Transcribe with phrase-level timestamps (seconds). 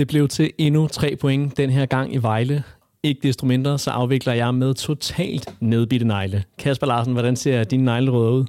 [0.00, 2.62] Det blev til endnu tre point den her gang i Vejle.
[3.02, 6.44] Ikke desto mindre, så afvikler jeg med totalt nedbitte negle.
[6.58, 8.44] Kasper Larsen, hvordan ser dine neglerødder ud?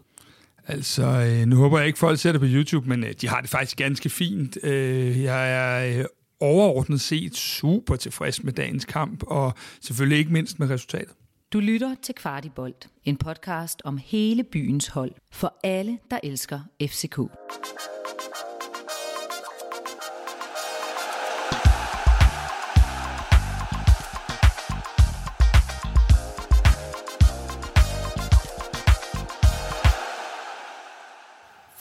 [0.67, 3.41] Altså, øh, nu håber jeg ikke, folk ser det på YouTube, men øh, de har
[3.41, 4.57] det faktisk ganske fint.
[4.63, 6.05] Øh, jeg er
[6.39, 11.13] overordnet set super tilfreds med dagens kamp, og selvfølgelig ikke mindst med resultatet.
[11.53, 17.19] Du lytter til Kvartibolt, en podcast om hele byens hold, for alle, der elsker FCK.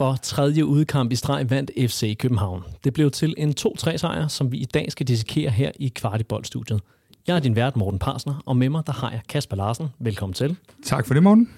[0.01, 2.63] For tredje udkamp i streg vandt FC København.
[2.85, 6.81] Det blev til en 2-3 sejr, som vi i dag skal dissekere her i Kvartiboldstudiet.
[7.27, 9.89] Jeg er din vært, Morten Parsner, og med mig der har jeg Kasper Larsen.
[9.99, 10.57] Velkommen til.
[10.85, 11.49] Tak for det, Morten.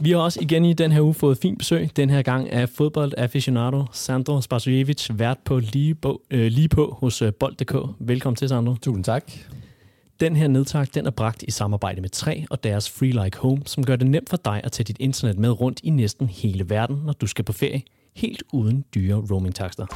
[0.00, 2.68] Vi har også igen i den her uge fået fint besøg, den her gang af
[2.68, 7.74] fodboldaficionado Sandro Spasojevic, vært på lige, på, øh, lige på hos øh, Bold.dk.
[7.98, 8.74] Velkommen til, Sandro.
[8.74, 9.32] Tusind tak.
[10.20, 13.62] Den her nedtag den er bragt i samarbejde med 3 og deres Free Like Home,
[13.66, 16.70] som gør det nemt for dig at tage dit internet med rundt i næsten hele
[16.70, 17.82] verden, når du skal på ferie,
[18.16, 19.86] helt uden dyre roaming-takster.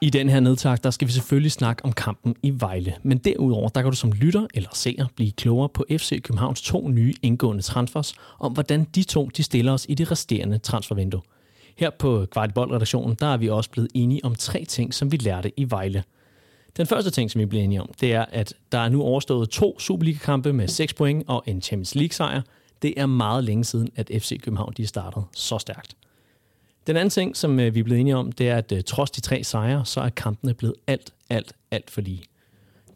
[0.00, 2.94] I den her nedtag, der skal vi selvfølgelig snakke om kampen i Vejle.
[3.02, 6.88] Men derudover, der kan du som lytter eller seer blive klogere på FC Københavns to
[6.88, 11.20] nye indgående transfers, om hvordan de to de stiller os i det resterende transfervindue.
[11.76, 15.52] Her på Kvartibold-redaktionen, der er vi også blevet enige om tre ting, som vi lærte
[15.56, 16.04] i Vejle.
[16.76, 19.50] Den første ting, som vi blev enige om, det er, at der er nu overstået
[19.50, 22.42] to Superliga-kampe med 6 point og en Champions League-sejr.
[22.82, 25.96] Det er meget længe siden, at FC København de startede så stærkt.
[26.86, 29.10] Den anden ting, som øh, vi er blevet enige om, det er, at øh, trods
[29.10, 32.22] de tre sejre, så er kampene blevet alt, alt, alt for lige.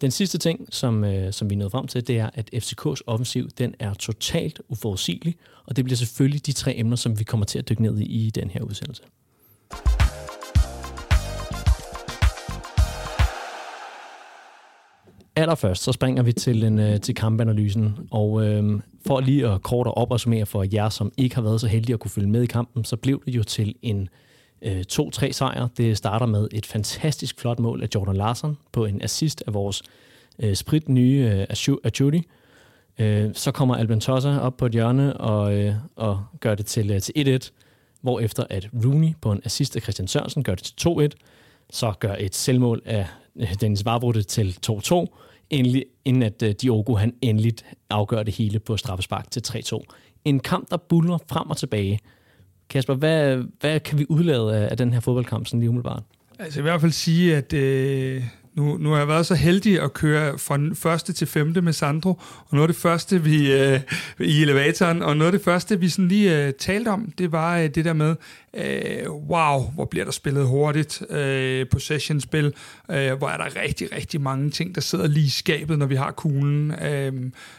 [0.00, 3.48] Den sidste ting, som, øh, som vi nåede frem til, det er, at FCK's offensiv
[3.48, 7.58] den er totalt uforudsigelig, og det bliver selvfølgelig de tre emner, som vi kommer til
[7.58, 9.02] at dykke ned i i den her udsendelse.
[15.36, 19.86] Allerførst så springer vi til, en, øh, til kampanalysen, og øh, for lige at kort
[19.86, 22.46] og opsummere for jer, som ikke har været så heldige at kunne følge med i
[22.46, 24.08] kampen, så blev det jo til en
[24.62, 25.68] øh, 2-3 sejr.
[25.76, 29.82] Det starter med et fantastisk flot mål af Jordan Larsen på en assist af vores
[30.38, 32.22] øh, sprit nye øh, Achudi.
[32.98, 36.90] Øh, så kommer Alban Tossa op på et hjørne og, øh, og gør det til,
[36.90, 37.50] øh, til 1-1,
[38.00, 41.08] hvorefter at Rooney på en assist af Christian Sørensen gør det til 2-1,
[41.70, 45.06] så gør et selvmål af øh, Dennis Varbrutte til 2-2,
[45.50, 47.52] endelig, inden at øh, Diogo han endelig
[47.90, 49.80] afgør det hele på straffespark til 3-2.
[50.24, 51.98] En kamp, der buller frem og tilbage.
[52.70, 56.02] Kasper, hvad, hvad kan vi udlade af, af den her fodboldkamp sådan lige umiddelbart?
[56.38, 58.22] Altså i hvert fald sige, at øh,
[58.54, 62.10] nu, nu har jeg været så heldig at køre fra første til femte med Sandro,
[62.10, 63.80] og noget af det første vi øh,
[64.20, 67.58] i elevatoren, og noget af det første vi sådan lige øh, talte om, det var
[67.58, 68.16] øh, det der med,
[68.54, 72.54] øh, wow, hvor bliver der spillet hurtigt øh, possession-spil,
[72.90, 75.94] øh, hvor er der rigtig, rigtig mange ting, der sidder lige i skabet, når vi
[75.94, 76.70] har kuglen.
[76.70, 77.12] Øh,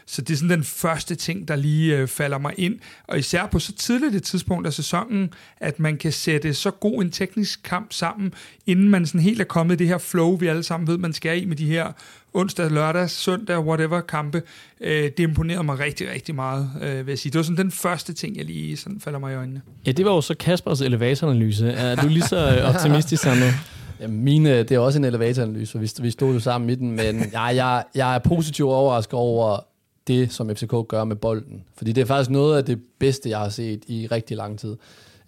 [0.05, 3.45] så det er sådan den første ting, der lige øh, falder mig ind, og især
[3.45, 7.63] på så tidligt et tidspunkt af sæsonen, at man kan sætte så god en teknisk
[7.63, 8.33] kamp sammen,
[8.65, 11.13] inden man sådan helt er kommet i det her flow, vi alle sammen ved, man
[11.13, 11.91] skal i med de her
[12.33, 14.41] onsdag, lørdag, søndag, whatever kampe.
[14.81, 17.31] Øh, det imponerede mig rigtig, rigtig meget, øh, vil jeg sige.
[17.31, 19.61] Det var sådan den første ting, jeg lige sådan falder mig i øjnene.
[19.85, 21.71] Ja, det var jo så Kaspers elevatoranalyse.
[21.71, 23.47] Er du lige så øh, optimistisk, Sandro?
[23.99, 26.91] Ja, mine, det er også en elevatoranalyse, for vi, vi stod jo sammen i den,
[26.91, 29.59] men jeg, jeg, jeg er positivt overrasket over
[30.07, 31.63] det, som FCK gør med bolden.
[31.77, 34.75] Fordi det er faktisk noget af det bedste, jeg har set i rigtig lang tid.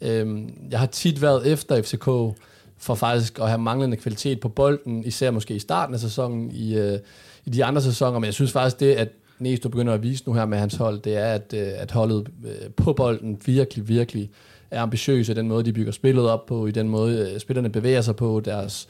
[0.01, 2.37] Øhm, jeg har tit været efter FCK,
[2.81, 6.77] for faktisk at have manglende kvalitet på bolden, især måske i starten af sæsonen, i,
[6.77, 6.99] øh,
[7.45, 8.19] i de andre sæsoner.
[8.19, 9.09] Men jeg synes faktisk, det, at
[9.39, 12.27] Næsto begynder at vise nu her med hans hold, det er, at, øh, at holdet
[12.45, 14.29] øh, på bolden virkelig, virkelig
[14.71, 17.69] er ambitiøs i den måde, de bygger spillet op på, i den måde, øh, spillerne
[17.69, 18.87] bevæger sig på, deres,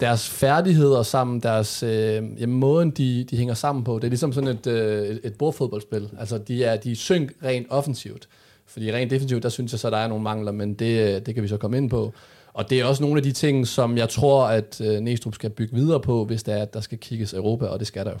[0.00, 3.96] deres færdigheder sammen, deres øh, ja, måden, de, de hænger sammen på.
[3.96, 6.10] Det er ligesom sådan et, øh, et, bordfodboldspil.
[6.18, 8.28] Altså, de er, de er synk rent offensivt.
[8.66, 11.34] Fordi rent defensivt, der synes jeg så, der er nogle mangler, men det, øh, det
[11.34, 12.12] kan vi så komme ind på.
[12.56, 15.50] Og det er også nogle af de ting, som jeg tror, at øh, Næstrup skal
[15.50, 18.10] bygge videre på, hvis der er, at der skal kigges Europa, og det skal der
[18.10, 18.18] jo.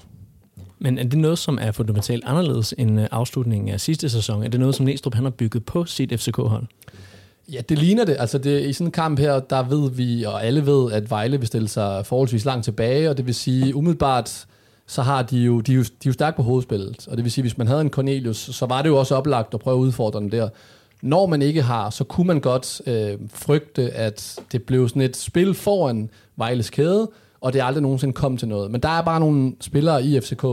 [0.78, 4.42] Men er det noget, som er fundamentalt anderledes end øh, afslutningen af sidste sæson?
[4.42, 6.66] Er det noget, som Næstrup han har bygget på sit FCK-hold?
[7.52, 8.16] Ja, det ligner det.
[8.18, 11.38] Altså det, i sådan en kamp her, der ved vi, og alle ved, at Vejle
[11.38, 14.46] vil stille sig forholdsvis langt tilbage, og det vil sige, umiddelbart,
[14.86, 17.08] så har de jo, de er jo, de er jo stærke på hovedspillet.
[17.08, 19.54] Og det vil sige, hvis man havde en Cornelius, så var det jo også oplagt
[19.54, 20.48] at prøve at udfordre den der
[21.02, 25.16] når man ikke har, så kunne man godt øh, frygte, at det blev sådan et
[25.16, 27.10] spil foran Vejles kæde,
[27.40, 28.70] og det er aldrig nogensinde kom til noget.
[28.70, 30.44] Men der er bare nogle spillere i FCK,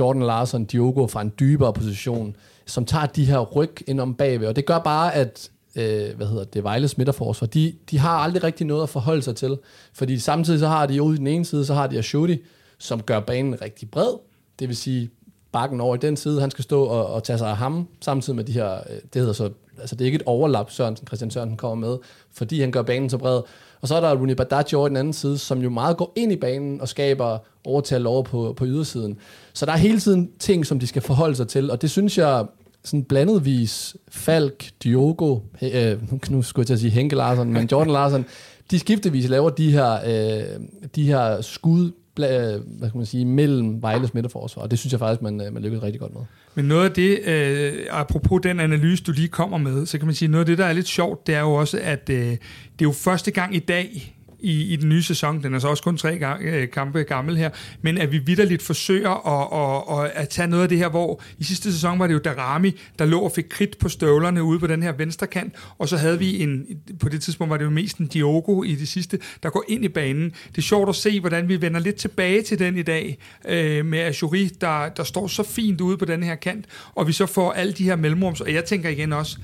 [0.00, 2.36] Jordan Larsen, Diogo fra en dybere position,
[2.66, 6.26] som tager de her ryg ind om bagved, og det gør bare, at øh, hvad
[6.26, 9.58] hedder det, Vejles midterforsvar, de, de har aldrig rigtig noget at forholde sig til.
[9.92, 12.38] Fordi samtidig så har de ude i den ene side, så har de Ashuti,
[12.78, 14.18] som gør banen rigtig bred.
[14.58, 15.10] Det vil sige,
[15.52, 18.36] bakken over i den side, han skal stå og, og tage sig af ham, samtidig
[18.36, 21.30] med de her, øh, det hedder så, altså det er ikke et overlap, Sørensen, Christian
[21.30, 21.98] Sørensen kommer med,
[22.32, 23.40] fordi han gør banen så bred.
[23.80, 26.32] Og så er der Rooney Badaji over den anden side, som jo meget går ind
[26.32, 29.18] i banen og skaber overtal over på, på ydersiden.
[29.52, 32.18] Så der er hele tiden ting, som de skal forholde sig til, og det synes
[32.18, 32.46] jeg,
[32.84, 35.98] sådan blandetvis, Falk, Diogo, øh,
[36.30, 38.26] nu skulle jeg til at sige Henke Larsen, men Jordan Larsen,
[38.70, 40.60] de skiftevis laver de her, øh,
[40.94, 45.22] de her skud, hvad kan man sige, mellem Vejles midterforsvar, og det synes jeg faktisk,
[45.22, 46.22] man, øh, man lykkedes rigtig godt med.
[46.54, 50.14] Men noget af det, øh, apropos den analyse, du lige kommer med, så kan man
[50.14, 52.30] sige, noget af det, der er lidt sjovt, det er jo også, at øh, det
[52.30, 52.38] er
[52.82, 55.42] jo første gang i dag, i, i den nye sæson.
[55.42, 57.50] Den er så også kun tre gang, øh, kampe gammel her.
[57.82, 61.22] Men at vi vidderligt forsøger at, at, at, at tage noget af det her, hvor
[61.38, 64.58] i sidste sæson var det jo Darami, der lå og fik kridt på støvlerne ude
[64.58, 66.66] på den her venstre kant, og så havde vi en,
[67.00, 69.84] på det tidspunkt var det jo mest en Diogo i det sidste, der går ind
[69.84, 70.32] i banen.
[70.48, 73.18] Det er sjovt at se, hvordan vi vender lidt tilbage til den i dag,
[73.48, 76.64] øh, med Ajuri, der, der står så fint ude på den her kant,
[76.94, 79.38] og vi så får alle de her mellemrums, og jeg tænker igen også,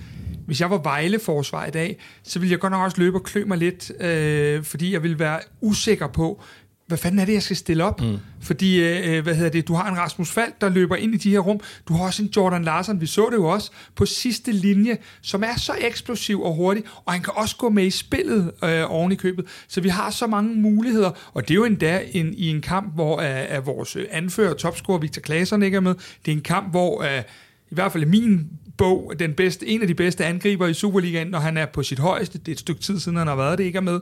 [0.46, 3.44] hvis jeg var Vejle-forsvar i dag, så ville jeg godt nok også løbe og klø
[3.44, 6.42] mig lidt, øh, fordi jeg ville være usikker på,
[6.86, 8.00] hvad fanden er det, jeg skal stille op?
[8.00, 8.16] Mm.
[8.40, 11.30] Fordi, øh, hvad hedder det, du har en Rasmus Fald, der løber ind i de
[11.30, 11.60] her rum.
[11.88, 15.42] Du har også en Jordan Larsen, vi så det jo også, på sidste linje, som
[15.42, 19.12] er så eksplosiv og hurtig, og han kan også gå med i spillet øh, oven
[19.12, 19.44] i købet.
[19.68, 22.94] Så vi har så mange muligheder, og det er jo endda en, i en kamp,
[22.94, 25.94] hvor øh, øh, vores anfører, topscorer Victor Claesson ikke er med.
[26.24, 27.22] Det er en kamp, hvor øh,
[27.70, 31.38] i hvert fald min bog, den bedste, en af de bedste angriber i Superligaen, når
[31.38, 32.38] han er på sit højeste.
[32.38, 34.00] Det er et stykke tid siden, han har været det, ikke er med.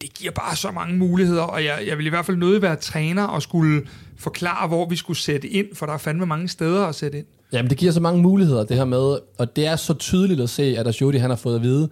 [0.00, 2.76] Det giver bare så mange muligheder, og jeg, jeg vil i hvert fald nødig være
[2.76, 3.82] træner og skulle
[4.18, 7.26] forklare, hvor vi skulle sætte ind, for der er fandme mange steder at sætte ind.
[7.52, 10.50] Jamen, det giver så mange muligheder, det her med, og det er så tydeligt at
[10.50, 11.88] se, at Ashodi, han har fået at vide,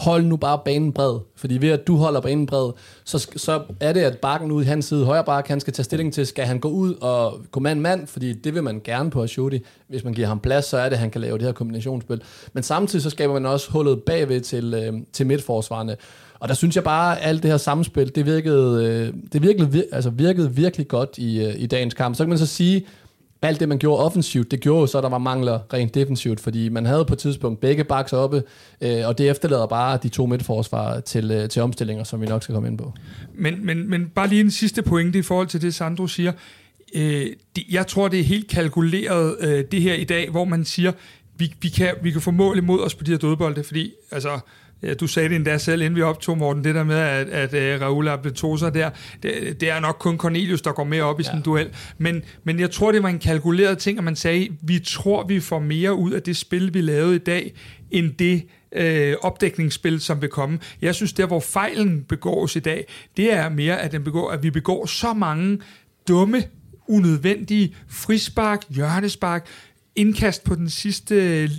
[0.00, 1.18] hold nu bare banen bred.
[1.36, 2.72] Fordi ved at du holder banen bred,
[3.04, 5.84] så, så er det, at bakken ud i hans side, højre bakke, han skal tage
[5.84, 9.22] stilling til, skal han gå ud og gå mand-mand, fordi det vil man gerne på
[9.22, 9.60] Ashodi.
[9.88, 12.22] Hvis man giver ham plads, så er det, at han kan lave det her kombinationsspil.
[12.52, 15.96] Men samtidig så skaber man også hullet bagved til, øh, til midtforsvarerne.
[16.40, 19.84] Og der synes jeg bare, at alt det her samspil, det virkede, øh, det virkede,
[19.92, 22.16] altså virkede virkelig godt i, øh, i dagens kamp.
[22.16, 22.86] Så kan man så sige,
[23.42, 26.68] alt det, man gjorde offensivt, det gjorde så, at der var mangler rent defensivt, fordi
[26.68, 28.42] man havde på et tidspunkt begge baks oppe,
[28.80, 32.42] øh, og det efterlader bare de to midtforsvar til, øh, til omstillinger, som vi nok
[32.42, 32.92] skal komme ind på.
[33.34, 36.32] Men, men, men bare lige en sidste pointe i forhold til det, Sandro siger.
[36.94, 37.26] Øh,
[37.56, 40.92] det, jeg tror, det er helt kalkuleret, øh, det her i dag, hvor man siger,
[41.36, 44.40] vi, vi, kan, vi kan få mål imod os på de her dødbolde, fordi altså,
[44.82, 47.76] Ja, du sagde det endda selv, inden vi optog, Morten, det der med, at, at
[47.76, 48.90] uh, Raul Abetosa der,
[49.22, 51.68] det, det er nok kun Cornelius, der går mere op i sådan en duel.
[51.98, 55.40] Men, men jeg tror, det var en kalkuleret ting, at man sagde, vi tror, vi
[55.40, 57.54] får mere ud af det spil, vi lavede i dag,
[57.90, 58.42] end det
[58.72, 60.58] øh, opdækningsspil, som vil komme.
[60.82, 62.86] Jeg synes, der hvor fejlen begås i dag,
[63.16, 65.58] det er mere, at, den begår, at vi begår så mange
[66.08, 66.44] dumme,
[66.88, 69.46] unødvendige frispark, hjørnespark,
[70.00, 71.14] indkast på den sidste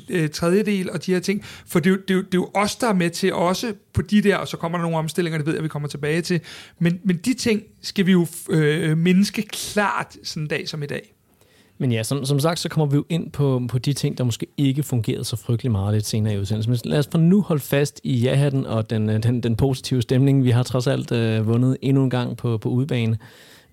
[0.10, 1.44] øh, tredjedel og de her ting.
[1.66, 4.22] For det, det, det, det er jo os, der er med til også på de
[4.22, 6.42] der, og så kommer der nogle omstillinger, det ved jeg, vi kommer tilbage til.
[6.80, 10.86] Men, men de ting skal vi jo øh, mindske klart sådan en dag som i
[10.86, 11.14] dag.
[11.78, 14.24] Men ja, som, som sagt, så kommer vi jo ind på, på de ting, der
[14.24, 16.72] måske ikke fungerede så frygtelig meget lidt senere i udsendelsen.
[16.72, 20.02] Men lad os for nu holde fast i ja-hatten og den, øh, den, den positive
[20.02, 20.44] stemning.
[20.44, 23.18] Vi har trods alt øh, vundet endnu en gang på, på udebane.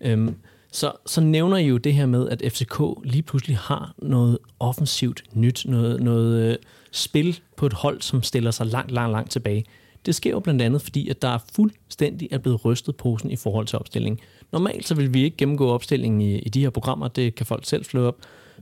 [0.00, 0.34] Øhm,
[0.72, 5.22] så, så nævner I jo det her med, at FCK lige pludselig har noget offensivt
[5.32, 6.56] nyt, noget, noget øh,
[6.92, 9.64] spil på et hold, som stiller sig langt, langt, langt tilbage.
[10.06, 13.36] Det sker jo blandt andet, fordi at der er fuldstændig er blevet rystet posen i
[13.36, 14.20] forhold til opstillingen.
[14.52, 17.64] Normalt så vil vi ikke gennemgå opstillingen i, i de her programmer, det kan folk
[17.66, 18.16] selv slå op,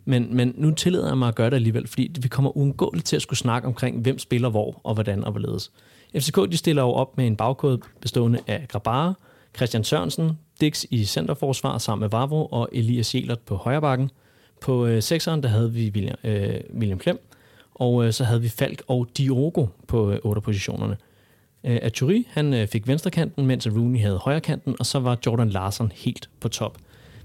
[0.05, 3.17] men, men nu tillader jeg mig at gøre det alligevel, fordi vi kommer uundgåeligt til
[3.17, 5.73] at skulle snakke omkring, hvem spiller hvor og hvordan og hvorledes.
[6.17, 9.15] FCK de stiller jo op med en bagkode bestående af Grabara,
[9.57, 14.11] Christian Sørensen, Dix i centerforsvar sammen med Vavro og Elias Jelert på højre bakken.
[14.61, 17.19] På øh, sekseren, der havde vi William, øh, William Klem,
[17.75, 20.97] og øh, så havde vi Falk og Diogo på øh, otte positionerne.
[21.65, 25.93] Øh, Aturi, han øh, fik venstrekanten, mens Rooney havde højrekanten, og så var Jordan Larsen
[25.95, 26.79] helt på top.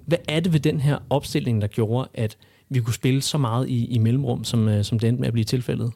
[0.06, 2.38] Hvad er det ved den her opstilling, der gjorde, at
[2.70, 5.34] vi kunne spille så meget i, i mellemrum, som, øh, som det endte med at
[5.34, 5.92] blive tilfældet?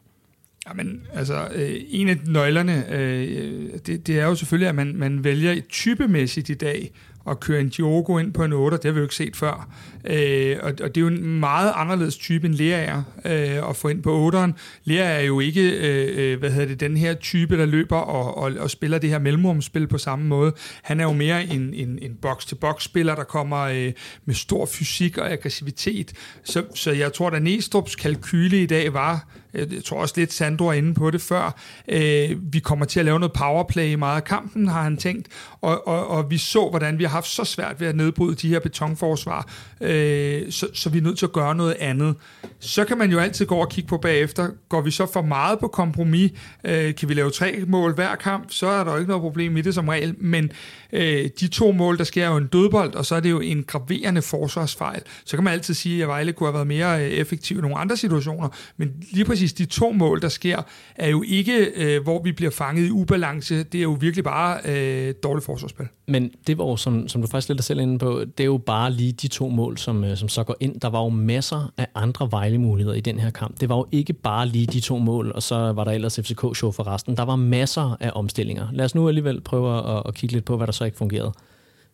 [0.68, 4.96] Jamen, altså, øh, en af nøglerne, øh, øh det, det er jo selvfølgelig, at man,
[4.96, 6.92] man vælger typemæssigt i dag
[7.29, 9.70] at køre en Diogo ind på en 8, det har vi jo ikke set før.
[10.08, 13.88] Øh, og, og det er jo en meget anderledes type end Lerager øh, at få
[13.88, 14.51] ind på 8'eren.
[14.84, 18.38] Lerager er jo ikke, øh, øh, hvad hedder det, den her type, der løber og,
[18.38, 20.53] og, og spiller det her mellemrumspil på samme måde.
[20.84, 23.91] Han er jo mere en, en, en box-to-box-spiller, der kommer øh,
[24.25, 26.13] med stor fysik og aggressivitet.
[26.44, 30.33] Så, så jeg tror, at Næstrup's kalkyle i dag var, Øh, jeg tror også lidt,
[30.33, 31.55] Sandro er inde på det før,
[31.88, 35.27] øh, vi kommer til at lave noget powerplay i meget af kampen, har han tænkt,
[35.62, 38.50] og, og, og vi så, hvordan vi har haft så svært ved at nedbryde de
[38.50, 39.47] her betonforsvar,
[39.81, 42.15] øh, så, så vi er nødt til at gøre noget andet.
[42.59, 45.59] Så kan man jo altid gå og kigge på bagefter, går vi så for meget
[45.59, 46.31] på kompromis,
[46.63, 49.57] øh, kan vi lave tre mål hver kamp, så er der jo ikke noget problem
[49.57, 50.51] i det som regel, men
[50.94, 53.63] øh, de to mål, der sker jo en dødbold, og så er det jo en
[53.63, 55.01] graverende forsvarsfejl.
[55.25, 57.77] Så kan man altid sige, at Vejle kunne have været mere øh, effektiv i nogle
[57.77, 60.62] andre situationer, men lige præcis de to mål, der sker,
[60.96, 63.63] er jo ikke, øh, hvor vi bliver fanget i ubalance.
[63.63, 65.88] Det er jo virkelig bare øh, dårligt forsvarsspil.
[66.08, 68.58] Men det var jo, som, som du faktisk lidt selv inde på, det er jo
[68.58, 70.80] bare lige de to mål, som, øh, som så går ind.
[70.80, 73.62] Der var jo masser af andre Vejle-muligheder i den her kamp.
[73.62, 76.72] Det var jo ikke bare lige de to mål, og så var der ellers FCK-show
[76.72, 77.18] for resten.
[77.18, 78.68] Der var masser af omstillinger.
[78.74, 81.32] Lad os nu alligevel prøve at, at kigge lidt på, hvad der så ikke fungerede.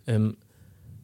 [0.08, 0.36] Øhm,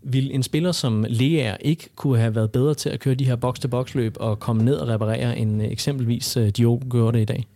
[0.02, 3.36] vil en spiller som Lea ikke kunne have været bedre til at køre de her
[3.36, 7.26] box-to-box løb og komme ned og reparere, end øh, eksempelvis øh, Diogo gjorde det i
[7.26, 7.48] dag?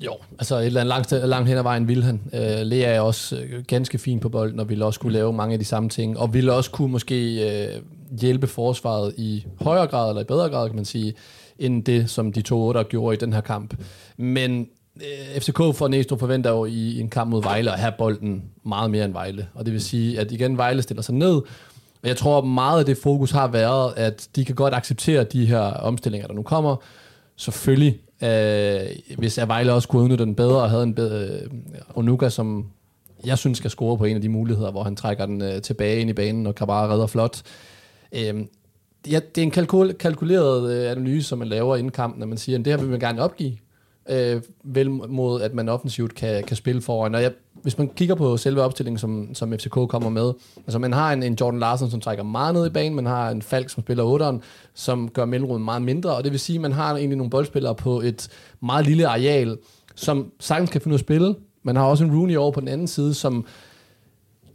[0.00, 2.20] Jo, altså et eller andet langt, langt hen ad vejen vil han.
[2.34, 5.52] Øh, Lea er også øh, ganske fin på bolden, og ville også kunne lave mange
[5.52, 7.82] af de samme ting, og ville også kunne måske øh,
[8.20, 11.14] hjælpe forsvaret i højere grad, eller i bedre grad, kan man sige,
[11.58, 13.74] end det, som de to otter gjorde i den her kamp.
[14.16, 18.44] Men Øh, FCK for Næstrup forventer jo i en kamp mod Vejle at have bolden
[18.64, 19.48] meget mere end Vejle.
[19.54, 21.34] Og det vil sige, at igen Vejle stiller sig ned,
[22.02, 25.46] og jeg tror meget af det fokus har været, at de kan godt acceptere de
[25.46, 26.76] her omstillinger, der nu kommer.
[27.36, 28.80] Selvfølgelig Øh,
[29.18, 31.50] hvis Vejle også kunne udnytte den bedre, og havde en bedre øh,
[31.94, 32.66] Onuka, som
[33.26, 36.00] jeg synes skal score på en af de muligheder, hvor han trækker den øh, tilbage
[36.00, 37.42] ind i banen, og bare redder flot.
[38.12, 38.44] Øh,
[39.10, 42.38] ja, det er en kalkul- kalkuleret øh, analyse, som man laver inden kampen, når man
[42.38, 43.56] siger, at det her vil man gerne opgive
[44.08, 47.14] øh, vel mod, at man offensivt kan, kan spille foran.
[47.14, 47.32] Og jeg,
[47.62, 51.22] hvis man kigger på selve opstillingen, som, som FCK kommer med, altså man har en,
[51.22, 54.04] en Jordan Larsen, som trækker meget ned i banen, man har en Falk, som spiller
[54.18, 54.40] 8'eren,
[54.74, 57.74] som gør mellemrummet meget mindre, og det vil sige, at man har egentlig nogle boldspillere
[57.74, 58.28] på et
[58.60, 59.58] meget lille areal,
[59.94, 61.34] som sagtens kan finde ud af at spille.
[61.62, 63.46] Man har også en Rooney over på den anden side, som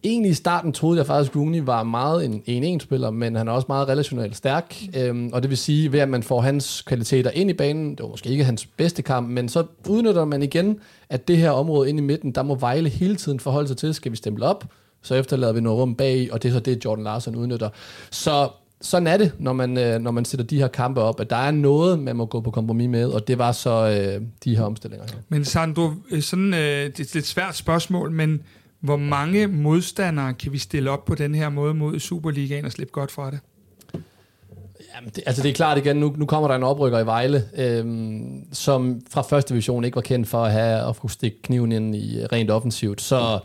[0.04, 3.52] egentlig i starten troede jeg faktisk, at Rooney var meget en 1-1-spiller, men han er
[3.52, 4.76] også meget relationelt stærk.
[4.98, 8.04] Øhm, og det vil sige, ved at man får hans kvaliteter ind i banen, det
[8.04, 10.80] var måske ikke hans bedste kamp, men så udnytter man igen,
[11.10, 13.94] at det her område inde i midten, der må Vejle hele tiden forholde sig til,
[13.94, 14.66] skal vi stemple op,
[15.02, 17.70] så efterlader vi noget rum bag, og det er så det, Jordan Larsen udnytter.
[18.12, 18.50] Så
[18.82, 21.36] sådan er det, når man, øh, når man sætter de her kampe op, at der
[21.36, 24.64] er noget, man må gå på kompromis med, og det var så øh, de her
[24.64, 25.20] omstillinger her.
[25.30, 28.42] Men Sandro, øh, sådan, øh, det er et svært spørgsmål, men
[28.80, 32.92] hvor mange modstandere kan vi stille op på den her måde mod Superligaen og slippe
[32.92, 33.40] godt fra det?
[34.96, 37.44] Jamen, det, altså det er klart igen, nu, nu kommer der en oprykker i Vejle,
[37.58, 41.72] øhm, som fra første division ikke var kendt for at have at kunne stikke kniven
[41.72, 43.02] ind i øh, rent offensivt.
[43.02, 43.40] Så øh,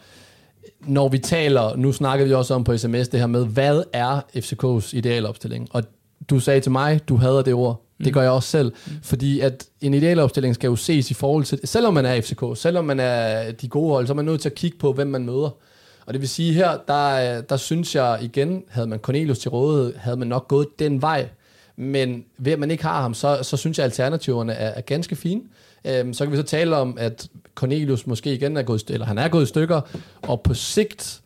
[0.81, 4.21] når vi taler, nu snakker vi også om på sms det her med, hvad er
[4.37, 5.69] FCK's idealopstilling?
[5.71, 5.83] Og
[6.31, 7.83] du sagde til mig, du hader det ord.
[8.05, 8.73] Det gør jeg også selv.
[9.03, 12.85] Fordi at en idealopstilling skal jo ses i forhold til, selvom man er FCK, selvom
[12.85, 15.25] man er de gode hold, så er man nødt til at kigge på, hvem man
[15.25, 15.51] møder.
[16.07, 19.97] Og det vil sige her, der, der synes jeg igen, havde man Cornelius til rådighed,
[19.97, 21.29] havde man nok gået den vej.
[21.77, 24.81] Men ved at man ikke har ham, så, så synes jeg, at alternativerne er, er
[24.81, 25.41] ganske fine.
[25.85, 29.19] Øhm, så kan vi så tale om, at Cornelius måske igen er gået, eller han
[29.19, 29.81] er gået i stykker,
[30.23, 31.21] og på sigt,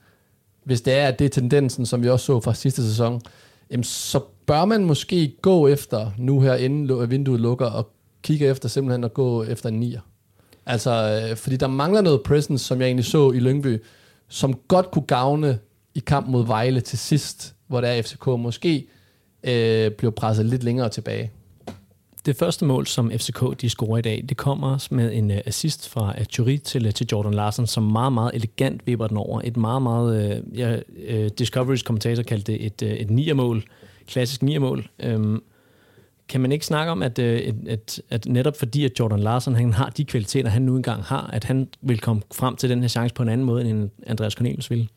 [0.65, 3.23] hvis det er, at det er tendensen, som vi også så fra sidste sæson,
[3.71, 7.91] jamen, så bør man måske gå efter, nu her inden vinduet lukker, og
[8.23, 10.01] kigge efter simpelthen at gå efter en nier.
[10.67, 13.83] Altså, øh, fordi der mangler noget presence, som jeg egentlig så i Lyngby,
[14.29, 15.59] som godt kunne gavne
[15.95, 18.87] i kamp mod Vejle til sidst, hvor der FCK måske
[19.45, 21.33] øh, bliver presset lidt længere tilbage.
[22.29, 25.89] Det første mål, som FCK de scorer i dag, det kommer med en øh, assist
[25.89, 29.41] fra øh, Thury til, øh, til Jordan Larsen, som meget, meget elegant vipper den over.
[29.45, 30.43] Et meget, meget...
[30.55, 30.77] Ja,
[31.41, 33.65] Discovery's kommentator kaldte det et, et niermål,
[34.07, 34.89] klassisk niermål.
[34.99, 35.43] Øhm,
[36.29, 39.73] kan man ikke snakke om, at, at, at, at netop fordi, at Jordan Larsen han
[39.73, 42.89] har de kvaliteter, han nu engang har, at han vil komme frem til den her
[42.89, 44.89] chance på en anden måde, end Andreas Cornelius ville?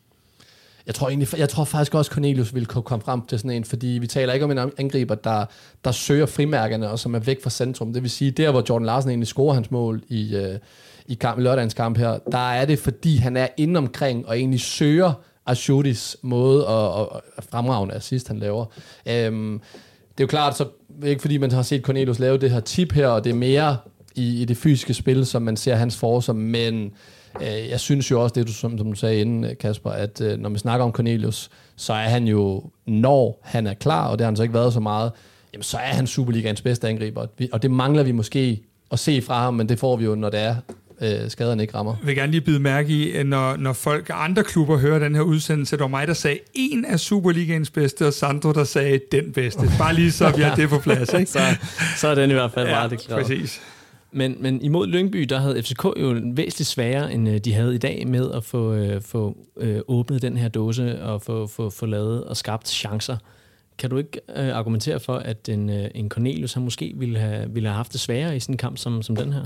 [0.86, 3.64] Jeg tror, egentlig, jeg tror faktisk også, Cornelius vil kunne komme frem til sådan en,
[3.64, 5.44] fordi vi taler ikke om en angriber, der,
[5.84, 7.92] der søger frimærkerne, og som er væk fra centrum.
[7.92, 10.58] Det vil sige, der hvor Jordan Larsen egentlig scorer hans mål i, øh,
[11.06, 14.60] i kamp, lørdagens kamp her, der er det, fordi han er inde omkring og egentlig
[14.60, 15.12] søger
[15.46, 17.00] Ashutis måde at,
[17.38, 18.64] at, fremragende assist, han laver.
[19.06, 19.60] Øhm,
[20.18, 20.66] det er jo klart, så
[21.04, 23.76] ikke fordi man har set Cornelius lave det her tip her, og det er mere
[24.14, 26.92] i, i det fysiske spil, som man ser hans forser, men
[27.40, 30.48] jeg synes jo også, det du, som, som du sagde inden, Kasper, at øh, når
[30.48, 34.30] man snakker om Cornelius, så er han jo, når han er klar, og det har
[34.30, 35.12] han så ikke været så meget,
[35.52, 39.42] jamen så er han Superligaens bedste angriber, og det mangler vi måske at se fra
[39.42, 40.56] ham, men det får vi jo, når det er,
[41.02, 41.94] øh, skaderne ikke rammer.
[42.00, 45.14] Jeg vil gerne lige bide mærke i, når, når folk af andre klubber hører den
[45.14, 49.00] her udsendelse, det var mig, der sagde en af Superligaens bedste, og Sandro, der sagde
[49.12, 49.60] den bedste.
[49.78, 51.30] Bare lige så vi har det på plads, ikke?
[51.30, 51.38] så,
[51.96, 53.20] så er den i hvert fald ja, meget det klart.
[53.20, 53.60] præcis.
[54.12, 57.78] Men, men imod Lyngby, der havde FCK jo væsentligt sværere, end øh, de havde i
[57.78, 61.86] dag med at få, øh, få øh, åbnet den her dåse og få, få, få
[61.86, 63.16] lavet og skabt chancer.
[63.78, 67.50] Kan du ikke øh, argumentere for, at en, øh, en Cornelius han måske ville have,
[67.50, 69.44] ville have haft det sværere i sådan en kamp som, som den her?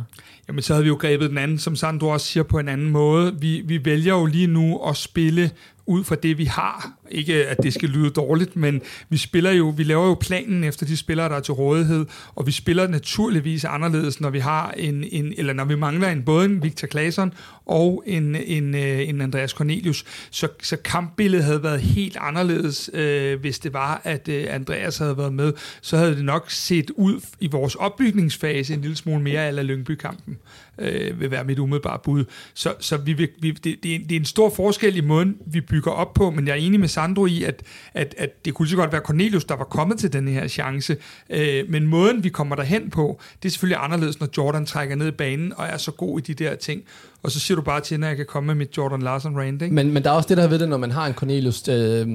[0.48, 2.90] Jamen, så havde vi jo grebet den anden, som Sandro også siger, på en anden
[2.90, 3.40] måde.
[3.40, 5.50] Vi, vi vælger jo lige nu at spille
[5.86, 6.92] ud fra det, vi har.
[7.10, 10.86] Ikke at det skal lyde dårligt, men vi spiller jo, vi laver jo planen efter
[10.86, 15.04] de spillere, der er til rådighed, og vi spiller naturligvis anderledes, når vi har en,
[15.10, 17.32] en eller når vi mangler en, både en Victor Claesson
[17.66, 20.04] og en, en, øh, en Andreas Cornelius.
[20.30, 25.16] Så, så kampbilledet havde været helt anderledes, øh, hvis det var, at øh, Andreas havde
[25.16, 25.52] været med.
[25.80, 30.36] Så havde det nok set ud i vores opbygningsfase en lille smule mere af Lyngby-kampen
[30.78, 32.24] øh, vil være mit umiddelbare bud.
[32.54, 35.60] Så, så vi, vi, det, det, er, det er en stor forskel i måden, vi
[35.60, 37.62] bygger op på, men jeg er enig med Sandro i, at,
[37.94, 40.96] at, at det kunne så godt være Cornelius, der var kommet til den her chance,
[41.30, 45.08] øh, men måden, vi kommer derhen på, det er selvfølgelig anderledes, når Jordan trækker ned
[45.08, 46.82] i banen og er så god i de der ting.
[47.26, 49.62] Og så siger du bare til, at jeg kan komme med mit Jordan Larson rant,
[49.62, 49.74] ikke?
[49.74, 51.68] Men, men der er også det der ved det, når man har en Cornelius.
[51.68, 52.06] Øh,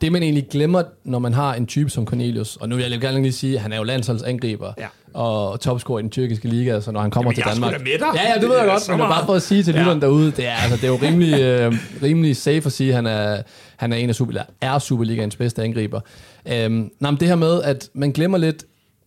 [0.00, 3.00] det man egentlig glemmer, når man har en type som Cornelius, og nu vil jeg
[3.00, 4.72] gerne lige sige, at han er jo landsholdsangriber.
[4.78, 7.80] Ja og topscorer i den tyrkiske liga, så når han kommer Jamen, til Danmark...
[7.80, 8.06] Med dig.
[8.14, 9.98] Ja, ja, det ved jeg godt, men det er bare for at sige til lytteren
[9.98, 10.06] ja.
[10.06, 13.06] derude, det er, altså, det er jo rimelig, øh, rimelig safe at sige, at han
[13.06, 13.42] er,
[13.76, 16.00] han er en af Superliga, er Superligaens bedste angriber.
[16.46, 18.64] Øhm, nej, men det her med, at man glemmer lidt,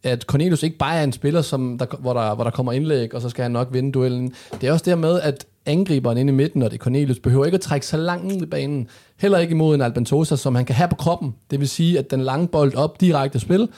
[0.07, 3.15] at Cornelius ikke bare er en spiller, som der, hvor, der, hvor der kommer indlæg,
[3.15, 4.33] og så skal han nok vinde duellen.
[4.61, 7.45] Det er også det med, at angriberen inde i midten, og det er Cornelius, behøver
[7.45, 8.87] ikke at trække så langt ud i banen.
[9.17, 11.35] Heller ikke imod en Albantosa, som han kan have på kroppen.
[11.51, 13.69] Det vil sige, at den lange bold op direkte spil,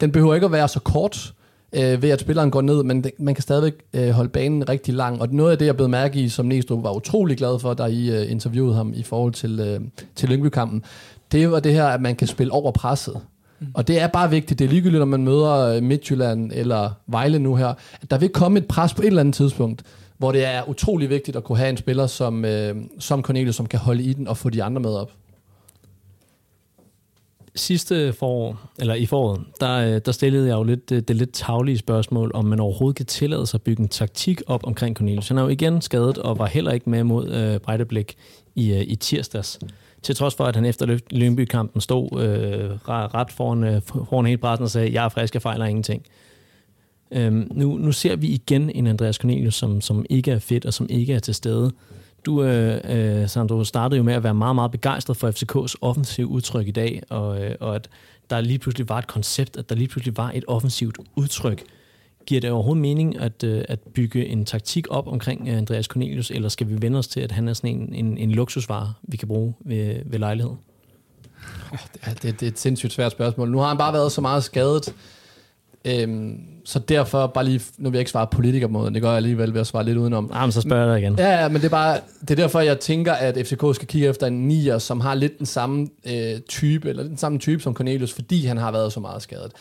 [0.00, 1.32] den behøver ikke at være så kort,
[1.72, 4.94] øh, ved at spilleren går ned, men det, man kan stadigvæk øh, holde banen rigtig
[4.94, 5.20] lang.
[5.20, 7.84] Og noget af det, jeg blev mærke i, som Næstrup var utrolig glad for, da
[7.84, 9.80] I øh, interviewede ham i forhold til, øh,
[10.14, 10.84] til Lyngby-kampen,
[11.32, 13.20] det var det her, at man kan spille over presset.
[13.60, 13.66] Mm.
[13.74, 14.58] Og det er bare vigtigt.
[14.58, 17.74] Det er ligegyldigt, når man møder øh, Midtjylland eller Vejle nu her.
[18.02, 19.82] At der vil komme et pres på et eller andet tidspunkt,
[20.18, 23.66] hvor det er utrolig vigtigt at kunne have en spiller som, øh, som Cornelius, som
[23.66, 25.10] kan holde i den og få de andre med op
[27.58, 31.32] sidste forår, eller i foråret, der, øh, der stillede jeg jo lidt det, det lidt
[31.32, 35.28] taglige spørgsmål, om man overhovedet kan tillade sig at bygge en taktik op omkring Cornelius.
[35.28, 38.16] Han er jo igen skadet og var heller ikke med mod øh, Brejdeblik
[38.54, 39.58] i, øh, i tirsdags.
[40.02, 44.64] Til trods for, at han efter Lyngby-kampen stod øh, ret foran, øh, foran hele pressen
[44.64, 46.02] og sagde, jeg er frisk, jeg fejler ingenting.
[47.10, 50.74] Øhm, nu, nu ser vi igen en Andreas Cornelius, som, som ikke er fedt og
[50.74, 51.72] som ikke er til stede.
[52.26, 56.26] Du, øh, øh, Sandro, startede jo med at være meget, meget begejstret for FCK's offensive
[56.26, 57.88] udtryk i dag, og, øh, og at
[58.30, 61.64] der lige pludselig var et koncept, at der lige pludselig var et offensivt udtryk.
[62.28, 66.30] Giver det overhovedet mening at, øh, at bygge en taktik op omkring øh, Andreas Cornelius,
[66.30, 69.16] eller skal vi vende os til, at han er sådan en, en, en luksusvare, vi
[69.16, 70.52] kan bruge ved, ved lejlighed?
[71.94, 73.50] Det, det, det er et sindssygt svært spørgsmål.
[73.50, 74.94] Nu har han bare været så meget skadet,
[75.84, 79.54] Øhm, så derfor, bare lige, nu vil jeg ikke svare politikermåden, det gør jeg alligevel
[79.54, 80.30] ved at svare lidt udenom.
[80.32, 81.18] Ah, men så spørger jeg dig igen.
[81.18, 84.08] Ja, ja, men det er bare, det er derfor, jeg tænker, at FCK skal kigge
[84.08, 87.74] efter en nier, som har lidt den samme øh, type, eller den samme type som
[87.74, 89.52] Cornelius, fordi han har været så meget skadet.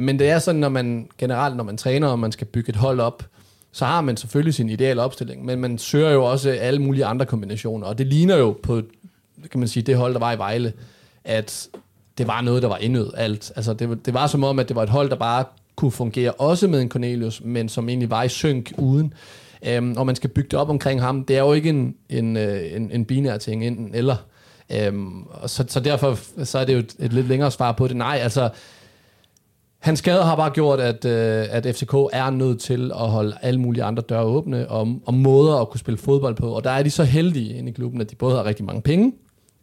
[0.00, 2.76] Men det er sådan, når man generelt, når man træner, og man skal bygge et
[2.76, 3.24] hold op,
[3.72, 7.26] så har man selvfølgelig sin ideelle opstilling, men man søger jo også alle mulige andre
[7.26, 8.82] kombinationer, og det ligner jo på,
[9.50, 10.72] kan man sige, det hold, der var i Vejle,
[11.24, 11.68] at
[12.18, 13.52] det var noget, der var indød alt.
[13.56, 15.44] Altså, det, det var som om, at det var et hold, der bare
[15.76, 19.14] kunne fungere også med en Cornelius, men som egentlig var i synk uden.
[19.78, 21.24] Um, og man skal bygge det op omkring ham.
[21.24, 24.16] Det er jo ikke en, en, øh, en, en binær ting, enten eller.
[24.88, 27.88] Um, og så, så derfor så er det jo et, et lidt længere svar på
[27.88, 27.96] det.
[27.96, 28.50] Nej, altså,
[29.80, 33.60] hans skade har bare gjort, at, øh, at FCK er nødt til at holde alle
[33.60, 36.52] mulige andre døre åbne, og, og måder at kunne spille fodbold på.
[36.52, 38.82] Og der er de så heldige inde i klubben, at de både har rigtig mange
[38.82, 39.12] penge,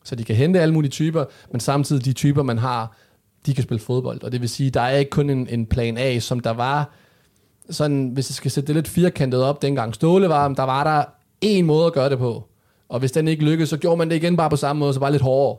[0.03, 2.97] så de kan hente alle mulige typer, men samtidig de typer, man har,
[3.45, 4.23] de kan spille fodbold.
[4.23, 6.93] Og det vil sige, der er ikke kun en, en plan A, som der var,
[7.69, 11.03] sådan, hvis jeg skal sætte det lidt firkantet op, dengang Ståle var, der var der
[11.41, 12.43] en måde at gøre det på.
[12.89, 14.99] Og hvis den ikke lykkedes, så gjorde man det igen bare på samme måde, så
[14.99, 15.57] bare lidt hårdere.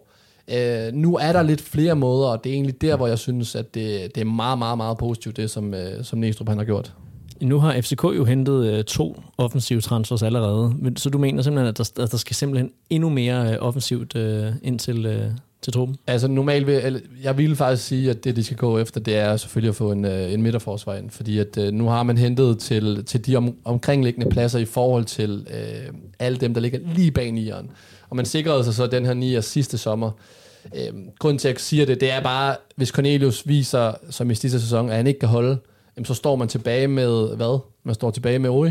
[0.53, 3.55] Øh, nu er der lidt flere måder, og det er egentlig der, hvor jeg synes,
[3.55, 6.65] at det, det er meget, meget, meget positivt, det som, øh, som Næstrup han har
[6.65, 6.95] gjort.
[7.41, 11.79] Nu har FCK jo hentet øh, to offensive transfers allerede, så du mener simpelthen, at
[11.79, 15.31] der, at der skal simpelthen endnu mere øh, offensivt øh, ind til, øh,
[15.63, 15.97] til truppen?
[16.07, 19.37] Altså normalt vil jeg ville faktisk sige, at det de skal gå efter, det er
[19.37, 22.59] selvfølgelig at få en, øh, en midterforsvar ind, fordi at øh, nu har man hentet
[22.59, 27.11] til, til de om, omkringliggende pladser i forhold til øh, alle dem, der ligger lige
[27.11, 27.71] bag nieren.
[28.11, 30.11] Og man sikrede sig så den her nier sidste sommer.
[30.77, 34.35] Øh, grunden til, at jeg siger det, det er bare, hvis Cornelius viser, som i
[34.35, 35.59] sidste sæson, at han ikke kan holde,
[36.05, 37.61] så står man tilbage med hvad?
[37.85, 38.71] Man står tilbage med Ori.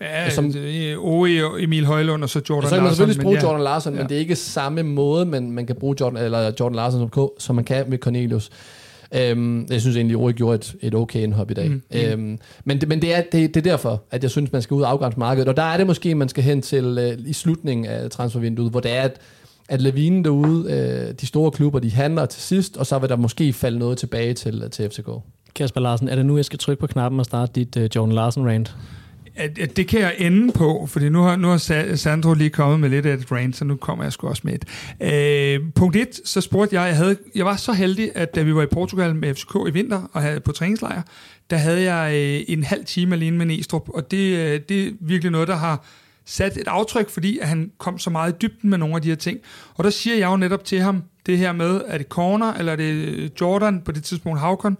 [0.00, 0.54] Ja, som,
[0.98, 2.68] og Emil Højlund og så Jordan Larsen.
[2.68, 3.46] Så kan man selvfølgelig bruge ja.
[3.46, 3.98] Jordan Larsen, ja.
[3.98, 7.30] men det er ikke samme måde, man, man kan bruge Jordan, eller Jordan Larsen som,
[7.38, 8.50] som man kan med Cornelius.
[9.14, 11.70] Øhm, jeg synes egentlig, at Uri gjorde et, et okay indhop i dag.
[11.70, 11.82] Mm.
[11.94, 14.74] Øhm, men det, men det, er, det, det er derfor, at jeg synes, man skal
[14.74, 15.48] ud af afgangsmarkedet.
[15.48, 18.80] Og der er det måske, man skal hen til uh, i slutningen af transfervinduet, hvor
[18.80, 19.18] det er, at,
[19.72, 23.16] at Levine derude, uh, de store klubber, de handler til sidst, og så vil der
[23.16, 25.08] måske falde noget tilbage til, til FCK.
[25.54, 28.14] Kasper Larsen, er det nu, jeg skal trykke på knappen og starte dit uh, Jordan
[28.14, 28.76] Larsen-rant?
[29.36, 32.80] at, at det kan jeg ende på, fordi nu har, nu har Sandro lige kommet
[32.80, 34.64] med lidt af et rant, så nu kommer jeg sgu også med et.
[35.00, 38.54] Øh, punkt 1, så spurgte jeg, jeg, havde, jeg var så heldig, at da vi
[38.54, 41.02] var i Portugal med FCK i vinter og havde på træningslejr,
[41.50, 44.90] der havde jeg øh, en halv time alene med Næstrup, og det, øh, det er
[45.00, 45.84] virkelig noget, der har
[46.32, 49.16] sat et aftryk, fordi han kom så meget i dybden med nogle af de her
[49.16, 49.38] ting.
[49.74, 52.72] Og der siger jeg jo netop til ham, det her med, er det Corner, eller
[52.72, 54.76] er det Jordan, på det tidspunkt Havkon,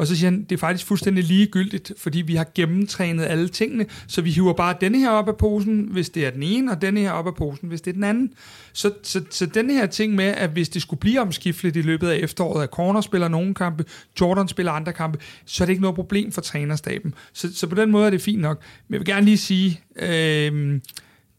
[0.00, 3.86] og så siger han, det er faktisk fuldstændig ligegyldigt, fordi vi har gennemtrænet alle tingene,
[4.06, 6.82] så vi hiver bare denne her op af posen, hvis det er den ene, og
[6.82, 8.32] denne her op af posen, hvis det er den anden.
[8.72, 12.08] Så, så, så den her ting med, at hvis det skulle blive omskifteligt i løbet
[12.08, 13.84] af efteråret, at Corner spiller nogle kampe,
[14.20, 17.14] Jordan spiller andre kampe, så er det ikke noget problem for trænerstaben.
[17.32, 18.62] Så, så på den måde er det fint nok.
[18.88, 20.80] Men jeg vil gerne lige sige, øh,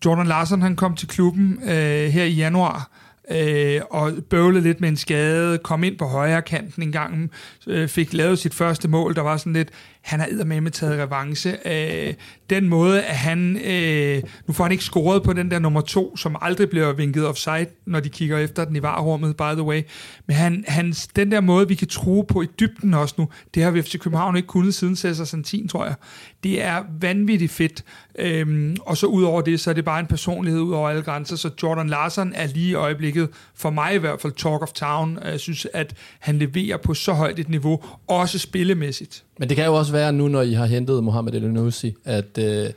[0.06, 2.92] Jordan Larsen han kom til klubben øh, her i januar,
[3.32, 7.32] øh, og bøvlede lidt med en skade, kom ind på højre kanten en gang,
[7.68, 9.70] øh, fik lavet sit første mål, der var sådan lidt,
[10.02, 11.58] han har med taget revanche.
[11.66, 12.14] Øh,
[12.50, 16.18] den måde, at han, øh, nu får han ikke scoret på den der nummer to,
[16.18, 19.82] som aldrig bliver vinket offside, når de kigger efter den i varerummet, by the way.
[20.28, 23.64] Men han, hans, den der måde, vi kan true på i dybden også nu, det
[23.64, 25.96] har vi FC København ikke kunnet siden Cæsar Santin, tror jeg.
[26.44, 27.84] Det er vanvittigt fedt.
[28.20, 31.02] Øhm, og så ud over det, så er det bare en personlighed ud over alle
[31.02, 34.72] grænser, så Jordan Larsen er lige i øjeblikket, for mig i hvert fald, talk of
[34.72, 35.20] town.
[35.26, 39.24] Jeg synes, at han leverer på så højt et niveau, også spillemæssigt.
[39.40, 41.74] Men det kan jo også være nu, når I har hentet Mohamed El
[42.06, 42.70] at, øh,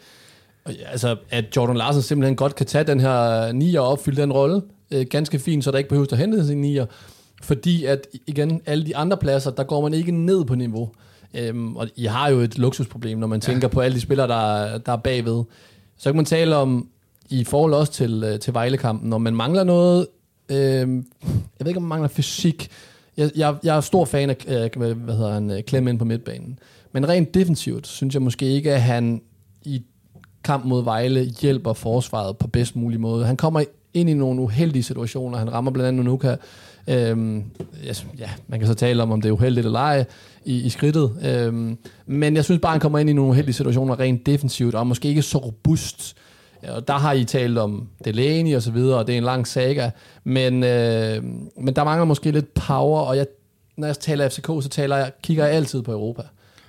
[0.87, 4.63] altså, at Jordan Larsen simpelthen godt kan tage den her nier og opfylde den rolle
[4.91, 6.87] øh, ganske fint, så der ikke behøver at hente sin nier.
[7.43, 10.91] Fordi at, igen, alle de andre pladser, der går man ikke ned på niveau.
[11.35, 13.53] Øhm, og I har jo et luksusproblem, når man ja.
[13.53, 15.45] tænker på alle de spillere, der, der er bagved.
[15.99, 16.89] Så kan man tale om,
[17.31, 20.07] i forhold også til, øh, til Vejlekampen, når man mangler noget,
[20.49, 20.87] øh, jeg
[21.61, 22.71] ved ikke, om man mangler fysik,
[23.17, 26.59] jeg, jeg, jeg er stor fan af hvad, hvad hedder han, Clement på midtbanen.
[26.95, 29.23] Men rent defensivt, synes jeg måske ikke, at han
[29.63, 29.83] i
[30.45, 33.27] kamp mod Vejle hjælper forsvaret på bedst mulig måde.
[33.27, 35.39] Han kommer ind i nogle uheldige situationer.
[35.39, 36.37] Han rammer blandt andet Nuka.
[36.89, 37.45] Øhm,
[38.19, 40.05] ja, man kan så tale om, om det er uheldigt eller ej
[40.45, 41.13] i, i skridtet.
[41.25, 44.87] Øhm, men jeg synes bare, han kommer ind i nogle uheldige situationer rent defensivt, og
[44.87, 46.17] måske ikke så robust
[46.69, 49.47] og der har I talt om Delaney og så videre, og det er en lang
[49.47, 49.91] saga.
[50.25, 51.23] Men, øh,
[51.57, 53.27] men der mangler måske lidt power, og jeg,
[53.77, 56.23] når jeg taler FCK, så taler jeg, kigger jeg altid på Europa.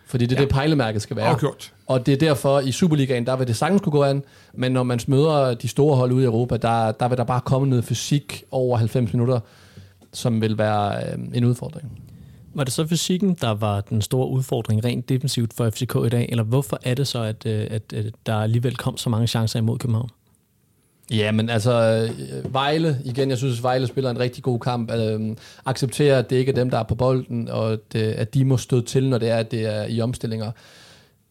[0.05, 0.45] Fordi det er ja.
[0.45, 1.27] det, pejlemærket skal være.
[1.27, 1.73] Afgjort.
[1.87, 4.83] Og det er derfor, i Superligaen, der vil det sagtens kunne gå an, men når
[4.83, 7.85] man møder de store hold ude i Europa, der, der vil der bare komme noget
[7.85, 9.39] fysik over 90 minutter,
[10.13, 11.99] som vil være øh, en udfordring.
[12.53, 16.25] Var det så fysikken, der var den store udfordring rent defensivt for FCK i dag,
[16.29, 19.59] eller hvorfor er det så, at, øh, at, at der alligevel kom så mange chancer
[19.59, 20.09] imod København?
[21.11, 24.91] Ja, men altså, øh, Vejle, igen, jeg synes, Vejle spiller en rigtig god kamp.
[24.91, 28.45] Øh, accepterer, at det ikke er dem, der er på bolden, og det, at de
[28.45, 30.51] må stå til, når det er, at det er i omstillinger.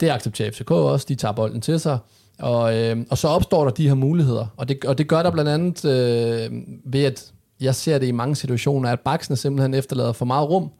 [0.00, 1.98] Det accepterer FCK også, de tager bolden til sig.
[2.38, 5.30] Og, øh, og så opstår der de her muligheder, og det, og det gør der
[5.30, 10.12] blandt andet øh, ved, at jeg ser det i mange situationer, at Baksene simpelthen efterlader
[10.12, 10.70] for meget rum,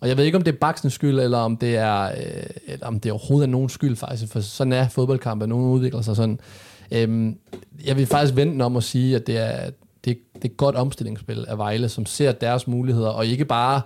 [0.00, 2.86] og jeg ved ikke, om det er Baksens skyld, eller om det er, øh, eller
[2.86, 6.40] om det overhovedet er nogen skyld faktisk, for sådan er fodboldkampe, nogen udvikler sig sådan.
[6.92, 7.38] Øhm,
[7.84, 9.70] jeg vil faktisk vente om at sige, at det er,
[10.04, 13.80] det, det er et godt omstillingsspil af Vejle, som ser deres muligheder, og ikke bare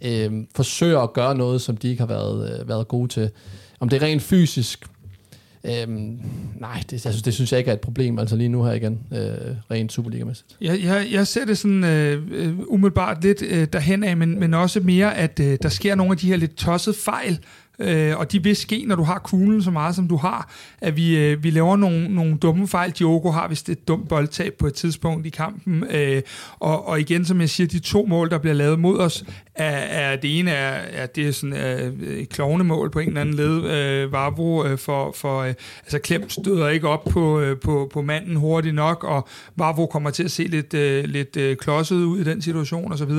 [0.00, 3.30] øh, forsøger at gøre noget, som de ikke har været, øh, været gode til.
[3.80, 4.84] Om det er rent fysisk,
[5.64, 6.20] Øhm,
[6.60, 9.00] nej, det, altså, det synes jeg ikke er et problem, altså lige nu her igen,
[9.12, 9.18] øh,
[9.70, 10.56] rent Superliga-mæssigt.
[10.60, 14.54] Jeg, jeg, jeg ser det sådan øh, øh umiddelbart lidt øh, derhen af, men, men
[14.54, 17.38] også mere, at øh, der sker nogle af de her lidt tossede fejl,
[17.80, 20.96] Øh, og de vil ske, når du har kuglen så meget, som du har, at
[20.96, 22.90] vi, øh, vi laver nogle, nogle dumme fejl.
[22.90, 25.84] Diogo har vist et dumt boldtab på et tidspunkt i kampen.
[25.90, 26.22] Øh,
[26.60, 29.76] og, og igen, som jeg siger, de to mål, der bliver lavet mod os, er,
[29.76, 33.34] er det ene er, er det er sådan er, et klovnemål på en eller anden
[33.34, 33.70] led.
[33.70, 38.02] Øh, Vavro øh, for, for øh, altså Klem støder ikke op på, øh, på, på
[38.02, 42.20] manden hurtigt nok, og Vavro kommer til at se lidt, øh, lidt øh, klodset ud
[42.20, 43.12] i den situation osv.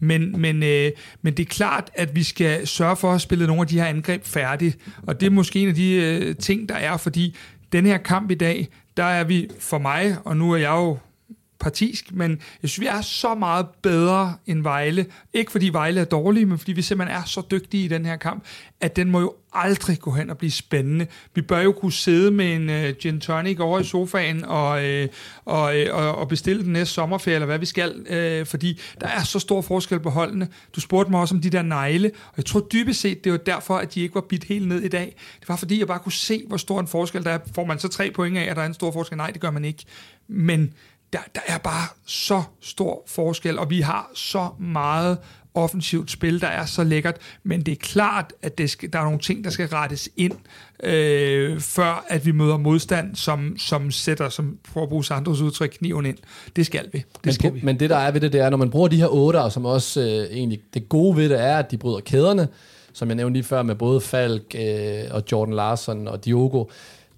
[0.00, 0.90] Men, men, øh,
[1.22, 3.86] men det er klart, at vi skal sørge for at spille nogle af de her
[3.98, 4.78] angreb færdigt.
[5.02, 7.36] Og det er måske en af de øh, ting, der er, fordi
[7.72, 10.98] den her kamp i dag, der er vi for mig, og nu er jeg jo
[11.60, 12.30] partisk, men
[12.62, 15.06] jeg synes, vi er så meget bedre end Vejle.
[15.32, 18.16] Ikke fordi Vejle er dårlige, men fordi vi simpelthen er så dygtige i den her
[18.16, 18.44] kamp,
[18.80, 21.06] at den må jo aldrig gå hen og blive spændende.
[21.34, 25.08] Vi bør jo kunne sidde med en uh, gin tonic over i sofaen og, uh,
[25.44, 27.94] og, uh, og bestille den næste sommerferie, eller hvad vi skal,
[28.40, 30.48] uh, fordi der er så stor forskel på holdene.
[30.76, 33.38] Du spurgte mig også om de der negle, og jeg tror dybest set, det var
[33.38, 35.16] derfor, at de ikke var bidt helt ned i dag.
[35.40, 37.38] Det var fordi, jeg bare kunne se, hvor stor en forskel der er.
[37.54, 39.16] Får man så tre point af, at der er en stor forskel?
[39.16, 39.84] Nej, det gør man ikke.
[40.28, 40.72] Men
[41.12, 45.18] der, der er bare så stor forskel, og vi har så meget
[45.54, 49.04] offensivt spil, der er så lækkert, men det er klart, at det skal, der er
[49.04, 50.32] nogle ting, der skal rettes ind,
[50.82, 55.76] øh, før at vi møder modstand, som, som sætter, som for at bruge Sandros udtryk,
[55.78, 56.16] kniven ind.
[56.56, 56.98] Det skal vi.
[56.98, 57.60] Det men, skal vi.
[57.62, 59.64] men det der er ved det, det er, når man bruger de her otter, som
[59.64, 62.48] også øh, egentlig, det gode ved det er, at de bryder kæderne,
[62.92, 66.64] som jeg nævnte lige før med både Falk øh, og Jordan Larson og Diogo.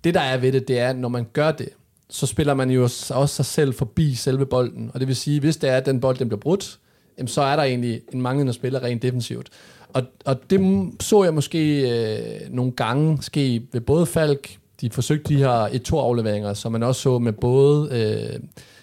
[0.05, 1.69] Det der er ved det, det er, når man gør det,
[2.11, 4.91] så spiller man jo også sig selv forbi selve bolden.
[4.95, 6.79] Og det vil sige, hvis det er, at den bold den bliver brudt,
[7.19, 9.49] jamen, så er der egentlig en manglende spiller rent defensivt.
[9.89, 15.35] Og, og det så jeg måske øh, nogle gange ske ved både Falk, de forsøgte
[15.35, 18.41] de her et to afleveringer, som man også så med både øh,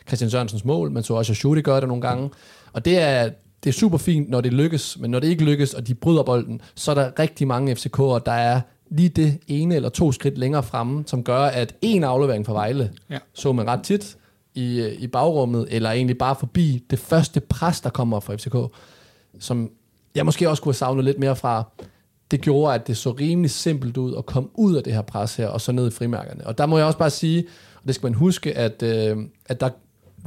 [0.08, 2.30] Christian Sørensens mål, man så også Schudi gøre det nogle gange.
[2.74, 3.30] Og det er,
[3.63, 6.24] det er super fint, når det lykkes, men når det ikke lykkes, og de bryder
[6.24, 10.38] bolden, så er der rigtig mange FCK'er, der er lige det ene eller to skridt
[10.38, 13.19] længere fremme, som gør, at en aflevering fra Vejle, ja.
[13.34, 14.17] så man ret tit
[14.56, 18.76] i, i bagrummet, eller egentlig bare forbi det første pres, der kommer fra FCK,
[19.39, 19.71] som
[20.15, 21.63] jeg måske også kunne have savnet lidt mere fra,
[22.32, 25.36] det gjorde, at det så rimelig simpelt ud at komme ud af det her pres
[25.36, 26.47] her, og så ned i frimærkerne.
[26.47, 27.45] Og der må jeg også bare sige,
[27.76, 29.69] og det skal man huske, at, øh, at der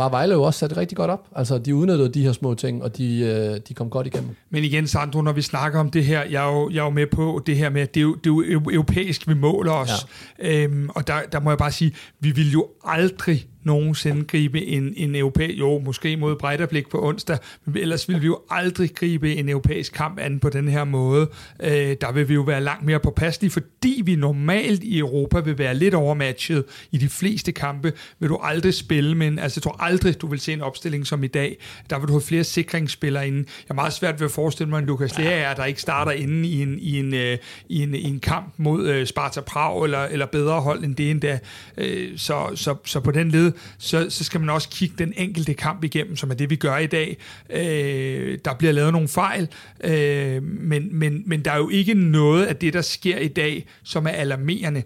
[0.01, 1.29] var Vejle jo også sat rigtig godt op.
[1.37, 4.37] Altså, de udnyttede de her små ting, og de, øh, de kom godt igennem.
[4.51, 6.91] Men igen, Sandro, når vi snakker om det her, jeg er jo, jeg er jo
[6.91, 9.73] med på det her med, at det er jo, det er jo europæisk, vi måler
[9.73, 10.07] os.
[10.43, 10.65] Ja.
[10.65, 14.94] Øhm, og der, der må jeg bare sige, vi vil jo aldrig nogensinde gribe en,
[14.96, 19.35] en europæisk, jo måske mod Breitablik på onsdag, men ellers vil vi jo aldrig gribe
[19.35, 21.29] en europæisk kamp an på den her måde.
[21.62, 25.59] Øh, der vil vi jo være langt mere påpasselige, fordi vi normalt i Europa vil
[25.59, 29.83] være lidt overmatchet i de fleste kampe, vil du aldrig spille, men altså jeg tror
[29.83, 31.57] aldrig, du vil se en opstilling som i dag.
[31.90, 33.40] Der vil du have flere sikringsspillere inden.
[33.40, 36.44] Jeg er meget svært ved at forestille mig en Lukas Lea, der ikke starter inden
[36.44, 40.05] i en, i en, øh, i en, i en kamp mod øh, Sparta Prag, eller,
[40.05, 41.38] eller bedre hold end det endda.
[41.77, 45.55] Øh, så, så, så på den led så, så skal man også kigge den enkelte
[45.55, 47.17] kamp igennem, som er det, vi gør i dag.
[47.51, 49.49] Øh, der bliver lavet nogle fejl,
[49.85, 53.67] øh, men, men, men der er jo ikke noget af det, der sker i dag,
[53.83, 54.83] som er alarmerende.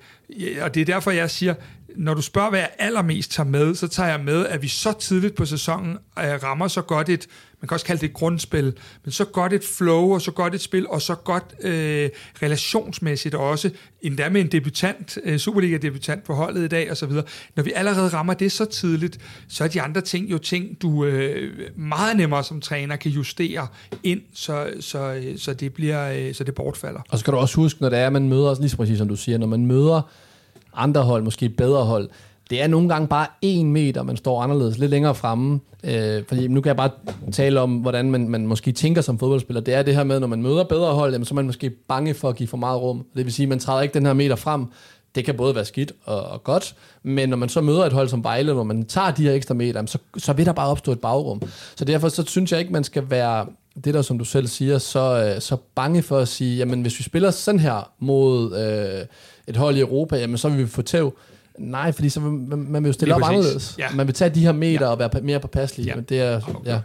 [0.61, 1.55] Og det er derfor, jeg siger,
[1.97, 4.93] når du spørger, hvad jeg allermest tager med, så tager jeg med, at vi så
[4.93, 7.27] tidligt på sæsonen øh, rammer så godt et,
[7.61, 10.55] man kan også kalde det et grundspil, men så godt et flow, og så godt
[10.55, 12.11] et spil, og så godt øh,
[12.43, 13.71] relationsmæssigt også,
[14.03, 17.25] endda med en debutant, øh, Superliga-debutant på holdet i dag, og så videre.
[17.57, 21.05] Når vi allerede rammer det så tidligt, så er de andre ting jo ting, du
[21.05, 23.67] øh, meget nemmere som træner kan justere
[24.03, 27.01] ind, så, så, øh, så, det, bliver, øh, så det bortfalder.
[27.09, 29.09] Og så skal du også huske, når det er, man møder, altså lige præcis som
[29.09, 30.03] du siger, når man møder
[30.77, 32.09] andre hold, måske bedre hold,
[32.51, 35.61] det er nogle gange bare en meter, man står anderledes, lidt længere fremme.
[35.85, 36.91] Øh, fordi nu kan jeg bare
[37.33, 39.61] tale om, hvordan man, man måske tænker som fodboldspiller.
[39.61, 41.71] Det er det her med, når man møder bedre hold, jamen, så er man måske
[41.71, 43.07] bange for at give for meget rum.
[43.17, 44.67] Det vil sige, at man træder ikke den her meter frem.
[45.15, 48.09] Det kan både være skidt og, og godt, men når man så møder et hold
[48.09, 50.93] som Vejle, hvor man tager de her ekstra meter, så, så vil der bare opstå
[50.93, 51.43] et bagrum.
[51.77, 53.47] Så derfor så synes jeg ikke, man skal være
[53.85, 56.99] det der, som du selv siger, så, øh, så bange for at sige, jamen hvis
[56.99, 59.07] vi spiller sådan her mod øh,
[59.47, 61.19] et hold i Europa, jamen så vil vi få tæv.
[61.59, 63.75] Nej, fordi så vil, man, man vil jo stille op anderledes.
[63.79, 63.91] Ja.
[63.95, 64.91] Man vil tage de her meter ja.
[64.91, 65.87] og være mere påpasselig.
[65.87, 65.95] Ja.
[65.95, 66.81] Men det er, ja.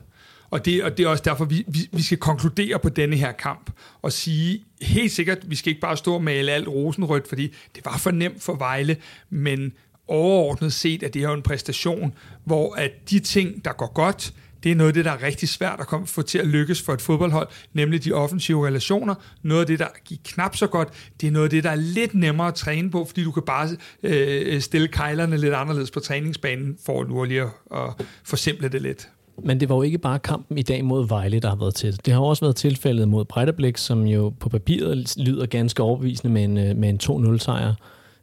[0.51, 3.31] Og det, og det er også derfor, vi, vi, vi skal konkludere på denne her
[3.31, 3.71] kamp
[4.01, 7.85] og sige helt sikkert, vi skal ikke bare stå og male alt rosenrødt, fordi det
[7.85, 8.97] var for nemt for Vejle,
[9.29, 9.71] men
[10.07, 12.13] overordnet set er det her en præstation,
[12.45, 15.49] hvor at de ting, der går godt, det er noget af det, der er rigtig
[15.49, 19.15] svært at komme, få til at lykkes for et fodboldhold, nemlig de offensive relationer.
[19.43, 20.89] Noget af det, der gik knap så godt,
[21.21, 23.43] det er noget af det, der er lidt nemmere at træne på, fordi du kan
[23.43, 23.69] bare
[24.03, 29.09] øh, stille kejlerne lidt anderledes på træningsbanen, for nu lige at, at forsimple det lidt.
[29.43, 31.99] Men det var jo ikke bare kampen i dag mod Vejle, der har været til.
[32.05, 36.43] Det har også været tilfældet mod Breitablik, som jo på papiret lyder ganske overbevisende med
[36.43, 37.73] en, øh, med en 2-0-sejr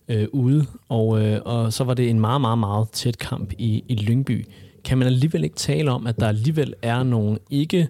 [0.09, 0.67] øh, ude.
[0.89, 4.47] Og, øh, og så var det en meget, meget, meget tæt kamp i, i Lyngby
[4.87, 7.89] kan man alligevel ikke tale om, at der alligevel er nogle ikke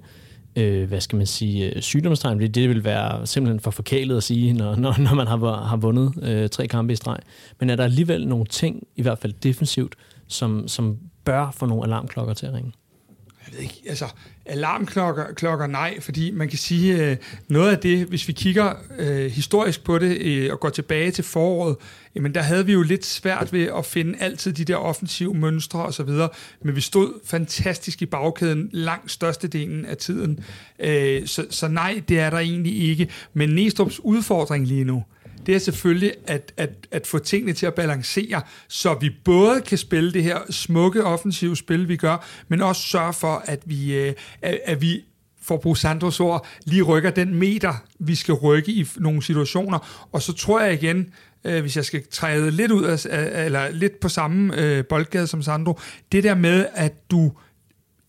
[0.56, 4.22] øh, hvad skal man sige, øh, sygdomstegn, fordi det vil være simpelthen for forkælet at
[4.22, 7.18] sige, når, når, når man har, har vundet øh, tre kampe i streg.
[7.60, 9.94] Men er der alligevel nogle ting, i hvert fald defensivt,
[10.28, 12.72] som, som bør få nogle alarmklokker til at ringe?
[13.46, 14.06] jeg ved ikke, altså
[14.46, 17.16] alarmklokker klokker, nej, fordi man kan sige, øh,
[17.48, 21.24] noget af det, hvis vi kigger øh, historisk på det øh, og går tilbage til
[21.24, 21.76] foråret,
[22.16, 25.84] jamen der havde vi jo lidt svært ved at finde altid de der offensive mønstre
[25.84, 26.28] og så videre,
[26.62, 30.40] men vi stod fantastisk i bagkæden langt størstedelen af tiden.
[30.78, 33.08] Øh, så, så nej, det er der egentlig ikke.
[33.34, 35.04] Men Næstrup's udfordring lige nu,
[35.46, 39.78] det er selvfølgelig at, at, at få tingene til at balancere, så vi både kan
[39.78, 44.14] spille det her smukke offensive spil, vi gør, men også sørge for, at vi, øh,
[44.42, 45.04] at, at vi
[45.42, 50.08] for at bruge Sandros ord, lige rykker den meter, vi skal rykke i nogle situationer.
[50.12, 51.10] Og så tror jeg igen,
[51.46, 53.06] øh, hvis jeg skal træde lidt ud af,
[53.44, 55.78] eller lidt på samme øh, boldgade som Sandro,
[56.12, 57.32] det der med, at du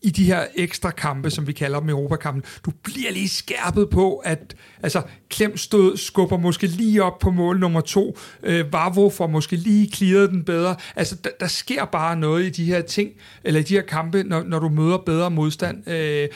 [0.02, 4.16] i de her ekstra kampe, som vi kalder dem Europakampen, du bliver lige skærpet på,
[4.16, 9.26] at altså, Klem stod, skubber måske lige op på mål nummer to, øh, Vavro får
[9.26, 10.76] måske lige clearet den bedre.
[10.96, 13.10] Altså, der, der sker bare noget i de her ting,
[13.44, 15.90] eller i de her kampe, når, når du møder bedre modstand.
[15.90, 16.28] Øh,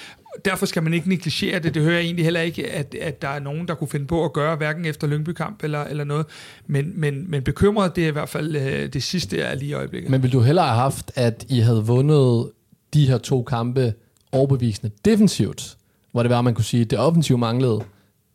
[0.45, 1.75] derfor skal man ikke negligere det.
[1.75, 4.25] Det hører jeg egentlig heller ikke, at, at der er nogen, der kunne finde på
[4.25, 6.27] at gøre, hverken efter Lyngby-kamp eller, eller noget.
[6.67, 9.73] Men, men, men bekymret, det er i hvert fald øh, det sidste, er lige i
[9.73, 10.11] øjeblikket.
[10.11, 12.51] Men ville du hellere have haft, at I havde vundet
[12.95, 13.95] de her to kampe
[14.33, 15.77] overbevisende defensivt,
[16.13, 17.81] hvor det var, man kunne sige, at det offensive manglede,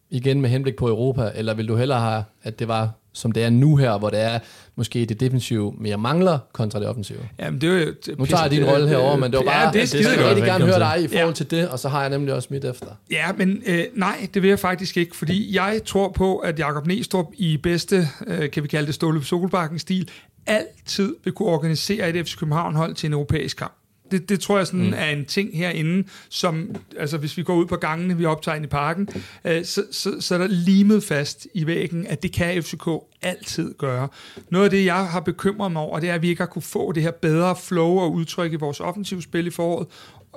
[0.10, 3.44] igen med henblik på Europa, eller vil du hellere have, at det var som det
[3.44, 4.40] er nu her, hvor det er
[4.76, 7.20] måske det defensive mere mangler kontra det offensive.
[7.40, 9.66] Jamen, det er jo, nu tager jeg din rolle herover, men det var bare, ja,
[9.66, 11.34] det, det skal jeg rigtig gerne høre dig i forhold ja.
[11.34, 12.88] til det, og så har jeg nemlig også mit efter.
[13.12, 16.88] Ja, men øh, nej, det vil jeg faktisk ikke, fordi jeg tror på, at Jakob
[16.88, 20.10] Næstrup i bedste, øh, kan vi kalde det Ståle Solbakken-stil,
[20.46, 23.74] altid vil kunne organisere et FC København-hold til en europæisk kamp.
[24.12, 24.94] Det, det tror jeg sådan mm.
[24.94, 28.68] er en ting herinde, som, altså hvis vi går ud på gangene, vi optager i
[28.68, 29.08] parken,
[29.46, 32.88] øh, så, så, så er der limet fast i væggen, at det kan FCK
[33.22, 34.08] altid gøre.
[34.50, 36.62] Noget af det, jeg har bekymret mig over, det er, at vi ikke har kunne
[36.62, 39.88] få det her bedre flow og udtryk i vores offensive spil i foråret,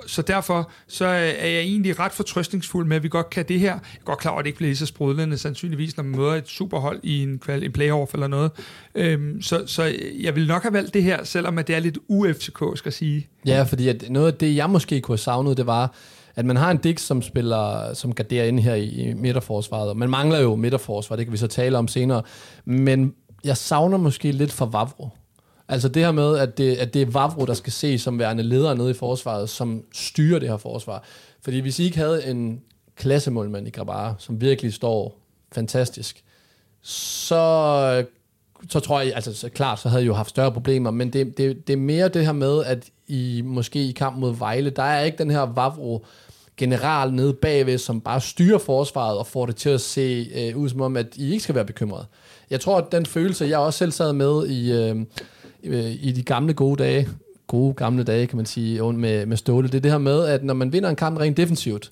[0.07, 3.59] så derfor så øh, er jeg egentlig ret fortrøstningsfuld med, at vi godt kan det
[3.59, 3.71] her.
[3.71, 6.19] Jeg er godt klar over, at det ikke bliver lige så sprudlende sandsynligvis, når man
[6.19, 8.51] møder et superhold i en, en playoff eller noget.
[8.95, 11.97] Øhm, så, så jeg vil nok have valgt det her, selvom at det er lidt
[12.07, 13.27] ufck, skal jeg sige.
[13.45, 15.93] Ja, fordi at noget af det, jeg måske kunne have savnet, det var,
[16.35, 19.97] at man har en Dix, som spiller, som garderer ind her i, i midterforsvaret, og
[19.97, 22.21] man mangler jo midterforsvar, det kan vi så tale om senere,
[22.65, 25.09] men jeg savner måske lidt for Vavro.
[25.67, 28.43] Altså det her med, at det, at det er Vavro, der skal se som værende
[28.43, 31.03] leder nede i forsvaret, som styrer det her forsvar.
[31.41, 32.61] Fordi hvis I ikke havde en
[32.95, 35.19] klassemålmand i Grabara, som virkelig står
[35.51, 36.23] fantastisk,
[36.81, 38.05] så,
[38.69, 41.37] så tror jeg, altså så klart, så havde I jo haft større problemer, men det,
[41.37, 44.83] det, det er mere det her med, at I måske i kamp mod Vejle, der
[44.83, 46.05] er ikke den her Vavro,
[46.57, 50.69] general nede bagved, som bare styrer forsvaret og får det til at se øh, ud
[50.69, 52.05] som om, at I ikke skal være bekymrede.
[52.49, 54.95] Jeg tror, at den følelse, jeg også selv sad med i, øh,
[55.63, 57.07] Øh, i de gamle gode dage,
[57.47, 60.43] gode gamle dage, kan man sige, med, med Ståle, det er det her med, at
[60.43, 61.91] når man vinder en kamp rent defensivt,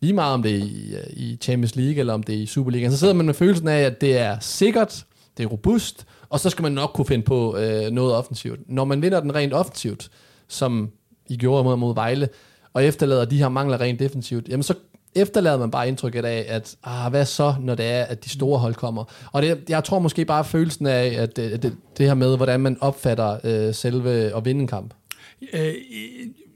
[0.00, 2.46] lige meget om det er i, øh, i Champions League eller om det er i
[2.46, 6.40] Superligaen, så sidder man med følelsen af, at det er sikkert, det er robust, og
[6.40, 8.60] så skal man nok kunne finde på øh, noget offensivt.
[8.66, 10.10] Når man vinder den rent offensivt,
[10.48, 10.90] som
[11.28, 12.28] I gjorde mod, mod Vejle,
[12.72, 14.74] og efterlader de her mangler rent defensivt, jamen så
[15.16, 18.58] efterlader man bare indtrykket af, at ah, hvad så, når det er, at de store
[18.58, 19.04] hold kommer.
[19.32, 22.60] Og det, jeg tror måske bare følelsen af, at det, det, det her med, hvordan
[22.60, 24.94] man opfatter øh, selve at vinde en kamp.
[25.52, 25.74] Øh,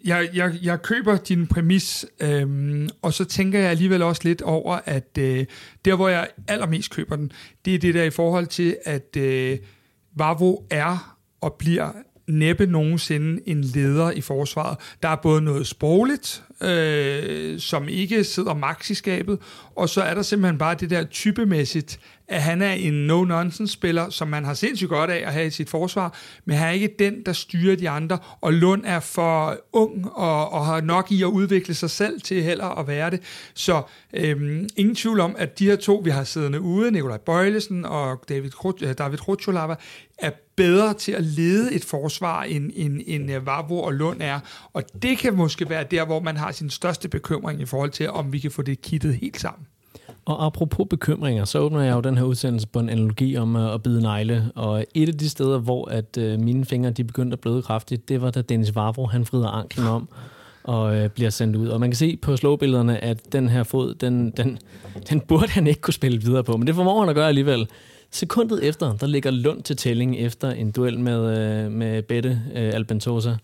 [0.05, 4.79] jeg, jeg, jeg køber din præmis, øh, og så tænker jeg alligevel også lidt over,
[4.85, 5.47] at øh,
[5.85, 7.33] der, hvor jeg allermest køber den,
[7.65, 9.59] det er det der i forhold til, at øh,
[10.17, 11.93] Vavo er og bliver
[12.31, 14.79] næppe nogensinde en leder i forsvaret.
[15.03, 19.39] Der er både noget sprogligt, øh, som ikke sidder maks i skabet,
[19.77, 24.29] og så er der simpelthen bare det der typemæssigt, at han er en no-nonsense-spiller, som
[24.29, 27.23] man har sindssygt godt af at have i sit forsvar, men han er ikke den,
[27.27, 31.27] der styrer de andre, og Lund er for ung og, og har nok i at
[31.27, 33.21] udvikle sig selv til heller at være det.
[33.55, 33.83] Så
[34.15, 38.25] øhm, ingen tvivl om, at de her to, vi har siddende ude, Nikolaj Bøjlesen og
[38.29, 38.51] David,
[38.83, 39.75] øh, David Rutscholava,
[40.19, 44.41] er bedre til at lede et forsvar, end, end, end øh, Vavro og Lund er.
[44.73, 48.11] Og det kan måske være der, hvor man har sin største bekymring i forhold til,
[48.11, 49.67] om vi kan få det kittet helt sammen.
[50.25, 53.75] Og apropos bekymringer, så åbner jeg jo den her udsendelse på en analogi om øh,
[53.75, 54.53] at bide negle.
[54.55, 58.09] Og et af de steder, hvor at øh, mine fingre de begyndte at bløde kraftigt,
[58.09, 60.09] det var da Dennis Vavro, han frider anklen om
[60.63, 61.69] og øh, bliver sendt ud.
[61.69, 64.59] Og man kan se på slåbillederne, at den her fod, den, den,
[65.11, 66.57] den burde han ikke kunne spille videre på.
[66.57, 67.69] Men det formår han at gøre alligevel.
[68.11, 73.37] Sekundet efter, der ligger Lund til tælling efter en duel med, med Bette uh, Albentosa.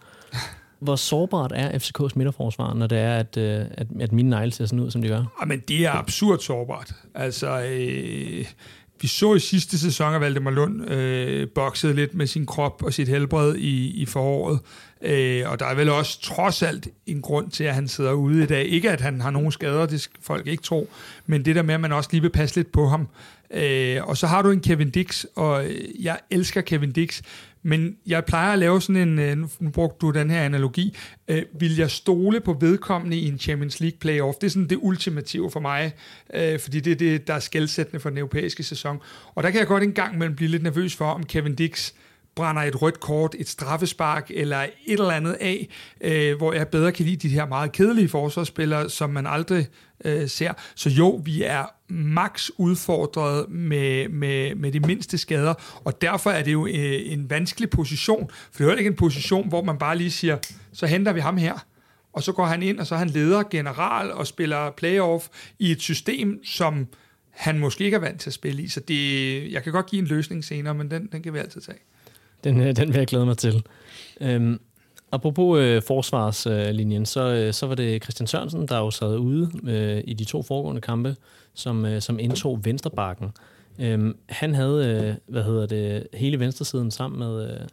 [0.78, 4.66] Hvor sårbart er FCK's midterforsvar, når det er, at, øh, at, at mine negle ser
[4.66, 5.18] sådan ud, som de gør?
[5.18, 6.92] Ah, Jamen, det er absurd sårbart.
[7.14, 8.46] Altså, øh,
[9.00, 12.92] vi så i sidste sæson, at Valdemar Lund øh, boksede lidt med sin krop og
[12.92, 14.60] sit helbred i, i foråret.
[15.02, 18.42] Øh, og der er vel også trods alt en grund til, at han sidder ude
[18.42, 18.66] i dag.
[18.66, 20.88] Ikke at han har nogen skader, det skal folk ikke tro,
[21.26, 23.08] men det der med, at man også lige vil passe lidt på ham.
[23.50, 25.64] Øh, og så har du en Kevin Dix, og
[26.00, 27.22] jeg elsker Kevin Dix,
[27.66, 30.96] men jeg plejer at lave sådan en, øh, nu brugte du den her analogi,
[31.28, 34.38] øh, vil jeg stole på vedkommende i en Champions League playoff?
[34.38, 35.92] Det er sådan det ultimative for mig,
[36.34, 39.00] øh, fordi det er det, der er skældsættende for den europæiske sæson.
[39.34, 41.92] Og der kan jeg godt en gang imellem blive lidt nervøs for, om Kevin Dix
[42.36, 45.68] brænder et rødt kort, et straffespark eller et eller andet af,
[46.00, 49.66] øh, hvor jeg bedre kan lide de her meget kedelige forsvarsspillere, som man aldrig
[50.04, 50.52] øh, ser.
[50.74, 56.42] Så jo, vi er max udfordret med, med, med de mindste skader, og derfor er
[56.42, 59.78] det jo øh, en vanskelig position, for det er jo ikke en position, hvor man
[59.78, 60.38] bare lige siger,
[60.72, 61.66] så henter vi ham her,
[62.12, 65.28] og så går han ind, og så er han leder, general og spiller playoff
[65.58, 66.86] i et system, som
[67.30, 68.68] han måske ikke er vant til at spille i.
[68.68, 71.60] Så det, jeg kan godt give en løsning senere, men den, den kan vi altid
[71.60, 71.78] tage.
[72.44, 73.66] Den, øh, den vil jeg glæde mig til.
[74.20, 74.60] Øhm,
[75.16, 80.02] apropos øh, forsvarslinjen, så, øh, så var det Christian Sørensen, der jo sad ude øh,
[80.04, 81.16] i de to foregående kampe,
[81.54, 83.32] som, øh, som indtog venstrebakken.
[83.78, 87.66] Øh, han havde, øh, hvad hedder det, hele venstresiden sammen med, øh,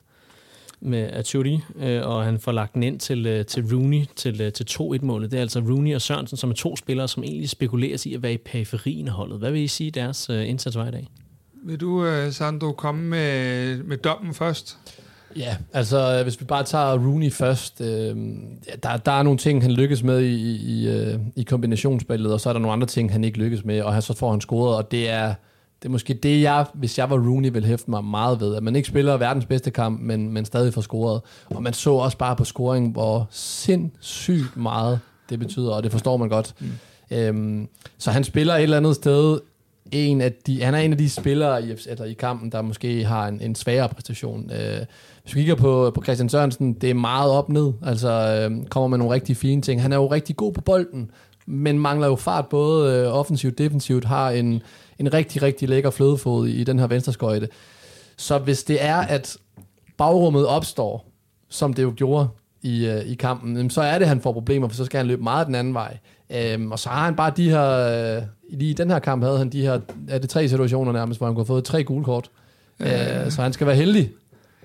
[0.82, 4.54] med Achuri, øh, og han får lagt den ind til, øh, til Rooney til, øh,
[4.54, 5.32] til 2-1-målet.
[5.32, 8.24] Det er altså Rooney og Sørensen, som er to spillere, som egentlig spekuleres i at
[8.24, 9.40] være i periferien af holdet.
[9.40, 11.08] Hvad vil I sige, deres øh, indsats var i dag?
[11.66, 14.78] Vil du, øh, Sandro, komme med, med dommen først?
[15.36, 18.16] Ja, altså hvis vi bare tager Rooney først, øh,
[18.84, 22.50] der, der er nogle ting, han lykkes med i, i, øh, i kombinationsspillet, og så
[22.50, 24.92] er der nogle andre ting, han ikke lykkes med, og så får han scoret, og
[24.92, 25.34] det er,
[25.82, 28.64] det er måske det, jeg, hvis jeg var Rooney, vil hæfte mig meget ved, at
[28.64, 31.22] man ikke spiller verdens bedste kamp, men, men stadig får scoret.
[31.46, 36.18] Og man så også bare på scoring, hvor sindssygt meget det betyder, og det forstår
[36.18, 36.54] man godt.
[36.60, 37.18] Mm.
[37.18, 37.68] Øhm,
[37.98, 39.40] så han spiller et eller andet sted
[39.92, 43.06] en af de, han er en af de spillere i, altså i kampen, der måske
[43.06, 44.52] har en, en sværere præstation.
[44.52, 44.86] Øh,
[45.24, 47.74] hvis vi kigger på, på Christian Sørensen, det er meget op ned.
[47.86, 49.82] Altså øh, kommer med nogle rigtig fine ting.
[49.82, 51.12] Han er jo rigtig god på bolden,
[51.46, 54.06] men mangler jo fart både øh, offensivt og defensivt.
[54.06, 54.62] Har en,
[55.00, 57.50] en rigtig, rigtig lækker flødefod i, i den her venstreskøjte.
[58.18, 59.38] Så hvis det er, at
[59.98, 61.10] bagrummet opstår,
[61.50, 62.28] som det jo gjorde
[62.62, 65.08] i, øh, i kampen, så er det, at han får problemer, for så skal han
[65.08, 65.98] løbe meget den anden vej.
[66.30, 67.70] Øhm, og så har han bare de her,
[68.18, 71.20] øh, lige i den her kamp havde han de her, er det tre situationer nærmest,
[71.20, 72.30] hvor han kunne have fået tre gule kort.
[72.80, 74.12] Øh, så han skal være heldig,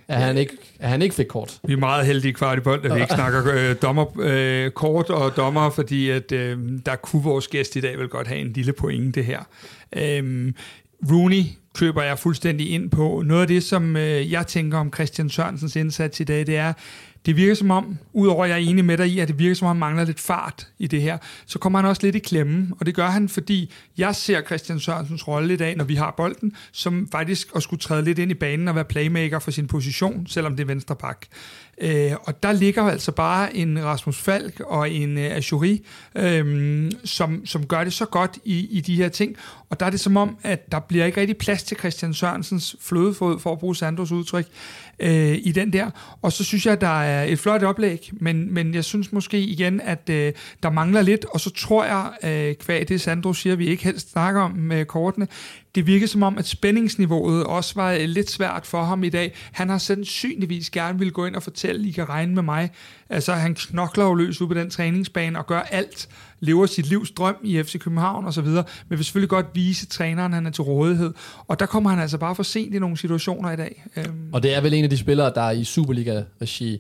[0.09, 1.59] at han ikke, at han ikke fik kort.
[1.65, 5.37] Vi er meget heldige i bold, at vi ikke snakker øh, dommer, øh, kort og
[5.37, 8.73] dommer, fordi at, øh, der kunne vores gæst i dag vel godt have en lille
[8.73, 9.41] pointe her.
[9.97, 10.53] Øh,
[11.11, 11.43] Rooney
[11.75, 13.23] køber jeg fuldstændig ind på.
[13.27, 16.73] Noget af det, som øh, jeg tænker om Christian Sørensens indsats i dag, det er,
[17.29, 19.55] det virker som om, udover at jeg er enig med dig i, at det virker
[19.55, 22.19] som om, han mangler lidt fart i det her, så kommer han også lidt i
[22.19, 25.95] klemme, og det gør han, fordi jeg ser Christian Sørensens rolle i dag, når vi
[25.95, 29.51] har bolden, som faktisk at skulle træde lidt ind i banen og være playmaker for
[29.51, 31.27] sin position, selvom det er venstre bak.
[31.81, 37.47] Øh, og der ligger altså bare en Rasmus Falk og en øh, Ashuri, øh, som,
[37.47, 39.37] som gør det så godt i, i de her ting.
[39.71, 42.77] Og der er det som om, at der bliver ikke rigtig plads til Christian Sørensens
[42.81, 44.47] flødefod, for at bruge Sandros udtryk,
[44.99, 45.91] øh, i den der.
[46.23, 49.41] Og så synes jeg, at der er et flot oplæg, men, men jeg synes måske
[49.41, 53.57] igen, at øh, der mangler lidt, og så tror jeg, øh, kvæg det Sandro siger,
[53.57, 55.29] vi ikke helst snakker om med kortene,
[55.79, 59.35] det virker som om, at spændingsniveauet også var øh, lidt svært for ham i dag.
[59.53, 62.71] Han har sandsynligvis gerne vil gå ind og fortælle, I kan regne med mig.
[63.09, 66.09] Altså, han knokler jo løs ud på den træningsbane og gør alt,
[66.41, 69.87] lever sit livs drøm i FC København og så videre, men vil selvfølgelig godt vise
[69.87, 71.13] træneren, han er til rådighed.
[71.47, 73.85] Og der kommer han altså bare for sent i nogle situationer i dag.
[73.97, 74.31] Øhm.
[74.33, 76.79] Og det er vel en af de spillere, der er i Superliga-regi,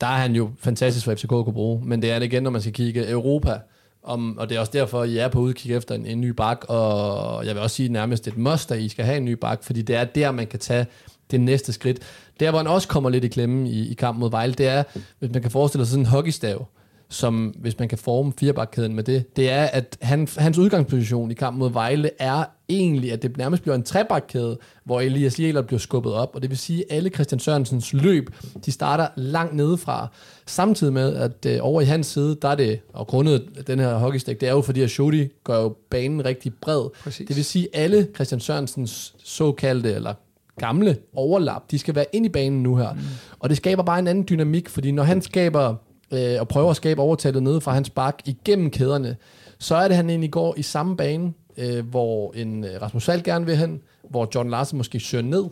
[0.00, 2.42] der er han jo fantastisk for FCK at kunne bruge, men det er det igen,
[2.42, 3.58] når man skal kigge Europa,
[4.02, 6.64] om, og det er også derfor, I er på udkig efter en, en ny bak,
[6.68, 9.64] og jeg vil også sige nærmest et must, at I skal have en ny bak,
[9.64, 10.86] fordi det er der, man kan tage
[11.30, 11.98] det næste skridt.
[12.40, 14.82] Der, hvor han også kommer lidt i klemme i, i kampen mod Vejle, det er,
[15.18, 16.66] hvis man kan forestille sig sådan en hockeystav,
[17.10, 21.34] som hvis man kan forme firebakkæden med det, det er, at han, hans udgangsposition i
[21.34, 25.78] kampen mod Vejle er egentlig, at det nærmest bliver en trebakkæde, hvor Elias Jæler bliver
[25.78, 28.30] skubbet op, og det vil sige, at alle Christian Sørensens løb,
[28.66, 30.08] de starter langt nedefra,
[30.46, 33.94] samtidig med, at øh, over i hans side, der er det, og grundet den her
[33.94, 36.88] hockeystik, det er jo fordi, at Shodi gør jo banen rigtig bred.
[37.02, 37.26] Præcis.
[37.28, 40.14] Det vil sige, at alle Christian Sørensens såkaldte, eller
[40.58, 42.92] gamle overlap, de skal være ind i banen nu her.
[42.92, 43.00] Mm.
[43.38, 45.74] Og det skaber bare en anden dynamik, fordi når han skaber
[46.12, 49.16] øh, og prøver at skabe overtaget nede fra hans bak igennem kæderne,
[49.58, 53.24] så er det, han egentlig går i samme bane, øh, hvor en øh, Rasmus Falk
[53.24, 53.80] gerne vil hen,
[54.10, 55.44] hvor John Larsen måske søger ned,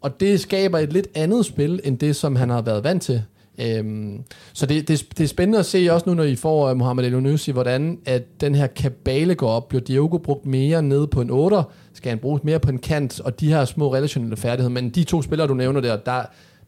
[0.00, 3.22] og det skaber et lidt andet spil, end det, som han har været vant til
[3.58, 6.76] Øhm, så det, det, det er spændende at se også nu, når I får uh,
[6.76, 9.68] Mohamed El hvordan at den her kabale går op.
[9.68, 11.62] Bliver Diogo brugt mere nede på en 8'er?
[11.92, 13.20] Skal han bruges mere på en kant?
[13.20, 14.74] Og de her små relationelle færdigheder.
[14.74, 16.22] Men de to spillere, du nævner der, der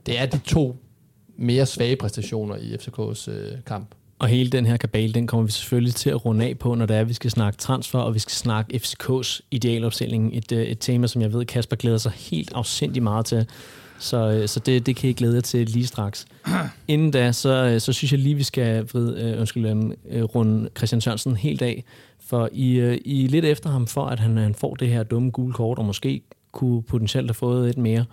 [0.07, 0.77] det er de to
[1.37, 3.95] mere svage præstationer i FCK's øh, kamp.
[4.19, 6.87] Og hele den her kabale, den kommer vi selvfølgelig til at runde af på, når
[6.87, 10.37] det er, at vi skal snakke transfer, og vi skal snakke FCK's idealopstilling.
[10.37, 13.47] Et, øh, et tema, som jeg ved, Kasper glæder sig helt afsindig meget til.
[13.99, 16.27] Så, øh, så det, det kan jeg glæde jer til lige straks.
[16.89, 20.23] Inden da, så, øh, så synes jeg lige, vi skal vride, øh, undskyld, øhm, øh,
[20.23, 21.85] runde Christian Sørensen helt af.
[22.21, 25.03] For I, øh, I er lidt efter ham for, at han, han får det her
[25.03, 26.23] dumme gule kort, og måske
[26.53, 28.05] kunne potentielt have fået et mere.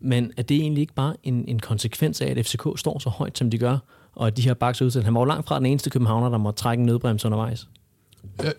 [0.00, 3.38] Men er det egentlig ikke bare en, en konsekvens af, at FCK står så højt,
[3.38, 3.78] som de gør,
[4.14, 5.04] og at de her baks udsat?
[5.04, 7.68] Han var jo langt fra den eneste københavner, der må trække en nødbremse undervejs.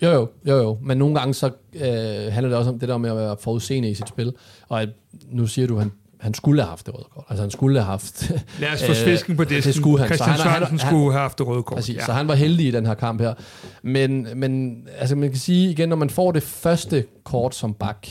[0.01, 0.77] Jo, jo, jo, jo.
[0.81, 3.89] Men nogle gange så øh, handler det også om det der med at være forudseende
[3.89, 4.33] i sit spil.
[4.69, 4.89] Og at,
[5.31, 7.25] nu siger du, at han han skulle have haft det røde kort.
[7.29, 8.31] Altså han skulle have haft...
[8.59, 9.63] Lad os få svisken på det.
[9.63, 10.07] Det skulle han.
[10.07, 11.75] Christian så han, han, han, skulle have haft det røde kort.
[11.75, 12.05] Præcis, ja.
[12.05, 13.33] så han var heldig i den her kamp her.
[13.81, 18.07] Men, men altså man kan sige igen, når man får det første kort som bak,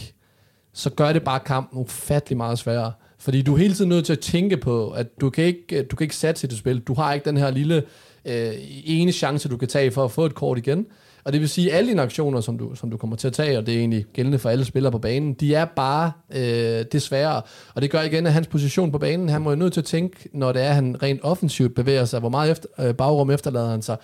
[0.75, 2.93] så gør det bare kampen ufattelig meget sværere.
[3.19, 5.85] Fordi du er hele tiden nødt til at tænke på, at du kan ikke, øh,
[5.91, 6.81] du kan ikke satse i det spil.
[6.81, 7.83] Du har ikke den her lille
[8.25, 8.53] øh,
[8.85, 10.87] ene chance, du kan tage for at få et kort igen.
[11.25, 13.33] Og det vil sige, at alle dine aktioner, som du, som du kommer til at
[13.33, 16.85] tage, og det er egentlig gældende for alle spillere på banen, de er bare øh,
[16.93, 17.43] desværre.
[17.75, 19.85] Og det gør igen, at hans position på banen, han må jo nødt til at
[19.85, 23.31] tænke, når det er, at han rent offensivt bevæger sig, hvor meget efter, øh, bagrum
[23.31, 23.97] efterlader han sig,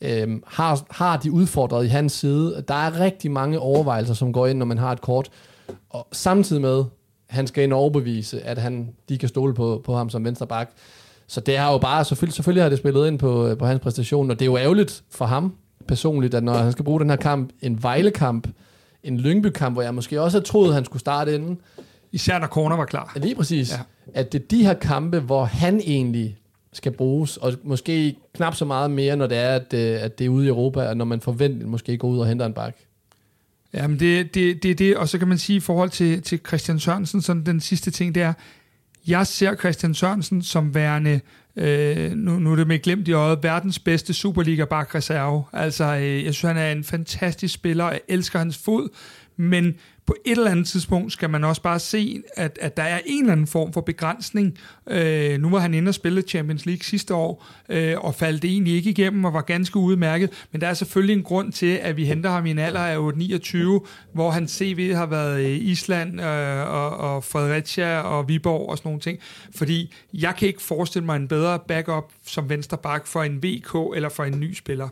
[0.00, 2.64] øh, har, har de udfordret i hans side.
[2.68, 5.30] Der er rigtig mange overvejelser, som går ind, når man har et kort.
[5.90, 6.84] Og samtidig med,
[7.26, 10.46] han skal ind og overbevise, at han, de kan stole på, på ham som venstre
[10.46, 10.70] bak.
[11.26, 14.30] Så det har jo bare, selvfølgelig, selvfølgelig har det spillet ind på, på hans præstation,
[14.30, 15.54] og det er jo ærgerligt for ham,
[15.88, 18.48] personligt, at når han skal bruge den her kamp, en Vejle-kamp,
[19.02, 21.58] en Lyngby-kamp, hvor jeg måske også havde troet, at han skulle starte inden.
[22.12, 23.12] Især når corner var klar.
[23.16, 23.72] Lige præcis.
[23.72, 23.78] Ja.
[24.14, 26.36] At det er de her kampe, hvor han egentlig
[26.72, 30.24] skal bruges, og måske knap så meget mere, når det er, at, øh, at det
[30.24, 32.76] er ude i Europa, og når man forventer måske går ud og henter en bak.
[33.74, 36.78] Jamen det, det, det det, og så kan man sige i forhold til, til Christian
[36.78, 38.32] Sørensen, sådan den sidste ting, det er,
[39.06, 41.20] jeg ser Christian Sørensen som værende
[41.56, 45.44] øh, nu, nu er det med glemt i øjet, verdens bedste Superliga-bakreserve.
[45.52, 48.88] Altså, øh, jeg synes, han er en fantastisk spiller, jeg elsker hans fod,
[49.36, 49.74] men
[50.06, 53.20] på et eller andet tidspunkt skal man også bare se, at, at der er en
[53.20, 54.58] eller anden form for begrænsning.
[54.86, 58.74] Øh, nu var han inde og spille Champions League sidste år, øh, og faldt egentlig
[58.74, 62.04] ikke igennem og var ganske udmærket, men der er selvfølgelig en grund til, at vi
[62.04, 63.80] henter ham i en alder af 29,
[64.12, 68.88] hvor hans CV har været i Island øh, og, og Fredericia og Viborg og sådan
[68.88, 69.18] nogle ting,
[69.54, 73.96] fordi jeg kan ikke forestille mig en bedre backup som venstre bak for en VK
[73.96, 74.88] eller for en ny spiller.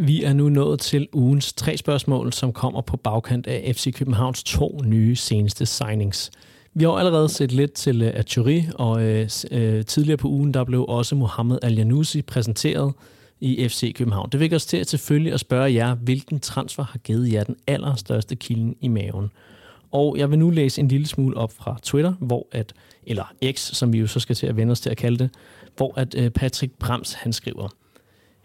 [0.00, 4.42] Vi er nu nået til ugens tre spørgsmål, som kommer på bagkant af FC Københavns
[4.42, 6.30] to nye seneste signings.
[6.74, 10.54] Vi har allerede set lidt til øh, uh, Aturi, og øh, øh, tidligere på ugen
[10.54, 12.92] der blev også Mohamed al præsenteret
[13.40, 14.28] i FC København.
[14.32, 17.56] Det vil os til at selvfølgelig at spørge jer, hvilken transfer har givet jer den
[17.66, 19.30] allerstørste kilden i maven.
[19.92, 22.72] Og jeg vil nu læse en lille smule op fra Twitter, hvor at,
[23.06, 25.30] eller X, som vi jo så skal til at vende os til at kalde det,
[25.76, 27.68] hvor at øh, Patrick Brams han skriver–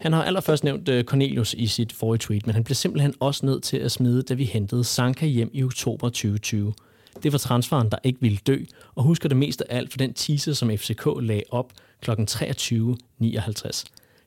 [0.04, 3.46] han har allerførst nævnt øh, Cornelius i sit forrige tweet, men han blev simpelthen også
[3.46, 6.74] nødt til at smide, da vi hentede Sanka hjem i oktober 2020.
[7.22, 8.58] Det var transferen, der ikke ville dø,
[8.94, 12.10] og husker det mest af alt for den teaser, som FCK lagde op kl.
[12.10, 13.84] 23.59.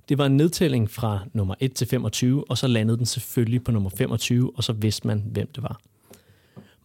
[0.09, 3.71] Det var en nedtælling fra nummer 1 til 25, og så landede den selvfølgelig på
[3.71, 5.79] nummer 25, og så vidste man, hvem det var.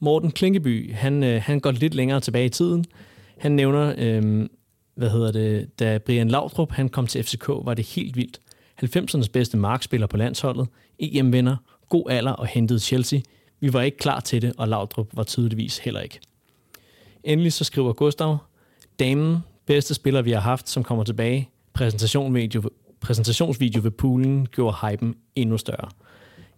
[0.00, 2.84] Morten Klinkeby, han, øh, han går lidt længere tilbage i tiden.
[3.38, 4.48] Han nævner, øh,
[4.94, 8.40] hvad hedder det, da Brian Laudrup han kom til FCK, var det helt vildt.
[8.84, 10.68] 90'ernes bedste markspiller på landsholdet,
[10.98, 11.56] EM-vinder,
[11.88, 13.20] god alder og hentede Chelsea.
[13.60, 16.20] Vi var ikke klar til det, og Laudrup var tydeligvis heller ikke.
[17.24, 18.38] Endelig så skriver Gustav,
[18.98, 21.48] damen, bedste spiller vi har haft, som kommer tilbage.
[21.72, 22.62] Præsentationsvideo,
[23.00, 25.88] præsentationsvideo ved poolen gjorde hypen endnu større.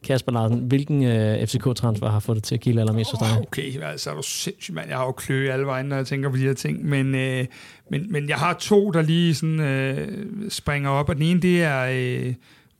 [0.04, 3.38] Kasper Larsen, hvilken øh, FCK-transfer har fået det til at kilde allermest hos dig?
[3.46, 4.88] Okay, altså er du sindssygt, mand.
[4.88, 6.84] Jeg har jo klø alle vejen, når jeg tænker på de her ting.
[6.84, 7.46] Men, øh,
[7.90, 11.08] men, men jeg har to, der lige sådan, øh, springer op.
[11.08, 12.34] Og den ene, det er Øh,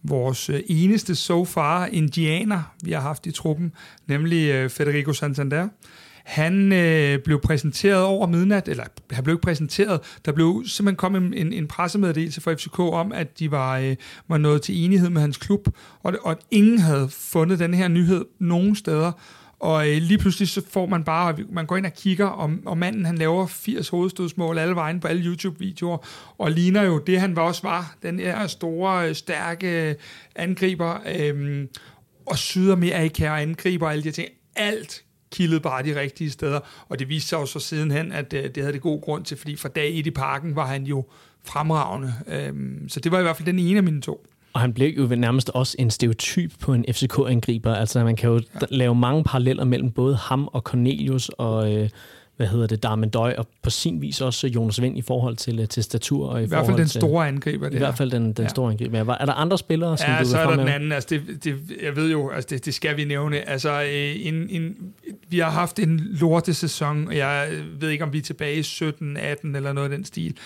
[0.04, 3.72] vores øh, eneste so far indianer, vi har haft i truppen,
[4.06, 5.68] nemlig øh, Federico Santander.
[6.24, 11.40] Han øh, blev præsenteret over midnat, eller han blev ikke præsenteret, der blev simpelthen kommet
[11.40, 13.96] en, en pressemeddelelse fra FCK om, at de var, øh,
[14.28, 15.68] var nået til enighed med hans klub,
[16.02, 19.12] og, og at ingen havde fundet den her nyhed nogen steder.
[19.58, 22.78] Og øh, lige pludselig så får man bare, man går ind og kigger, og, og
[22.78, 25.98] manden han laver 80 hovedstødsmål alle vejen på alle YouTube-videoer,
[26.38, 29.94] og ligner jo det, han var også var, den her store, øh, stærke øh,
[30.36, 31.66] angriber, øh,
[32.26, 34.28] og Sydamerika og angriber og alle de ting.
[34.56, 35.04] Alt
[35.34, 38.56] kildede bare de rigtige steder, og det viste sig jo så sidenhen, at øh, det
[38.56, 41.04] havde det god grund til, fordi fra dag et i parken var han jo
[41.44, 42.12] fremragende.
[42.28, 44.26] Øhm, så det var i hvert fald den ene af mine to.
[44.52, 47.74] Og han blev jo nærmest også en stereotyp på en FCK-angriber.
[47.74, 48.66] Altså man kan jo ja.
[48.70, 51.74] lave mange paralleller mellem både ham og Cornelius og...
[51.74, 51.90] Øh,
[52.36, 55.60] hvad hedder det, Darmen Døj, og på sin vis også Jonas Vind i forhold til,
[55.60, 56.28] øh, til statur.
[56.28, 57.68] Og i, I hvert fald den store angriber.
[57.68, 58.48] Det I hvert fald den, den ja.
[58.48, 59.14] store angriber.
[59.14, 60.92] Er der andre spillere, som ja, du så er der den anden.
[60.92, 63.48] Altså det, det, jeg ved jo, altså det, det skal vi nævne.
[63.48, 64.76] Altså, øh, en, en,
[65.28, 67.48] vi har haft en lorte sæson, og jeg
[67.80, 70.36] ved ikke, om vi er tilbage i 17, 18 eller noget af den stil.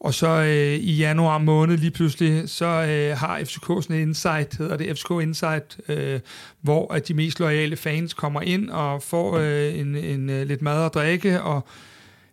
[0.00, 4.56] Og så øh, i januar måned lige pludselig, så øh, har FCK sådan en insight,
[4.56, 6.20] hedder det FCK Insight, øh,
[6.60, 10.62] hvor at de mest loyale fans kommer ind og får øh, en, en øh, lidt
[10.62, 11.68] mad og drikke, og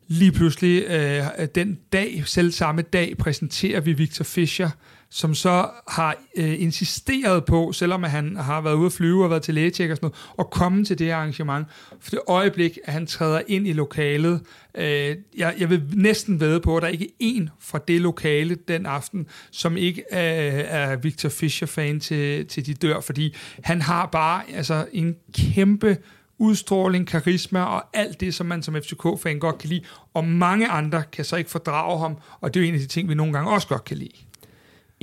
[0.08, 4.70] lige pludselig øh, den dag, selv samme dag, præsenterer vi Victor Fischer,
[5.14, 9.42] som så har øh, insisteret på, selvom han har været ude at flyve og været
[9.42, 11.68] til lægetjek og sådan noget, at komme til det arrangement.
[12.00, 14.42] For det øjeblik, at han træder ind i lokalet,
[14.76, 18.56] øh, jeg, jeg vil næsten vede på, at der er ikke en fra det lokale
[18.56, 24.06] den aften, som ikke er, er Victor Fischer-fan til, til de dør, fordi han har
[24.06, 25.98] bare altså, en kæmpe
[26.38, 29.84] udstråling, karisma og alt det, som man som FCK-fan godt kan lide.
[30.14, 32.88] Og mange andre kan så ikke fordrage ham, og det er jo en af de
[32.88, 34.33] ting, vi nogle gange også godt kan lide.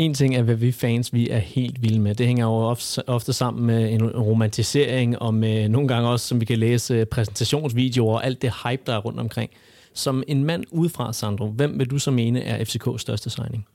[0.00, 2.14] En ting er, hvad vi fans vi er helt vilde med.
[2.14, 6.40] Det hænger jo ofte, ofte sammen med en romantisering, og med nogle gange også, som
[6.40, 9.50] vi kan læse, præsentationsvideoer og alt det hype, der er rundt omkring.
[9.94, 13.66] Som en mand udefra, Sandro, hvem vil du så mene er FCK's største signing?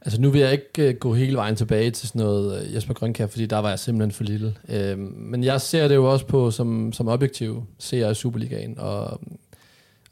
[0.00, 2.94] Altså nu vil jeg ikke øh, gå hele vejen tilbage til sådan noget øh, Jesper
[2.94, 4.54] Grønkær, fordi der var jeg simpelthen for lille.
[4.68, 9.20] Øhm, men jeg ser det jo også på som, som objektiv, ser jeg Superligaen, og
[9.22, 9.36] øh,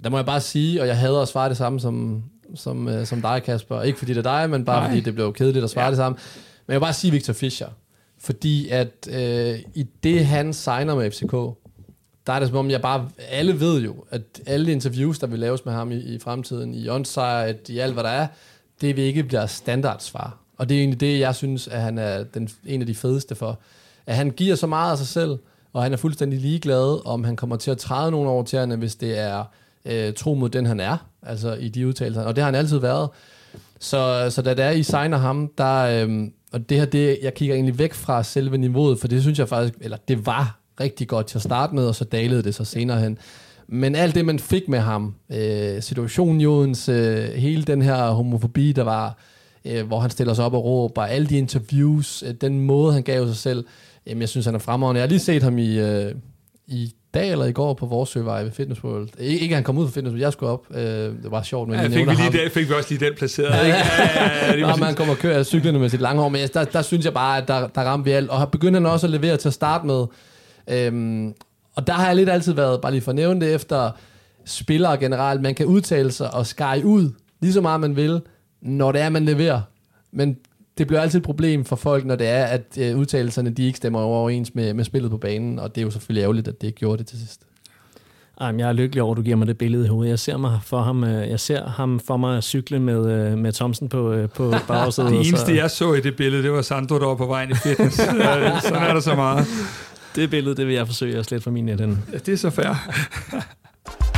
[0.04, 2.24] der må jeg bare sige, og jeg hader at svare det samme som,
[2.54, 3.82] som, uh, som dig, Kasper.
[3.82, 4.88] Ikke fordi det er dig, men bare Nej.
[4.88, 5.90] fordi det blev kedeligt at svare ja.
[5.90, 6.18] det samme.
[6.66, 7.68] Men jeg vil bare sige Victor Fischer,
[8.18, 11.32] fordi at uh, i det, han signer med FCK,
[12.26, 15.38] der er det som om, jeg bare, alle ved jo, at alle interviews, der vil
[15.38, 18.26] laves med ham i, i fremtiden, i onsite, i alt hvad der er,
[18.80, 20.38] det vil ikke blive standardsvar.
[20.56, 23.34] Og det er egentlig det, jeg synes, at han er den, en af de fedeste
[23.34, 23.58] for.
[24.06, 25.38] At han giver så meget af sig selv,
[25.72, 28.94] og han er fuldstændig ligeglad, om han kommer til at træde nogle over hende, hvis
[28.94, 29.44] det er
[29.86, 32.22] øh, tro mod den, han er, altså i de udtalelser.
[32.22, 33.08] Og det har han altid været.
[33.80, 37.34] Så, så da det er, I signer ham, der, øh, og det her, det, jeg
[37.34, 41.08] kigger egentlig væk fra selve niveauet, for det synes jeg faktisk, eller det var rigtig
[41.08, 43.18] godt til at starte med, og så dalede det så senere hen.
[43.68, 48.72] Men alt det, man fik med ham, øh, situationen Jodens, øh, hele den her homofobi,
[48.72, 49.18] der var,
[49.64, 53.02] øh, hvor han stiller sig op og råber, alle de interviews, øh, den måde, han
[53.02, 53.66] gav sig selv,
[54.06, 54.98] øh, jeg synes, han er fremragende.
[54.98, 56.14] Jeg har lige set ham i, øh,
[56.68, 59.08] i dag eller i går på vores søvej ved Fitness World.
[59.18, 60.66] Ik- ikke han kom ud fra Fitness World, jeg skulle op.
[60.70, 63.14] Øh, det var sjovt, men ja, fik, vi lige der, fik vi også lige den
[63.16, 63.50] placeret.
[63.50, 66.48] ja, ja, ja, ja, ja, man kommer og kører cyklerne med sit lange hår, men
[66.54, 68.30] der, der synes jeg bare, at der, der ramte vi alt.
[68.30, 70.04] Og begyndte han også at levere til at starte med.
[70.70, 71.34] Øhm,
[71.76, 73.90] og der har jeg lidt altid været, bare lige for at nævne det, efter
[74.44, 77.10] spillere generelt, man kan udtale sig og skære ud,
[77.40, 78.20] lige så meget man vil,
[78.62, 79.60] når det er, man leverer.
[80.12, 80.36] Men
[80.78, 83.76] det bliver altid et problem for folk, når det er, at øh, udtalelserne de ikke
[83.76, 86.66] stemmer overens med, med spillet på banen, og det er jo selvfølgelig ærgerligt, at det
[86.66, 87.40] ikke gjorde det til sidst.
[88.40, 90.10] Jamen, jeg er lykkelig over, at du giver mig det billede i hovedet.
[90.10, 93.52] Jeg ser, mig for ham, øh, jeg ser ham for mig cykle med, øh, med
[93.52, 95.10] Thomsen på, på bagsædet.
[95.10, 95.52] det eneste, så...
[95.52, 97.96] jeg så i det billede, det var Sandro, der var på vejen i fitness.
[97.96, 99.46] Sådan er der så meget.
[100.16, 101.80] Det billede, det vil jeg forsøge at slette fra min net.
[101.80, 102.74] Ja, det er så fair.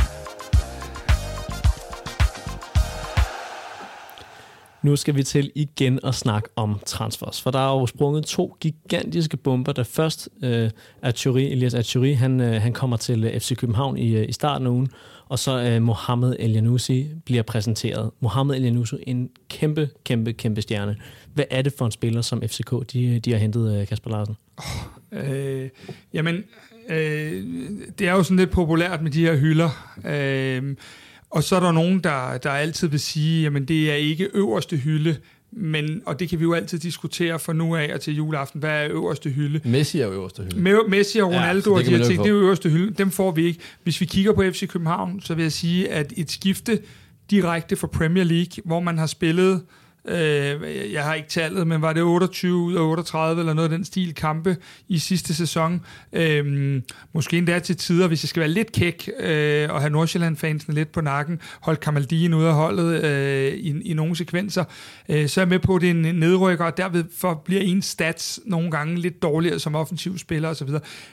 [4.83, 8.57] Nu skal vi til igen at snakke om transfers, for der er jo sprunget to
[8.59, 10.69] gigantiske bomber, der først øh,
[11.01, 14.67] Achuri, Elias Achuri, han, øh, han kommer til øh, FC København i, øh, i starten
[14.67, 14.87] af ugen,
[15.29, 16.79] og så øh, Mohamed El
[17.25, 18.11] bliver præsenteret.
[18.19, 20.95] Mohamed El en kæmpe, kæmpe, kæmpe stjerne.
[21.33, 24.35] Hvad er det for en spiller, som FCK de, de har hentet, øh, Kasper Larsen?
[24.57, 25.69] Oh, øh,
[26.13, 26.43] jamen,
[26.89, 27.43] øh,
[27.99, 29.69] det er jo sådan lidt populært med de her hylder.
[30.05, 30.75] Øh,
[31.29, 34.77] og så er der nogen, der, der altid vil sige, jamen det er ikke øverste
[34.77, 35.17] hylde,
[35.51, 38.83] men, og det kan vi jo altid diskutere fra nu af og til juleaften, hvad
[38.83, 39.69] er øverste hylde?
[39.69, 40.89] Messi er jo øverste hylde.
[40.89, 42.93] Messi og Ronaldo ja, og de her ting, det er jo øverste hylde.
[42.93, 43.59] Dem får vi ikke.
[43.83, 46.79] Hvis vi kigger på FC København, så vil jeg sige, at et skifte
[47.29, 49.61] direkte fra Premier League, hvor man har spillet
[50.05, 53.77] Øh, jeg har ikke tallet, men var det 28 ud af 38 eller noget af
[53.77, 55.85] den stil kampe i sidste sæson.
[56.13, 56.81] Øh,
[57.13, 60.91] måske endda til tider, hvis jeg skal være lidt kæk øh, og have Nordsjælland-fansene lidt
[60.91, 64.63] på nakken, holdt Kamaldien ud af holdet øh, i, i nogle sekvenser,
[65.09, 67.61] øh, så er jeg med på, at det er en nedrykker, og derved for bliver
[67.61, 70.69] en stats nogle gange lidt dårligere som offensiv spiller osv.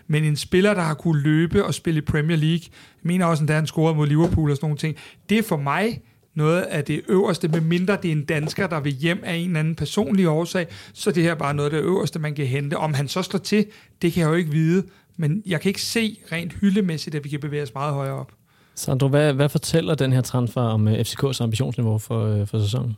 [0.06, 3.44] Men en spiller, der har kunne løbe og spille i Premier League, jeg mener også,
[3.44, 4.96] at han scoret mod Liverpool og sådan nogle ting,
[5.28, 6.00] det er for mig
[6.36, 9.46] noget af det øverste, med mindre det er en dansker, der vil hjem af en
[9.46, 12.46] eller anden personlig årsag, så det her er bare noget af det øverste, man kan
[12.46, 12.76] hente.
[12.76, 13.66] Om han så slår til,
[14.02, 14.82] det kan jeg jo ikke vide,
[15.16, 18.32] men jeg kan ikke se rent hyldemæssigt, at vi kan bevæge os meget højere op.
[18.74, 22.96] Sandro, hvad, hvad fortæller den her transfer om øh, FCK's ambitionsniveau for, øh, for sæsonen?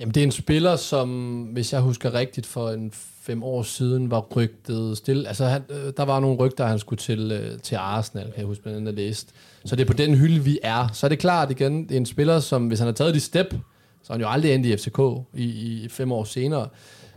[0.00, 4.10] Jamen, det er en spiller, som, hvis jeg husker rigtigt, for en fem år siden
[4.10, 5.28] var rygtet stille.
[5.28, 8.46] Altså, han, øh, der var nogle rygter, han skulle til, øh, til Arsenal, kan jeg
[8.46, 9.34] huske, blandt andet læst.
[9.64, 10.88] Så det er på den hylde, vi er.
[10.92, 13.20] Så er det klart igen, det er en spiller, som hvis han har taget de
[13.20, 13.54] step,
[14.02, 14.98] så er han jo aldrig endt i FCK
[15.34, 16.68] i, i fem år senere.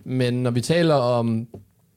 [0.04, 1.48] Men når vi taler om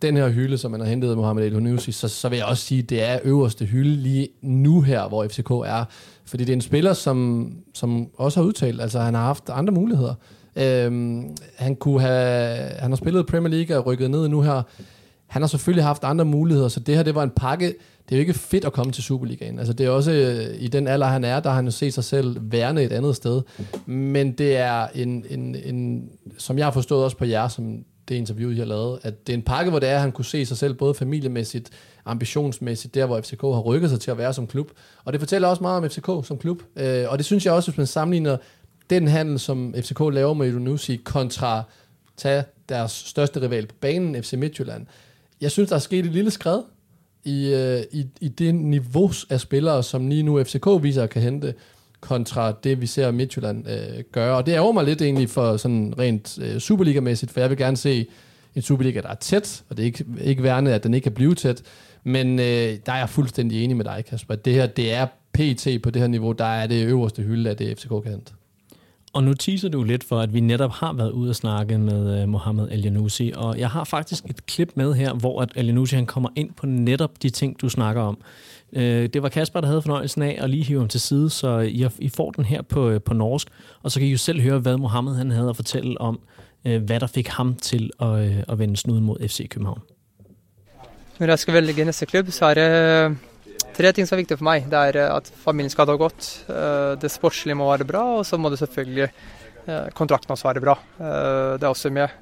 [0.02, 2.62] den her hylde, som man har hentet Mohamed El Honusi, så, så vil jeg også
[2.62, 5.84] sige, at det er øverste hylde lige nu her, hvor FCK er.
[6.24, 9.72] Fordi det er en spiller, som, som også har udtalt, altså han har haft andre
[9.72, 10.14] muligheder.
[10.56, 14.62] Øhm, han, kunne have, han har spillet Premier League og rykket ned nu her.
[15.26, 17.74] Han har selvfølgelig haft andre muligheder, så det her det var en pakke.
[18.08, 19.58] Det er jo ikke fedt at komme til Superligaen.
[19.58, 21.94] Altså det er også øh, i den alder, han er, der har han jo set
[21.94, 23.42] sig selv værende et andet sted.
[23.86, 28.14] Men det er en, en, en som jeg har forstået også på jer, som det
[28.14, 30.24] interview, jeg har lavet, at det er en pakke, hvor det er, at han kunne
[30.24, 31.70] se sig selv både familiemæssigt,
[32.04, 34.70] ambitionsmæssigt, der hvor FCK har rykket sig til at være som klub.
[35.04, 36.62] Og det fortæller også meget om FCK som klub.
[36.76, 38.36] Øh, og det synes jeg også, hvis man sammenligner
[38.94, 41.62] den handel, som FCK laver med Idonusi, kontra
[42.16, 44.86] tage deres største rival på banen, FC Midtjylland.
[45.40, 46.62] Jeg synes, der er sket et lille skred
[47.24, 51.54] i, øh, i, i det niveau af spillere, som lige nu FCK viser kan hente,
[52.00, 54.36] kontra det, vi ser Midtjylland øh, gøre.
[54.36, 57.76] Og det ærger mig lidt egentlig for sådan rent øh, Superliga-mæssigt, for jeg vil gerne
[57.76, 58.06] se
[58.54, 61.12] en Superliga, der er tæt, og det er ikke, ikke værende, at den ikke kan
[61.12, 61.62] blive tæt.
[62.04, 64.34] Men øh, der er jeg fuldstændig enig med dig, Kasper.
[64.34, 67.56] Det her, det er PT på det her niveau, der er det øverste hylde af
[67.56, 68.32] det, FCK kan hente.
[69.12, 72.22] Og nu teaser du lidt for, at vi netop har været ude og snakke med
[72.22, 76.06] uh, Mohammed El og jeg har faktisk et klip med her, hvor at El han
[76.06, 78.18] kommer ind på netop de ting, du snakker om.
[78.72, 81.58] Uh, det var Kasper, der havde fornøjelsen af at lige hive ham til side, så
[81.58, 83.48] I, I får den her på, øh, på norsk,
[83.82, 86.20] og så kan I jo selv høre, hvad Mohammed han havde at fortælle om,
[86.64, 89.80] uh, hvad der fik ham til at, uh, at vende snuden mod FC København.
[91.18, 93.16] Når jeg skal vælge næste klub, så er det
[93.76, 94.66] tre ting som er viktige for meg.
[94.70, 96.28] Det er eh, at familien skal ha det godt.
[96.48, 100.64] Eh, det sportslige må være bra, og så må det selvfølgelig eh, kontrakten også være
[100.64, 100.76] bra.
[100.98, 102.18] Eh, det er også med.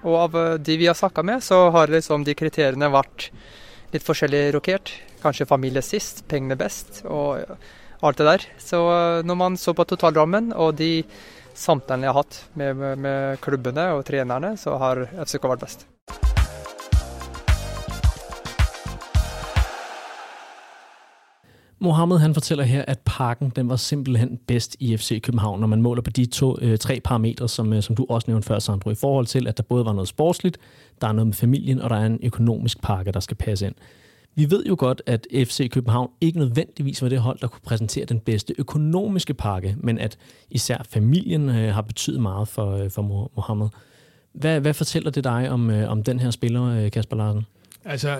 [0.00, 3.28] Og av de vi har snakka med, så har liksom de kriteriene vært
[3.92, 4.94] litt forskjellig rokert.
[5.20, 7.42] Kanskje familie sist, pengene best og
[8.00, 8.46] alt det der.
[8.62, 8.80] Så
[9.28, 11.02] når man så på totalrammen og de
[11.52, 15.90] samtalene jeg har hatt med, med, med klubbene og trenerne, så har FCK vært best.
[21.82, 25.82] Mohammed han fortæller her, at parken den var simpelthen bedst i FC København, når man
[25.82, 28.90] måler på de to, øh, tre parametre, som, øh, som du også nævnte før, Sandro,
[28.90, 30.58] i forhold til, at der både var noget sportsligt,
[31.00, 33.74] der er noget med familien, og der er en økonomisk pakke, der skal passe ind.
[34.34, 38.04] Vi ved jo godt, at FC København ikke nødvendigvis var det hold, der kunne præsentere
[38.04, 40.18] den bedste økonomiske pakke, men at
[40.50, 43.68] især familien øh, har betydet meget for, øh, for Mohammed.
[44.32, 47.46] Hvad, hvad fortæller det dig om, øh, om den her spiller, øh, Kasper Larsen?
[47.84, 48.18] Altså,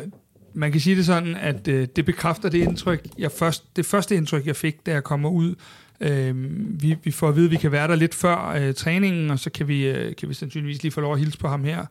[0.55, 4.17] man kan sige det sådan, at øh, det bekræfter det indtryk, jeg først, det første
[4.17, 5.55] indtryk, jeg fik, da jeg kommer ud.
[6.01, 6.35] Øh,
[6.83, 9.39] vi, vi får at vide, at vi kan være der lidt før øh, træningen, og
[9.39, 11.87] så kan vi, øh, kan vi sandsynligvis lige få lov at hilse på ham her.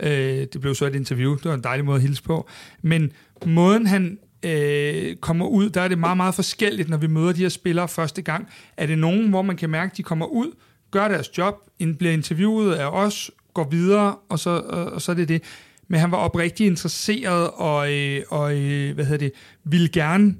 [0.00, 2.48] Øh, det blev så et interview, det var en dejlig måde at hilse på.
[2.82, 3.12] Men
[3.46, 7.42] måden han øh, kommer ud, der er det meget, meget forskelligt, når vi møder de
[7.42, 8.48] her spillere første gang.
[8.76, 10.52] Er det nogen, hvor man kan mærke, at de kommer ud,
[10.90, 11.54] gør deres job,
[11.98, 15.42] bliver interviewet af os, går videre, og så, og, og så er det det
[15.88, 19.32] men han var oprigtigt interesseret og, øh, og øh, hvad hedder det,
[19.64, 20.34] ville gerne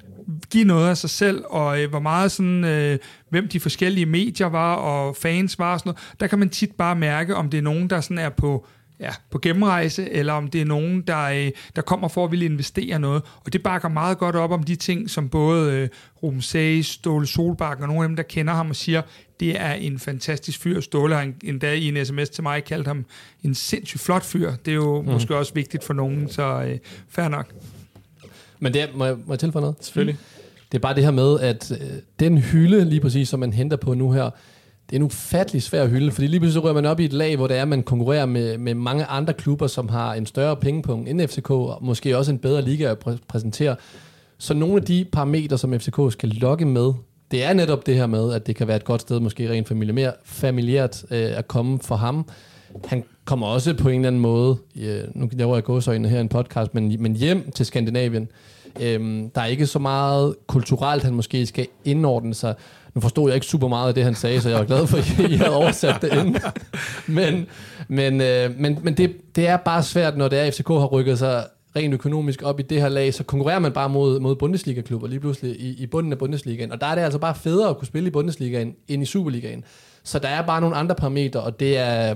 [0.51, 2.99] give noget af sig selv, og øh, hvor meget sådan, øh,
[3.31, 6.73] hvem de forskellige medier var, og fans var og sådan noget, der kan man tit
[6.73, 8.67] bare mærke, om det er nogen, der sådan er på
[9.01, 12.45] ja, på gennemrejse, eller om det er nogen, der, øh, der kommer for at ville
[12.45, 13.23] investere noget.
[13.45, 15.89] Og det bakker meget godt op om de ting, som både øh,
[16.23, 19.03] Ruben Sage, Ståle Solbakken og nogle af dem, der kender ham og siger,
[19.45, 20.81] det er en fantastisk fyr.
[20.81, 23.05] Ståle har en, dag i en sms til mig kaldt ham
[23.43, 24.53] en sindssygt flot fyr.
[24.65, 25.09] Det er jo mm.
[25.09, 26.79] måske også vigtigt for nogen, så øh,
[27.09, 27.55] fair nok.
[28.59, 29.77] Men det er, må jeg, må jeg tilføje noget?
[29.81, 30.19] Selvfølgelig.
[30.73, 31.79] Det er bare det her med, at øh,
[32.21, 34.31] den hylde lige præcis, som man henter på nu her,
[34.91, 37.37] det er en ufattelig svær hylde, fordi lige pludselig rører man op i et lag,
[37.37, 40.57] hvor det er, at man konkurrerer med, med mange andre klubber, som har en større
[40.57, 43.77] pengepunkt end FCK, og måske også en bedre liga at præ- præsentere.
[44.39, 46.93] Så nogle af de parametre, som FCK skal lokke med,
[47.35, 49.69] det er netop det her med, at det kan være et godt sted, måske rent
[49.69, 52.29] familiært, familiært øh, at komme for ham.
[52.85, 56.21] Han kommer også på en eller anden måde, øh, nu laver jeg gåsøjne her i
[56.21, 58.29] en podcast, men, men hjem til Skandinavien.
[58.81, 62.55] Øh, der er ikke så meget kulturelt, han måske skal indordne sig.
[62.95, 64.99] Nu forstod jeg ikke super meget af det, han sagde, så jeg var glad for,
[64.99, 66.37] at I havde oversat det inden.
[67.07, 67.47] Men,
[67.89, 70.87] men, øh, men, men det, det er bare svært, når det er, at FCK har
[70.87, 71.45] rykket sig
[71.77, 75.21] rent økonomisk op i det her lag, så konkurrerer man bare mod, mod Bundesliga-klubber lige
[75.21, 76.73] pludselig i, i bunden af Bundesligaen.
[76.73, 79.65] Og der er det altså bare federe at kunne spille i Bundesligaen end i Superligaen.
[80.05, 82.15] Så der er bare nogle andre parametre, og det er...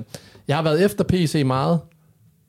[0.48, 1.80] Jeg har været efter PC meget,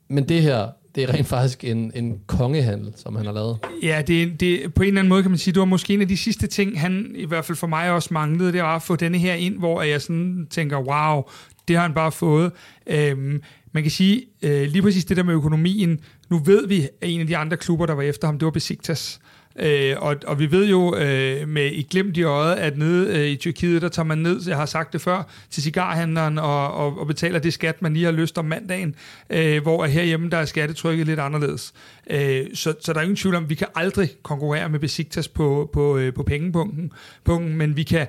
[0.08, 3.58] men det her, det er rent faktisk en, en kongehandel, som han har lavet.
[3.82, 6.00] Ja, det, det, på en eller anden måde kan man sige, det var måske en
[6.00, 8.82] af de sidste ting, han i hvert fald for mig også manglede, det var at
[8.82, 11.22] få denne her ind, hvor jeg sådan tænker, wow,
[11.68, 12.52] det har han bare fået.
[12.86, 13.42] Øhm,
[13.72, 16.00] man kan sige, øh, lige præcis det der med økonomien,
[16.30, 18.52] nu ved vi, at en af de andre klubber, der var efter ham, det var
[18.52, 19.20] Besiktas.
[19.58, 23.26] Øh, og, og vi ved jo øh, med i glimt i øjet, at nede øh,
[23.26, 26.98] i Tyrkiet, der tager man ned, jeg har sagt det før, til cigarhandleren og, og,
[26.98, 28.94] og betaler det skat, man lige har lyst om mandagen,
[29.30, 31.72] øh, hvor herhjemme, der er skattetrykket lidt anderledes.
[32.10, 35.28] Øh, så, så der er ingen tvivl om, at vi kan aldrig konkurrere med Besiktas
[35.28, 36.92] på, på, øh, på pengepunkten,
[37.24, 38.06] punkten, men vi kan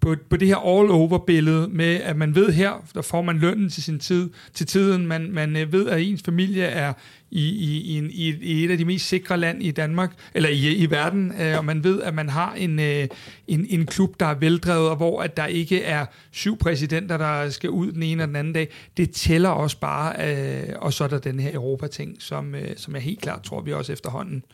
[0.00, 3.82] på, på det her all-over-billede med, at man ved her, der får man lønnen til
[3.82, 6.92] sin tid, til tiden, man, man øh, ved, at ens familie er
[7.30, 10.48] i, i, i, en, i, i et af de mest sikre land i Danmark, eller
[10.48, 13.08] i, i verden, øh, og man ved, at man har en, øh,
[13.48, 17.50] en, en klub, der er veldrevet, og hvor at der ikke er syv præsidenter, der
[17.50, 18.68] skal ud den ene og den anden dag.
[18.96, 22.94] Det tæller også bare, øh, og så er der den her Europa-ting, som, øh, som
[22.94, 24.44] jeg helt klart tror, vi også efterhånden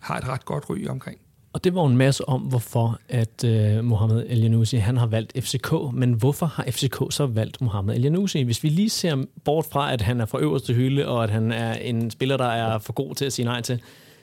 [0.00, 1.18] har et ret godt ry omkring.
[1.52, 5.44] Og det var en masse om, hvorfor at øh, uh, Mohamed El han har valgt
[5.44, 5.72] FCK.
[5.92, 10.00] Men hvorfor har FCK så valgt Mohamed El Hvis vi lige ser bort fra, at
[10.00, 13.14] han er fra øverste hylde, og at han er en spiller, der er for god
[13.14, 13.80] til at sige nej til.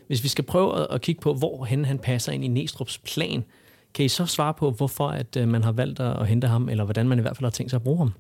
[0.08, 3.44] Hvis vi skal prøve at, at kigge på, hvor han, passer ind i Næstrup's plan,
[3.94, 6.70] kan I så svare på, hvorfor at uh, man har valgt at, at hente ham,
[6.70, 8.14] eller hvordan man i hvert fald har tænkt sig at bruge ham?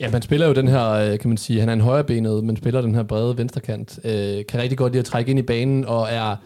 [0.00, 2.56] Ja, man spiller jo den her, øh, kan man sige, han er en højrebenet, men
[2.56, 3.98] spiller den her brede venstrekant.
[4.04, 6.36] Øh, kan rigtig godt lide at trække ind i banen, og er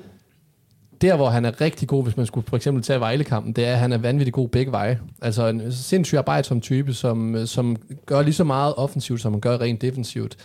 [1.01, 3.73] der, hvor han er rigtig god, hvis man skulle for eksempel tage Vejlekampen, det er,
[3.73, 5.01] at han er vanvittig god begge veje.
[5.23, 7.77] Altså en sindssygt arbejdsom type, som, øh, som
[8.07, 10.37] gør lige så meget offensivt, som han gør rent defensivt.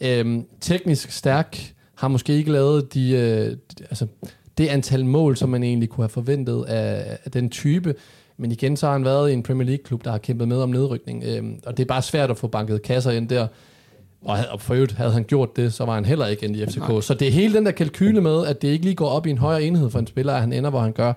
[0.00, 4.06] Øhm, teknisk stærk, har måske ikke lavet de, øh, altså,
[4.58, 7.94] det antal mål, som man egentlig kunne have forventet af, af den type.
[8.36, 10.68] Men igen, så har han været i en Premier League-klub, der har kæmpet med om
[10.68, 11.24] nedrykning.
[11.26, 13.46] Øhm, og det er bare svært at få banket kasser ind der.
[14.24, 16.88] Og for øvrigt havde han gjort det, så var han heller ikke i FCK.
[16.88, 17.00] Nej.
[17.00, 19.30] Så det er hele den der kalkyle med, at det ikke lige går op i
[19.30, 21.12] en højere enhed for en spiller, at han ender, hvor han gør.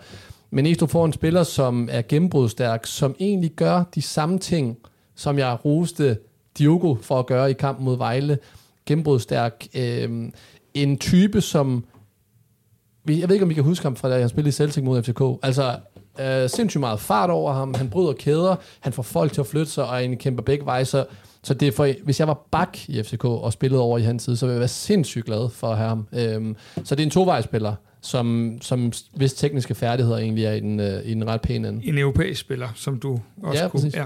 [0.51, 4.77] Men Estro får en spiller, som er gennembrudstærk, som egentlig gør de samme ting,
[5.15, 6.17] som jeg roste
[6.57, 8.37] Diogo for at gøre i kampen mod Vejle.
[8.85, 9.67] Gennembrudstærk.
[9.75, 10.31] Øh,
[10.73, 11.85] en type, som...
[13.07, 15.03] Jeg ved ikke, om I kan huske ham fra da han spillede i Celtic mod
[15.03, 15.21] FCK.
[15.43, 15.75] Altså,
[16.19, 17.73] øh, sindssygt meget fart over ham.
[17.73, 18.55] Han bryder kæder.
[18.79, 20.85] Han får folk til at flytte sig, og en kæmper begge veje.
[20.85, 21.05] Så
[21.47, 24.23] så det er for, hvis jeg var bak i FCK og spillede over i hans
[24.23, 26.07] side, så ville jeg være sindssygt glad for at have ham.
[26.13, 30.79] Øhm, så det er en tovejsspiller, som, som hvis tekniske færdigheder egentlig er i den,
[30.79, 31.87] øh, i den ret pæne ende.
[31.87, 33.81] En europæisk spiller, som du også ja, kunne.
[33.81, 33.95] Præcis.
[33.95, 34.05] Ja.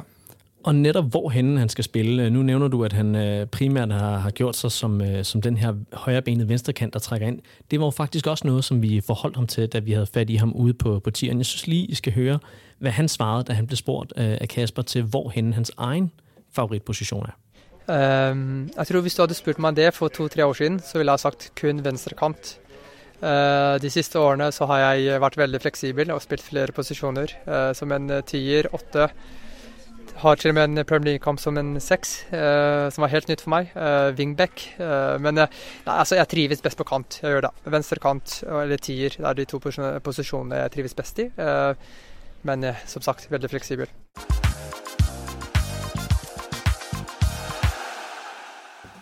[0.63, 2.29] Og netop hvorhen han skal spille.
[2.29, 5.57] Nu nævner du, at han øh, primært har, har gjort sig som, øh, som den
[5.57, 7.39] her højrebenede venstrekant, der trækker ind.
[7.71, 10.29] Det var jo faktisk også noget, som vi forholdt ham til, da vi havde fat
[10.29, 11.37] i ham ude på, på tieren.
[11.37, 12.39] Jeg synes lige, I skal høre,
[12.79, 16.11] hvad han svarede, da han blev spurgt øh, af Kasper til, hvorhen hans egen
[16.54, 17.38] favoritposition er?
[17.91, 21.12] Um, jeg tror Hvis du hadde spurt meg det for to-tre år siden, så ville
[21.12, 22.58] jeg sagt kun venstrekant.
[23.22, 27.36] Uh, de siste årene så har jeg vært veldig fleksibel og spilt flere posisjoner.
[27.45, 29.12] Uh, som en eh, tier, åtte.
[30.22, 33.43] Har til og med en Premier League-kamp som en seks, uh, som var helt nytt
[33.45, 33.72] for meg.
[34.18, 34.68] wingback.
[34.78, 35.47] men nei,
[35.86, 37.20] altså, jeg trives best på kant.
[37.22, 37.52] Jeg gjør det.
[37.66, 39.18] Venstrekant eller tier.
[39.18, 41.30] Det er de to posisjonene jeg trives best i.
[42.43, 44.51] men som sagt, veldig fleksibel.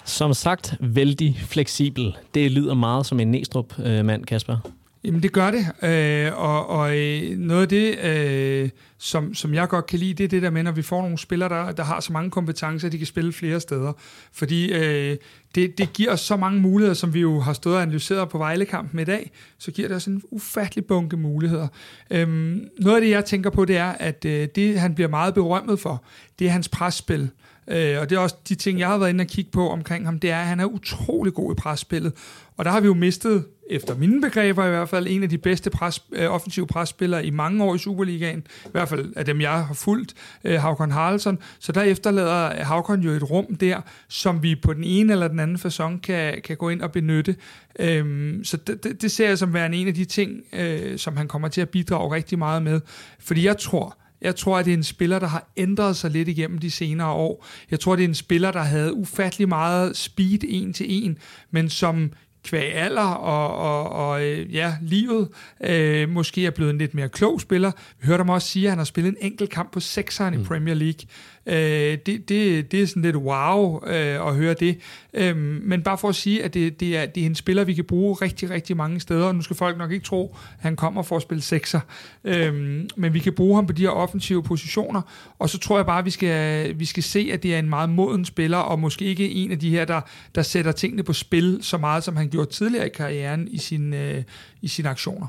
[0.10, 2.18] Som sagt, vældig fleksibel.
[2.34, 4.58] Det lyder meget som en Næstrup-mand, øh, Kasper.
[5.04, 9.70] Jamen det gør det, øh, og, og øh, noget af det, øh, som, som jeg
[9.70, 11.84] godt kan lide, det er det der med, når vi får nogle spillere, der, der
[11.84, 13.94] har så mange kompetencer, at de kan spille flere steder.
[14.34, 15.18] Fordi øh,
[15.56, 18.38] det, det giver os så mange muligheder, som vi jo har stået og analyseret på
[18.38, 21.68] Vejlekampen i dag, så giver det os en ufattelig bunke muligheder.
[22.12, 25.34] Øhm, noget af det, jeg tænker på, det er, at øh, det, han bliver meget
[25.34, 26.04] berømmet for,
[26.40, 27.22] det er hans presspil.
[27.22, 27.30] Øh,
[27.70, 30.06] Øh, og det er også de ting, jeg har været inde og kigge på omkring
[30.06, 32.14] ham, det er, at han er utrolig god i presspillet.
[32.58, 35.38] Og der har vi jo mistet, efter mine begreber i hvert fald, en af de
[35.38, 38.44] bedste pres, øh, offensive presspillere i mange år i Superligaen.
[38.66, 40.14] I hvert fald af dem, jeg har fulgt,
[40.44, 41.40] øh, Havkon Haraldsson.
[41.60, 45.40] Så der efterlader Havkon jo et rum der, som vi på den ene eller den
[45.40, 47.36] anden façon kan, kan gå ind og benytte.
[47.80, 51.18] Øhm, så det, det, det ser jeg som værende en af de ting, øh, som
[51.18, 52.82] han kommer til at bidrage rigtig meget med.
[53.20, 56.28] Fordi jeg tror, jeg tror, at det er en spiller, der har ændret sig lidt
[56.28, 57.46] igennem de senere år.
[57.72, 61.18] Jeg tror, det er en spiller, der havde ufattelig meget speed en til en,
[61.52, 62.12] men som
[62.44, 65.30] kvæg alder og, og, og øh, ja, livet
[65.64, 67.72] øh, måske er blevet en lidt mere klog spiller.
[68.02, 70.42] Vi hørte ham også sige, at han har spillet en enkelt kamp på sekseren mm.
[70.42, 71.00] i Premier League.
[71.46, 74.78] Øh, det, det, det er sådan lidt wow øh, at høre det.
[75.14, 77.74] Øh, men bare for at sige, at det, det, er, det er en spiller, vi
[77.74, 79.32] kan bruge rigtig, rigtig mange steder.
[79.32, 81.80] Nu skal folk nok ikke tro, at han kommer for at spille sekser.
[82.24, 82.54] Øh,
[82.96, 85.02] men vi kan bruge ham på de her offensive positioner.
[85.40, 87.70] Og så tror jeg bare, at vi skal, vi skal se, at det er en
[87.70, 90.02] meget moden spiller, og måske ikke en af de her, der,
[90.36, 93.58] der sætter tingene på spil så meget, som han han gjorde tidligere i karrieren i,
[93.58, 94.24] sin, øh,
[94.62, 95.28] i sine aktioner.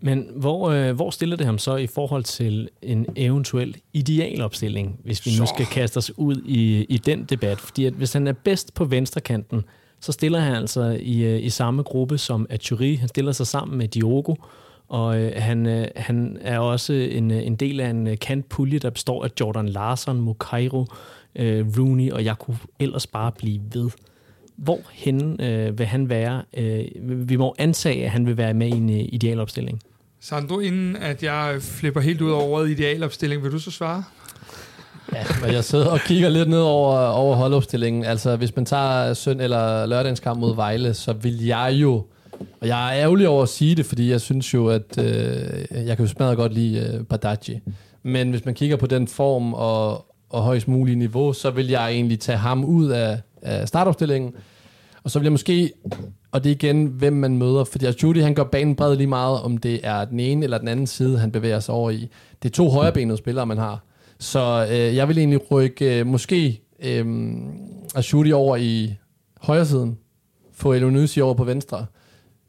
[0.00, 5.26] Men hvor, øh, hvor stiller det ham så i forhold til en eventuel idealopstilling, hvis
[5.26, 5.42] vi så.
[5.42, 7.58] nu skal kaste os ud i, i den debat?
[7.58, 9.64] Fordi at hvis han er bedst på venstrekanten,
[10.00, 12.94] så stiller han altså i, øh, i samme gruppe som Aturi.
[12.94, 14.34] Han stiller sig sammen med Diogo,
[14.88, 18.78] og øh, han, øh, han er også en, øh, en del af en øh, kantpulje,
[18.78, 20.86] der består af Jordan Larson, Mukairo,
[21.36, 23.90] øh, Rooney, og jeg kunne ellers bare blive ved.
[24.56, 26.42] Hvor hen øh, vil han være?
[26.56, 26.84] Øh,
[27.28, 29.80] vi må antage, at han vil være med i en øh, idealopstilling.
[30.20, 34.04] Sandro, inden at jeg flipper helt ud over ordet idealopstilling, vil du så svare?
[35.12, 38.04] Ja, men jeg sidder og kigger lidt ned over, over holdopstillingen.
[38.04, 42.04] Altså, hvis man tager søn- eller lørdagens kamp mod Vejle, så vil jeg jo...
[42.60, 45.96] Og jeg er ærgerlig over at sige det, fordi jeg synes jo, at øh, jeg
[45.96, 47.60] kan jo smadre godt lide øh, Badaji.
[48.02, 51.90] Men hvis man kigger på den form og, og højst mulige niveau, så vil jeg
[51.90, 54.34] egentlig tage ham ud af, af startopstillingen.
[55.02, 55.72] Og så vil jeg måske,
[56.32, 59.06] og det er igen, hvem man møder, fordi altså, Judy han gør banen bred lige
[59.06, 62.08] meget, om det er den ene eller den anden side, han bevæger sig over i.
[62.42, 63.84] Det er to højrebenede spillere, man har.
[64.18, 67.26] Så øh, jeg vil egentlig rykke øh, måske øh,
[67.94, 68.94] Ashuti over i
[69.40, 69.98] højresiden,
[70.52, 71.86] få Elonisi over på venstre.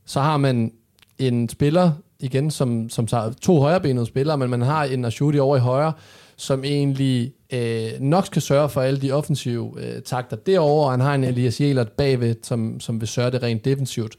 [0.06, 0.72] Så har man
[1.20, 5.58] en spiller, igen, som, som tager to højrebenede spillere, men man har en Ashuti over
[5.58, 5.94] i højre,
[6.38, 11.00] som egentlig øh, nok skal sørge for alle de offensive øh, takter derovre, og han
[11.00, 14.16] har en Elias Jelert bagved, som, som vil sørge det rent defensivt.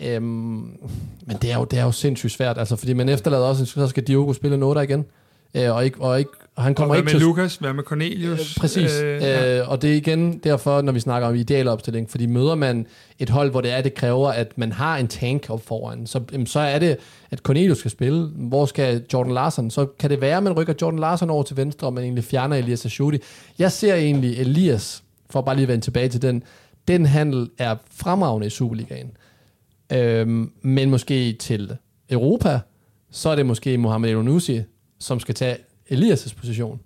[0.00, 0.24] Øhm,
[1.26, 3.86] men det er, jo, det er jo sindssygt svært, altså, fordi man efterlader også, så
[3.86, 5.04] skal Diogo spille noget igen,
[5.54, 6.30] øh, og, ikke, og, ikke,
[6.60, 7.20] og han kommer og ikke med til...
[7.20, 8.40] Lukas, hvad med Cornelius?
[8.40, 9.58] Øh, præcis, øh, ja.
[9.58, 12.86] øh, og det er igen derfor, når vi snakker om idealopstilling, fordi møder man
[13.18, 16.20] et hold, hvor det er, det kræver, at man har en tank op foran, så,
[16.32, 16.96] jamen, så er det,
[17.30, 18.26] at Cornelius skal spille.
[18.26, 19.70] Hvor skal Jordan Larsen?
[19.70, 22.24] Så kan det være, at man rykker Jordan Larsen over til venstre, og man egentlig
[22.24, 23.18] fjerner Elias Ashudi.
[23.58, 26.42] Jeg ser egentlig Elias, for bare lige at vende tilbage til den,
[26.88, 29.10] den handel er fremragende i Superligaen.
[29.92, 31.76] Øhm, men måske til
[32.10, 32.60] Europa,
[33.10, 34.62] så er det måske Mohamed Elonusi,
[34.98, 35.56] som skal tage
[35.92, 36.80] Elias' position.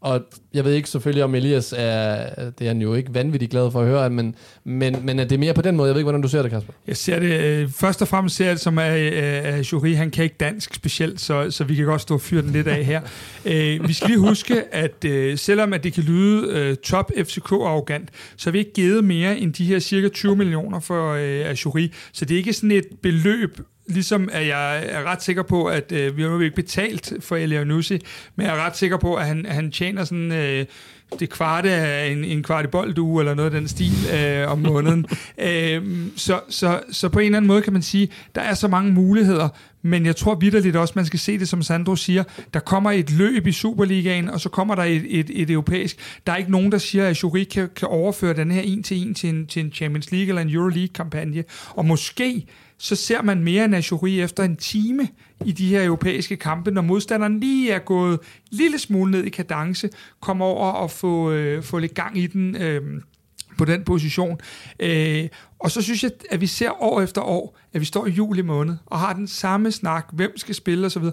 [0.00, 0.20] Og
[0.54, 3.80] jeg ved ikke selvfølgelig, om Elias er, det er han jo ikke vanvittigt glad for
[3.80, 4.34] at høre, men,
[4.64, 5.86] men, men er det mere på den måde?
[5.86, 6.72] Jeg ved ikke, hvordan du ser det, Kasper.
[6.86, 10.10] Jeg ser det, øh, først og fremmest ser jeg det som, at, at Jury, han
[10.10, 12.84] kan ikke dansk specielt, så, så vi kan godt stå og fyre den lidt af
[12.84, 13.00] her.
[13.44, 18.10] øh, vi skal lige huske, at øh, selvom at det kan lyde øh, top FCK-arrogant,
[18.36, 21.92] så har vi ikke givet mere end de her cirka 20 millioner for øh, Jury.
[22.12, 23.58] Så det er ikke sådan et beløb,
[23.90, 27.36] ligesom at jeg er ret sikker på, at øh, vi har jo ikke betalt for
[27.36, 28.00] Elianusi,
[28.36, 30.66] men jeg er ret sikker på, at han, han tjener sådan øh,
[31.18, 34.58] det kvarte af en, en kvart i bolduge, eller noget af den stil øh, om
[34.58, 35.06] måneden.
[35.48, 35.82] øh,
[36.16, 38.92] så, så, så på en eller anden måde kan man sige, der er så mange
[38.92, 39.48] muligheder,
[39.82, 42.24] men jeg tror vidderligt også, man skal se det, som Sandro siger,
[42.54, 46.20] der kommer et løb i Superligaen, og så kommer der et, et, et europæisk.
[46.26, 48.96] Der er ikke nogen, der siger, at Jury kan, kan overføre den her en til
[48.96, 52.46] en til en, til en Champions League eller en Euroleague-kampagne, og måske
[52.82, 55.08] så ser man mere end Ajuri efter en time
[55.44, 58.18] i de her europæiske kampe, når modstanderen lige er gået en
[58.50, 62.56] lille smule ned i kadence, kommer over og få, øh, få lidt gang i den
[62.56, 63.02] øh,
[63.58, 64.38] på den position.
[64.80, 65.28] Øh,
[65.58, 68.42] og så synes jeg, at vi ser år efter år, at vi står i juli
[68.42, 71.04] måned og har den samme snak, hvem skal spille osv.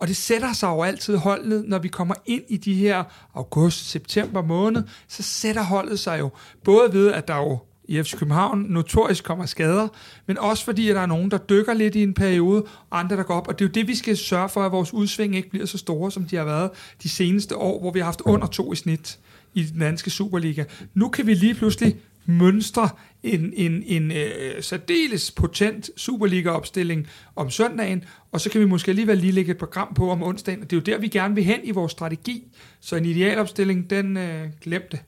[0.00, 3.04] Og det sætter sig jo altid holdet, når vi kommer ind i de her
[3.34, 6.30] august-september måned, så sætter holdet sig jo
[6.64, 9.88] både ved, at der jo i FC København notorisk kommer skader,
[10.26, 13.16] men også fordi, at der er nogen, der dykker lidt i en periode, og andre,
[13.16, 13.48] der går op.
[13.48, 15.78] Og det er jo det, vi skal sørge for, at vores udsving ikke bliver så
[15.78, 16.70] store, som de har været
[17.02, 19.18] de seneste år, hvor vi har haft under to i snit
[19.54, 20.64] i den danske Superliga.
[20.94, 22.88] Nu kan vi lige pludselig mønstre
[23.22, 27.06] en, en, en øh, særdeles potent Superliga-opstilling
[27.36, 30.60] om søndagen, og så kan vi måske alligevel lige lægge et program på om onsdagen.
[30.60, 32.52] Det er jo der, vi gerne vil hen i vores strategi.
[32.80, 34.98] Så en idealopstilling, den øh, glemte.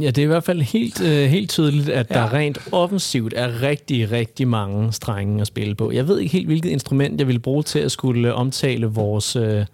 [0.00, 2.14] Ja, det er i hvert fald helt, øh, helt tydeligt, at ja.
[2.14, 5.92] der rent offensivt er rigtig, rigtig mange strenge at spille på.
[5.92, 9.64] Jeg ved ikke helt, hvilket instrument jeg vil bruge til at skulle omtale vores, øh,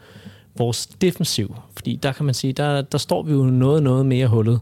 [0.56, 1.56] vores defensiv.
[1.74, 4.60] Fordi der kan man sige, der, der står vi jo noget, noget mere hullet.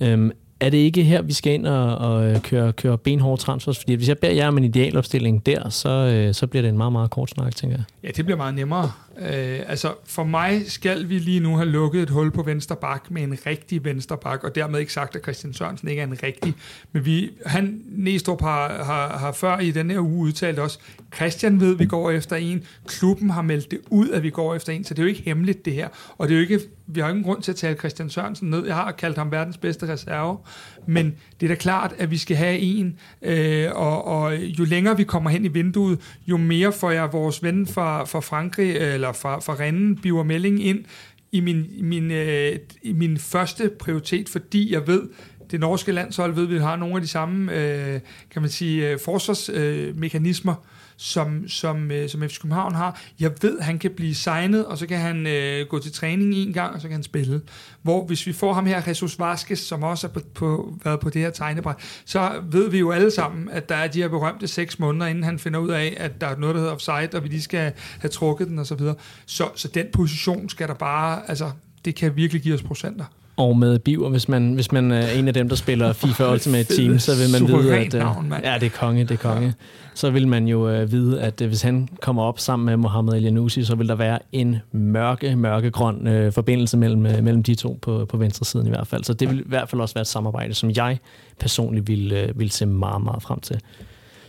[0.00, 3.78] Øhm, er det ikke her, vi skal ind og, og køre, køre benhårde transfers?
[3.78, 6.76] Fordi hvis jeg beder jer om en idealopstilling der, så, øh, så bliver det en
[6.76, 7.84] meget, meget kort snak, tænker jeg.
[8.02, 8.90] Ja, det bliver meget nemmere.
[9.18, 13.10] Øh, altså, for mig skal vi lige nu have lukket et hul på venstre bak
[13.10, 16.22] med en rigtig venstre bak, og dermed ikke sagt, at Christian Sørensen ikke er en
[16.22, 16.54] rigtig.
[16.92, 20.78] Men vi, han, Næstrup har, har, har før i den her uge udtalt også,
[21.14, 22.64] Christian ved, at vi går efter en.
[22.86, 25.22] Klubben har meldt det ud, at vi går efter en, så det er jo ikke
[25.22, 25.88] hemmeligt, det her.
[26.18, 28.66] Og det er jo ikke, vi har ingen grund til at tale Christian Sørensen ned.
[28.66, 30.38] Jeg har kaldt ham verdens bedste reserve.
[30.86, 34.96] Men det er da klart, at vi skal have en, øh, og, og jo længere
[34.96, 39.12] vi kommer hen i vinduet, jo mere får jeg vores ven fra, fra Frankrig, eller
[39.12, 40.84] fra, fra Rennen, biver Melling, ind
[41.32, 45.02] i min, min, øh, i min første prioritet, fordi jeg ved,
[45.50, 48.98] det norske landshold ved vi har nogle af de samme, øh, kan man sige, øh,
[49.04, 53.00] forsvarsmekanismer, øh, som, som, øh, som FC København har.
[53.20, 56.52] Jeg ved, han kan blive signet, og så kan han øh, gå til træning en
[56.52, 57.40] gang, og så kan han spille.
[57.82, 61.10] Hvor hvis vi får ham her, Jesus Vasquez, som også har på, på, været på
[61.10, 64.48] det her tegnebræt, så ved vi jo alle sammen, at der er de her berømte
[64.48, 67.24] seks måneder, inden han finder ud af, at der er noget, der hedder offside, og
[67.24, 68.66] vi lige skal have trukket den osv.
[68.66, 68.94] Så, videre.
[69.26, 71.50] så, så den position skal der bare, altså,
[71.84, 73.04] det kan virkelig give os procenter
[73.36, 76.76] og med Biver, hvis man, hvis man er en af dem, der spiller FIFA Ultimate
[76.76, 77.92] Team, så vil man vide, at...
[77.92, 79.54] Navn, ja, det er konge, det er konge.
[79.94, 83.14] Så vil man jo uh, vide, at uh, hvis han kommer op sammen med Mohamed
[83.14, 87.78] El så vil der være en mørke, mørkegrøn uh, forbindelse mellem, uh, mellem de to
[87.82, 89.04] på, på venstre siden i hvert fald.
[89.04, 90.98] Så det vil i hvert fald også være et samarbejde, som jeg
[91.40, 93.60] personligt vil, uh, vil se meget, meget frem til.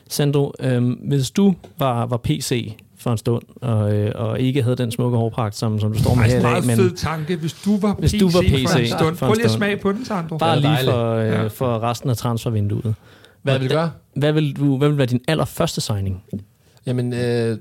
[0.10, 2.78] Sandro, øh, hvis du var, var PC
[3.08, 6.16] for en stund, og, øh, og ikke havde den smukke hårpragt, som, som du står
[6.16, 6.56] med her i dag.
[6.56, 8.88] Det er en fed tanke, hvis du var hvis PC, du var PC for en
[8.88, 9.18] stund.
[9.18, 10.38] Prøv lige at smage på den, Sandro.
[10.38, 11.48] Bare lige for, øh, ja.
[11.48, 12.96] for resten af transfervinduet.
[13.42, 13.92] Hvad vil du gøre?
[14.16, 16.24] Hvad vil, du, hvad vil være din allerførste signing?
[16.86, 17.58] Jamen, øh,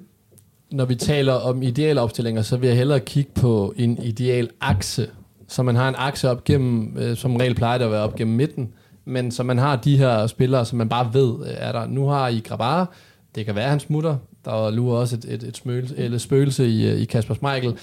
[0.72, 5.06] når vi taler om ideale opstillinger, så vil jeg hellere kigge på en ideal akse.
[5.48, 8.16] Så man har en akse op gennem, øh, som regel plejer det at være op
[8.16, 8.68] gennem midten,
[9.04, 11.86] men så man har de her spillere, som man bare ved er der.
[11.86, 12.86] Nu har I Grabara,
[13.34, 14.16] det kan være, han smutter.
[14.46, 17.74] Der lurer også et, et, et smøl, eller spøgelse i, øh, i Kasper Schmeichel.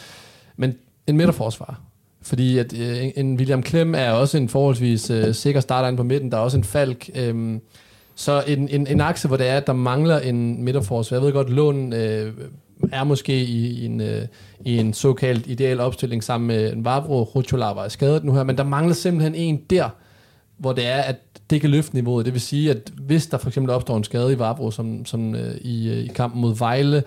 [0.58, 0.76] Men
[1.08, 1.82] en midterforsvar.
[2.22, 6.04] Fordi at, øh, en William Klem er også en forholdsvis øh, sikker starter ind på
[6.04, 6.32] midten.
[6.32, 7.10] Der er også en Falk.
[7.16, 7.60] Øh,
[8.16, 11.18] så en, en, en akse, hvor det er, at der mangler en midterforsvar.
[11.18, 12.34] Jeg ved godt, Lund øh,
[12.92, 14.22] er måske i, i, en, øh,
[14.66, 17.24] i en såkaldt ideal opstilling sammen med en Vavro.
[17.24, 19.90] Rucholava er skadet nu her, men der mangler simpelthen en der,
[20.58, 21.16] hvor det er, at
[21.50, 22.26] det kan løfte niveauet.
[22.26, 25.36] Det vil sige, at hvis der for eksempel opstår en skade i Varbro, som, som
[25.36, 27.04] øh, i, øh, i kampen mod Vejle,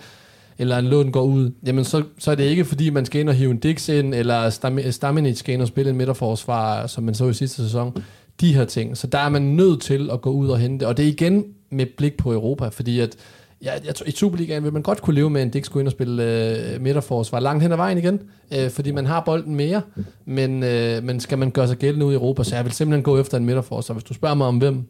[0.57, 3.29] eller en lån går ud, jamen så, så er det ikke, fordi man skal ind
[3.29, 4.49] og hive en Dix ind, eller
[4.91, 7.97] Staminic skal ind og spille en midterforsvar, som man så i sidste sæson.
[8.41, 8.97] De her ting.
[8.97, 10.87] Så der er man nødt til at gå ud og hente.
[10.87, 13.15] Og det er igen med blik på Europa, fordi at
[13.63, 15.87] Ja, jeg tror, i Superligaen vil man godt kunne leve med, en ikke skulle ind
[15.87, 18.19] og spille øh, midterforsvar langt hen ad vejen igen,
[18.53, 19.81] øh, fordi man har bolden mere,
[20.25, 23.03] men, øh, men skal man gøre sig gældende ud i Europa, så jeg vil simpelthen
[23.03, 23.93] gå efter en midterforsvar.
[23.93, 24.83] Hvis du spørger mig om hvem,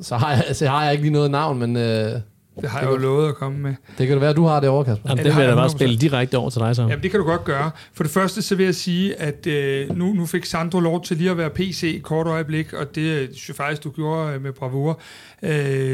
[0.00, 1.76] så har jeg, så har jeg ikke lige noget navn, men...
[1.76, 2.20] Øh,
[2.60, 3.74] det har jeg jo lovet at komme med.
[3.98, 5.08] Det kan det være, at du har det over, Kasper.
[5.08, 6.82] Jamen, det, det vil jeg da bare spille direkte over til dig så.
[6.82, 7.70] Jamen, det kan du godt gøre.
[7.94, 11.16] For det første, så vil jeg sige, at øh, nu, nu fik Sandro lov til
[11.16, 14.34] lige at være PC i kort øjeblik, og det øh, synes jeg faktisk, du gjorde
[14.34, 15.00] øh, med bravur.
[15.42, 15.50] Øh,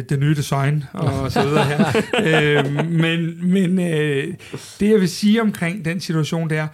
[0.08, 1.86] det nye design og så videre her.
[2.24, 4.34] øh, men men øh,
[4.80, 6.66] det, jeg vil sige omkring den situation, det er,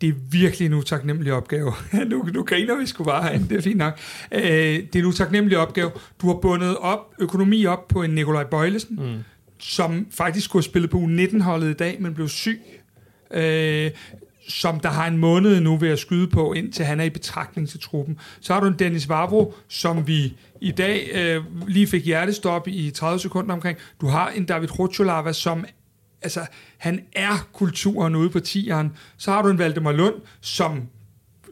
[0.00, 1.72] det er virkelig en utaknemmelig opgave.
[2.10, 3.98] nu, nu griner vi sgu bare herinde, det er fint nok.
[4.32, 5.90] Øh, det er en utaknemmelig opgave.
[6.22, 9.24] Du har bundet op, økonomi op på en Nikolaj Bøjlesen, mm
[9.62, 12.60] som faktisk skulle have spillet på U19-holdet i dag, men blev syg.
[13.30, 13.90] Øh,
[14.48, 17.68] som der har en måned nu ved at skyde på, indtil han er i betragtning
[17.68, 18.18] til truppen.
[18.40, 22.90] Så har du en Dennis Vavro, som vi i dag øh, lige fik hjertestop i
[22.90, 23.78] 30 sekunder omkring.
[24.00, 25.64] Du har en David Rotulava, som
[26.22, 26.46] altså,
[26.78, 28.92] han er kulturen ude på tieren.
[29.16, 30.82] Så har du en Valdemar Lund, som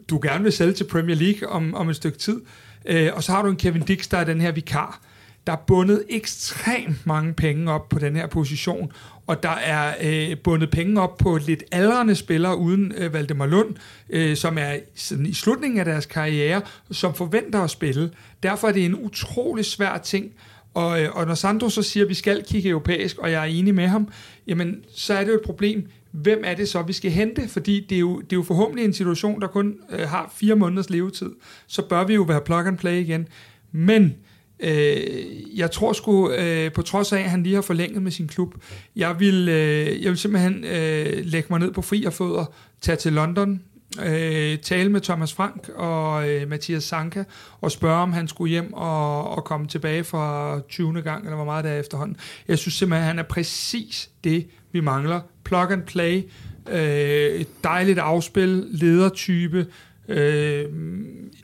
[0.09, 2.41] du gerne vil sælge til Premier League om, om et stykke tid.
[2.85, 5.01] Øh, og så har du en Kevin Dix, der er den her vikar
[5.47, 8.91] der er bundet ekstremt mange penge op på den her position,
[9.27, 13.75] og der er øh, bundet penge op på lidt aldrende spillere uden øh, Valdemar Lund,
[14.09, 16.61] øh, som er sådan, i slutningen af deres karriere,
[16.91, 18.11] som forventer at spille.
[18.43, 20.31] Derfor er det en utrolig svær ting,
[20.73, 23.51] og, øh, og når Sandro så siger, at vi skal kigge europæisk, og jeg er
[23.51, 24.07] enig med ham,
[24.47, 25.87] jamen så er det jo et problem.
[26.11, 27.47] Hvem er det så, vi skal hente?
[27.47, 30.55] Fordi det er jo, det er jo forhåbentlig en situation, der kun øh, har fire
[30.55, 31.29] måneders levetid.
[31.67, 33.27] Så bør vi jo være plug and play igen.
[33.71, 34.15] Men
[34.61, 38.27] Øh, jeg tror sgu, øh, på trods af, at han lige har forlænget med sin
[38.27, 38.53] klub,
[38.95, 42.45] jeg vil, øh, jeg vil simpelthen øh, lægge mig ned på fri og fødder,
[42.81, 43.61] tage til London,
[43.99, 47.23] øh, tale med Thomas Frank og øh, Mathias Sanka,
[47.61, 51.01] og spørge, om han skulle hjem og, og komme tilbage for 20.
[51.01, 52.17] gang, eller hvor meget der er efterhånden.
[52.47, 55.21] Jeg synes simpelthen, at han er præcis det, vi mangler.
[55.43, 56.23] Plug and play,
[56.69, 59.67] øh, et dejligt afspil, ledertype,
[60.07, 60.65] øh,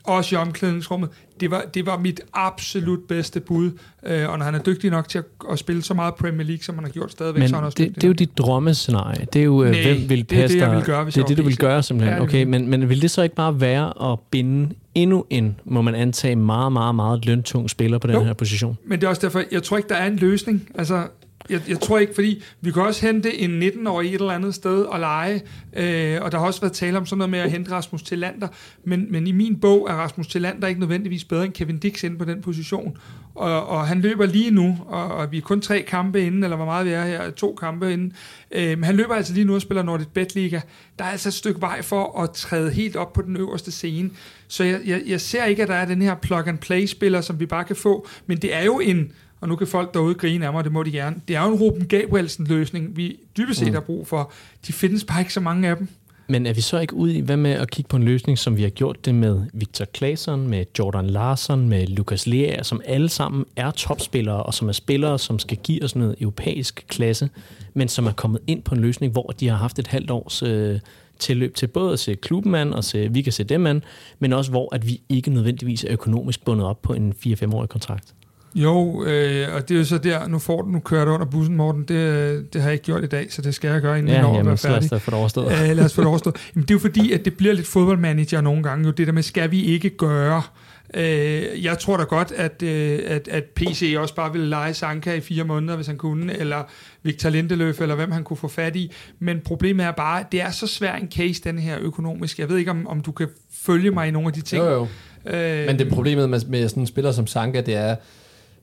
[0.04, 1.10] også i omklædningsrummet.
[1.40, 3.70] Det var, det var mit absolut bedste bud,
[4.06, 6.62] øh, og når han er dygtig nok til at, at spille så meget Premier League,
[6.62, 8.38] som han har gjort stadigvæk, men så er han også det, det er jo dit
[8.38, 9.26] drømmescenarie.
[9.32, 11.14] Det er jo, øh, Nej, hvem vil passe det er det, jeg vil gøre, hvis
[11.14, 12.16] Det er det, du vil gøre simpelthen.
[12.16, 15.82] Ja, okay, men, men vil det så ikke bare være at binde endnu en, må
[15.82, 18.78] man antage, meget, meget, meget løntung spiller på den jo, her position?
[18.86, 20.68] men det er også derfor, jeg tror ikke, der er en løsning.
[20.74, 21.06] Altså,
[21.50, 24.82] jeg, jeg tror ikke, fordi vi kan også hente en 19-årig et eller andet sted
[24.82, 25.42] og lege,
[25.72, 28.48] øh, og der har også været tale om sådan noget med at hente Rasmus Tillander,
[28.84, 32.18] men, men i min bog er Rasmus Tillander ikke nødvendigvis bedre end Kevin Dix inde
[32.18, 32.98] på den position,
[33.34, 36.56] og, og han løber lige nu, og, og vi er kun tre kampe inden, eller
[36.56, 38.12] hvor meget vi er her, to kampe inden,
[38.50, 40.60] øh, men han løber altså lige nu og spiller Nordic Bet Liga.
[40.98, 44.10] Der er altså et stykke vej for at træde helt op på den øverste scene,
[44.48, 47.64] så jeg, jeg, jeg ser ikke, at der er den her plug-and-play-spiller, som vi bare
[47.64, 50.64] kan få, men det er jo en og nu kan folk derude grine af mig,
[50.64, 51.16] det må de gerne.
[51.28, 53.74] Det er jo en Ruben Gabrielsen-løsning, vi dybest set mm.
[53.74, 54.32] har brug for.
[54.66, 55.88] De findes bare ikke så mange af dem.
[56.30, 58.56] Men er vi så ikke ude i, hvad med at kigge på en løsning, som
[58.56, 63.08] vi har gjort det med Victor Claesson, med Jordan Larsen, med Lukas Lea, som alle
[63.08, 67.30] sammen er topspillere, og som er spillere, som skal give os noget europæisk klasse,
[67.74, 70.42] men som er kommet ind på en løsning, hvor de har haft et halvt års
[70.42, 70.80] øh,
[71.18, 73.82] tilløb til både at se klubben an og se, vi kan se dem an,
[74.18, 78.14] men også hvor at vi ikke nødvendigvis er økonomisk bundet op på en 4-5-årig kontrakt.
[78.54, 81.26] Jo, øh, og det er jo så der, nu får du, nu kører du under
[81.26, 81.82] bussen, Morten.
[81.82, 84.14] Det, det har jeg ikke gjort i dag, så det skal jeg gøre, inden ja,
[84.14, 84.90] jeg når at være færdig.
[84.90, 85.52] lad os få det overstået.
[85.52, 86.36] Øh, lad os få det overstået.
[86.54, 89.12] Jamen, det er jo fordi, at det bliver lidt fodboldmanager nogle gange, jo det der
[89.12, 90.42] med, skal vi ikke gøre...
[90.94, 95.14] Øh, jeg tror da godt, at, øh, at, at PC også bare ville lege Sanka
[95.14, 96.62] i fire måneder, hvis han kunne, eller
[97.02, 98.92] Victor Lindeløf, eller hvem han kunne få fat i.
[99.18, 102.38] Men problemet er bare, det er så svær en case, den her økonomisk.
[102.38, 104.64] Jeg ved ikke, om, om du kan følge mig i nogle af de ting.
[104.64, 104.86] Jo, jo.
[105.36, 107.96] Øh, Men det problemet med, med sådan en spiller som Sanka, det er,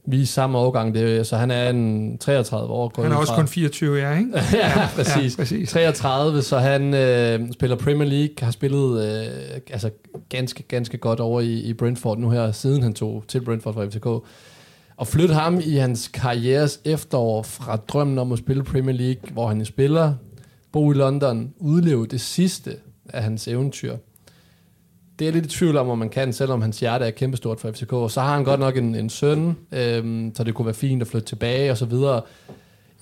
[0.08, 3.02] vi er samme årgang, det, så han er en 33 år.
[3.02, 4.32] Han er også kun 24, ja, ikke?
[4.54, 5.38] ja, præcis.
[5.38, 5.70] ja, præcis.
[5.70, 9.90] 33, så han øh, spiller Premier League, har spillet øh, altså
[10.30, 13.86] ganske, ganske godt over i, i Brentford nu her, siden han tog til Brentford fra
[13.86, 14.06] FCK.
[14.98, 19.48] Og flytte ham i hans karrieres efterår fra drømmen om at spille Premier League, hvor
[19.48, 20.14] han spiller,
[20.72, 22.76] bo i London, udleve det sidste
[23.10, 23.98] af hans eventyr
[25.20, 27.72] det er lidt i tvivl om, om man kan, selvom hans hjerte er kæmpestort for
[27.72, 27.94] FCK.
[27.94, 31.02] Og så har han godt nok en, en søn, øhm, så det kunne være fint
[31.02, 32.22] at flytte tilbage og så videre.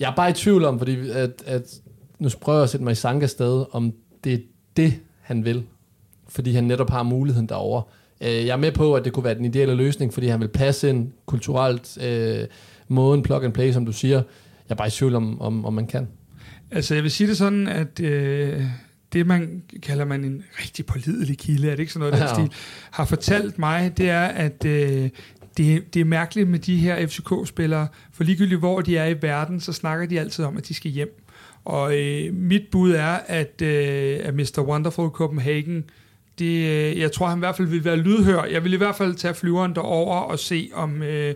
[0.00, 1.80] Jeg er bare i tvivl om, fordi at, at
[2.18, 3.92] nu prøver jeg at sætte mig i Sankas sted, om
[4.24, 4.38] det er
[4.76, 5.62] det, han vil.
[6.28, 7.82] Fordi han netop har muligheden derovre.
[8.20, 10.48] Øh, jeg er med på, at det kunne være den ideelle løsning, fordi han vil
[10.48, 12.46] passe ind kulturelt øh,
[12.88, 14.16] måden plug and play, som du siger.
[14.16, 14.24] Jeg
[14.68, 16.08] er bare i tvivl om, om, om man kan.
[16.70, 18.62] Altså, jeg vil sige det sådan, at øh,
[19.14, 22.26] det, man kalder man en rigtig pålidelig kilde, er det ikke sådan noget, ja.
[22.26, 22.58] den stil,
[22.90, 25.10] har fortalt mig, det er, at øh,
[25.56, 29.60] det, det er mærkeligt med de her FCK-spillere, for ligegyldigt hvor de er i verden,
[29.60, 31.20] så snakker de altid om, at de skal hjem.
[31.64, 34.58] Og øh, mit bud er, at, øh, at Mr.
[34.58, 35.84] Wonderful Copenhagen,
[36.38, 38.44] det, øh, jeg tror, han i hvert fald vil være lydhør.
[38.44, 41.02] Jeg vil i hvert fald tage flyveren derover og se, om...
[41.02, 41.34] Øh,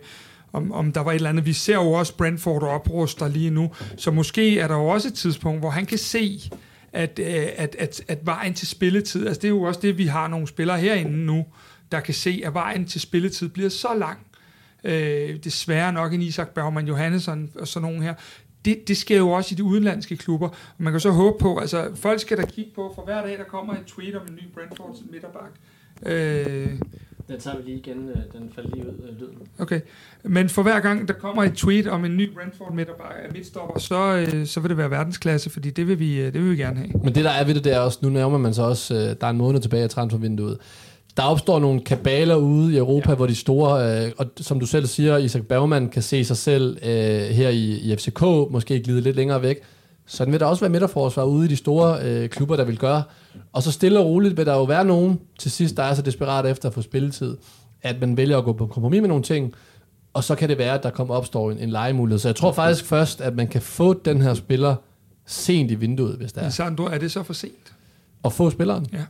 [0.52, 1.46] om, om der var et eller andet.
[1.46, 5.14] Vi ser jo også Brentford opruster lige nu, så måske er der jo også et
[5.14, 6.50] tidspunkt, hvor han kan se,
[6.92, 10.06] at, øh, at, at, at vejen til spilletid, altså det er jo også det, vi
[10.06, 11.46] har nogle spillere herinde nu,
[11.92, 14.18] der kan se, at vejen til spilletid bliver så lang.
[14.84, 18.14] Øh, desværre nok en Isak Bergman Johannesson og sådan nogen her.
[18.64, 21.58] Det, det sker jo også i de udenlandske klubber, og man kan så håbe på,
[21.58, 24.34] altså folk skal da kigge på, for hver dag der kommer et tweet om en
[24.34, 25.50] ny Brentford midterbak.
[26.06, 26.80] Øh,
[27.28, 28.08] den tager vi lige igen.
[28.08, 29.48] Øh, den falder lige ud af lyden.
[29.58, 29.80] Okay.
[30.22, 32.74] Men for hver gang, der kommer et tweet om en ny Brentford
[33.32, 36.50] midtstopper, så, øh, så vil det være verdensklasse, fordi det vil, vi, øh, det vil
[36.50, 36.90] vi gerne have.
[37.04, 39.26] Men det, der er ved det, det er også, nu nærmer man sig også, der
[39.26, 40.58] er en måned tilbage af transfervinduet.
[41.16, 43.16] Der opstår nogle kabaler ude i Europa, ja.
[43.16, 46.78] hvor de store, øh, og som du selv siger, Isak Bergman kan se sig selv
[46.82, 46.90] øh,
[47.28, 49.60] her i, i FCK, måske glide lidt længere væk.
[50.08, 53.02] Sådan vil der også være midterforsvar ude i de store øh, klubber, der vil gøre.
[53.52, 56.02] Og så stille og roligt vil der jo være nogen til sidst, der er så
[56.02, 57.36] desperat efter at få spilletid,
[57.82, 59.54] at man vælger at gå på kompromis med nogle ting,
[60.12, 62.18] og så kan det være, at der kommer opstår en, en legemulighed.
[62.18, 64.76] Så jeg tror faktisk først, at man kan få den her spiller
[65.26, 66.48] sent i vinduet, hvis der er.
[66.48, 67.72] Sandro, er det så for sent?
[68.24, 68.86] At få spilleren?
[68.92, 69.04] Ja.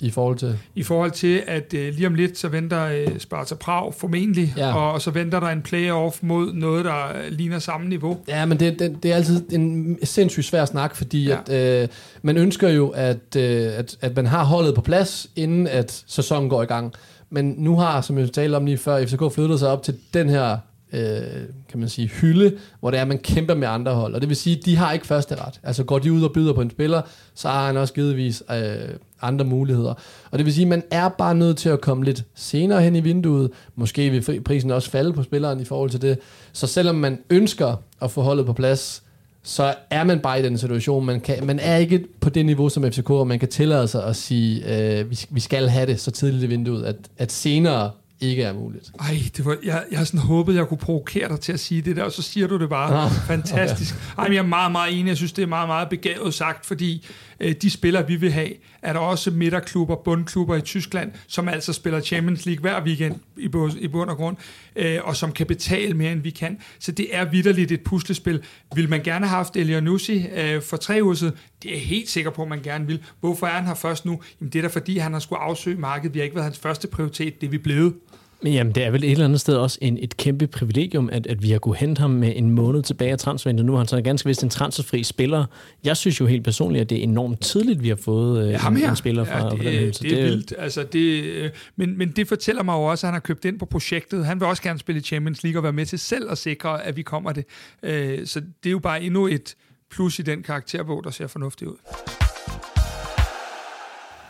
[0.00, 0.58] I forhold til?
[0.74, 4.74] I forhold til, at uh, lige om lidt, så venter uh, Sparta Prag formentlig, ja.
[4.74, 8.18] og, og så venter der en playoff mod noget, der ligner samme niveau.
[8.28, 11.38] Ja, men det, det, det er altid en sindssygt svær snak, fordi ja.
[11.46, 11.88] at, uh,
[12.22, 13.42] man ønsker jo, at, uh,
[13.78, 16.94] at, at man har holdet på plads, inden at sæsonen går i gang.
[17.30, 20.28] Men nu har, som jeg talte om lige før, FCK flyttet sig op til den
[20.28, 20.58] her
[20.92, 21.20] øh,
[21.68, 24.14] kan man sige, hylde, hvor det er, at man kæmper med andre hold.
[24.14, 25.60] Og det vil sige, at de har ikke første ret.
[25.62, 27.02] Altså går de ud og byder på en spiller,
[27.34, 28.74] så har han også givetvis øh,
[29.22, 29.94] andre muligheder.
[30.30, 32.96] Og det vil sige, at man er bare nødt til at komme lidt senere hen
[32.96, 33.50] i vinduet.
[33.74, 36.18] Måske vil prisen også falde på spilleren i forhold til det.
[36.52, 39.02] Så selvom man ønsker at få holdet på plads,
[39.42, 41.06] så er man bare i den situation.
[41.06, 44.04] Man, kan, man er ikke på det niveau som FCK, og man kan tillade sig
[44.04, 47.90] at sige, øh, vi, vi skal have det så tidligt i vinduet, at, at senere
[48.20, 48.90] ikke er muligt.
[49.00, 51.82] Ej, det var, jeg, jeg har sådan håbet, jeg kunne provokere dig til at sige
[51.82, 53.04] det der, og så siger du det bare.
[53.04, 53.94] Ah, Fantastisk.
[54.18, 55.08] Ej, men jeg er meget, meget enig.
[55.08, 57.06] Jeg synes, det er meget, meget begavet sagt, fordi
[57.40, 58.50] øh, de spillere, vi vil have,
[58.82, 63.48] er der også midterklubber, bundklubber i Tyskland, som altså spiller Champions League hver weekend i,
[63.78, 64.36] i bund og grund,
[64.76, 66.58] øh, og som kan betale mere, end vi kan.
[66.78, 68.42] Så det er vidderligt et puslespil.
[68.74, 71.34] Vil man gerne have haft Elianusi øh, for tre uger siden?
[71.62, 73.02] Det er jeg helt sikker på, at man gerne vil.
[73.20, 74.20] Hvorfor er han her først nu?
[74.40, 76.14] Jamen, det er da fordi, han har skulle afsøge markedet.
[76.14, 77.40] Vi har ikke været hans første prioritet.
[77.40, 77.94] Det er vi blevet.
[78.42, 81.26] Men jamen, det er vel et eller andet sted også en, et kæmpe privilegium, at,
[81.26, 83.66] at vi har kunne hente ham med en måned tilbage af transfervinduet.
[83.66, 85.44] Nu er han så ganske vist en transferfri spiller.
[85.84, 88.72] Jeg synes jo helt personligt, at det er enormt tidligt, vi har fået øh, ham
[88.72, 88.90] en, her.
[88.90, 89.92] en spiller fra, ja, fra det, den det, hylde.
[89.92, 90.54] Så det er vildt.
[90.58, 93.58] Altså, det, øh, men, men det fortæller mig jo også, at han har købt ind
[93.58, 94.26] på projektet.
[94.26, 96.84] Han vil også gerne spille i Champions League og være med til selv at sikre,
[96.84, 97.44] at vi kommer det.
[97.82, 99.54] Øh, Så det er jo bare endnu et
[99.90, 101.76] plus i den karakterbog, der ser fornuftig ud.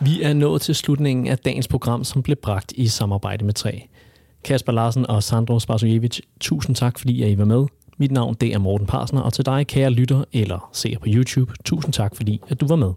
[0.00, 3.88] Vi er nået til slutningen af dagens program, som blev bragt i samarbejde med 3.
[4.44, 7.66] Kasper Larsen og Sandro Spasojevic, tusind tak, fordi I var med.
[7.98, 11.52] Mit navn det er Morten Parsner, og til dig, kære lytter eller ser på YouTube,
[11.64, 12.92] tusind tak, fordi at du var med.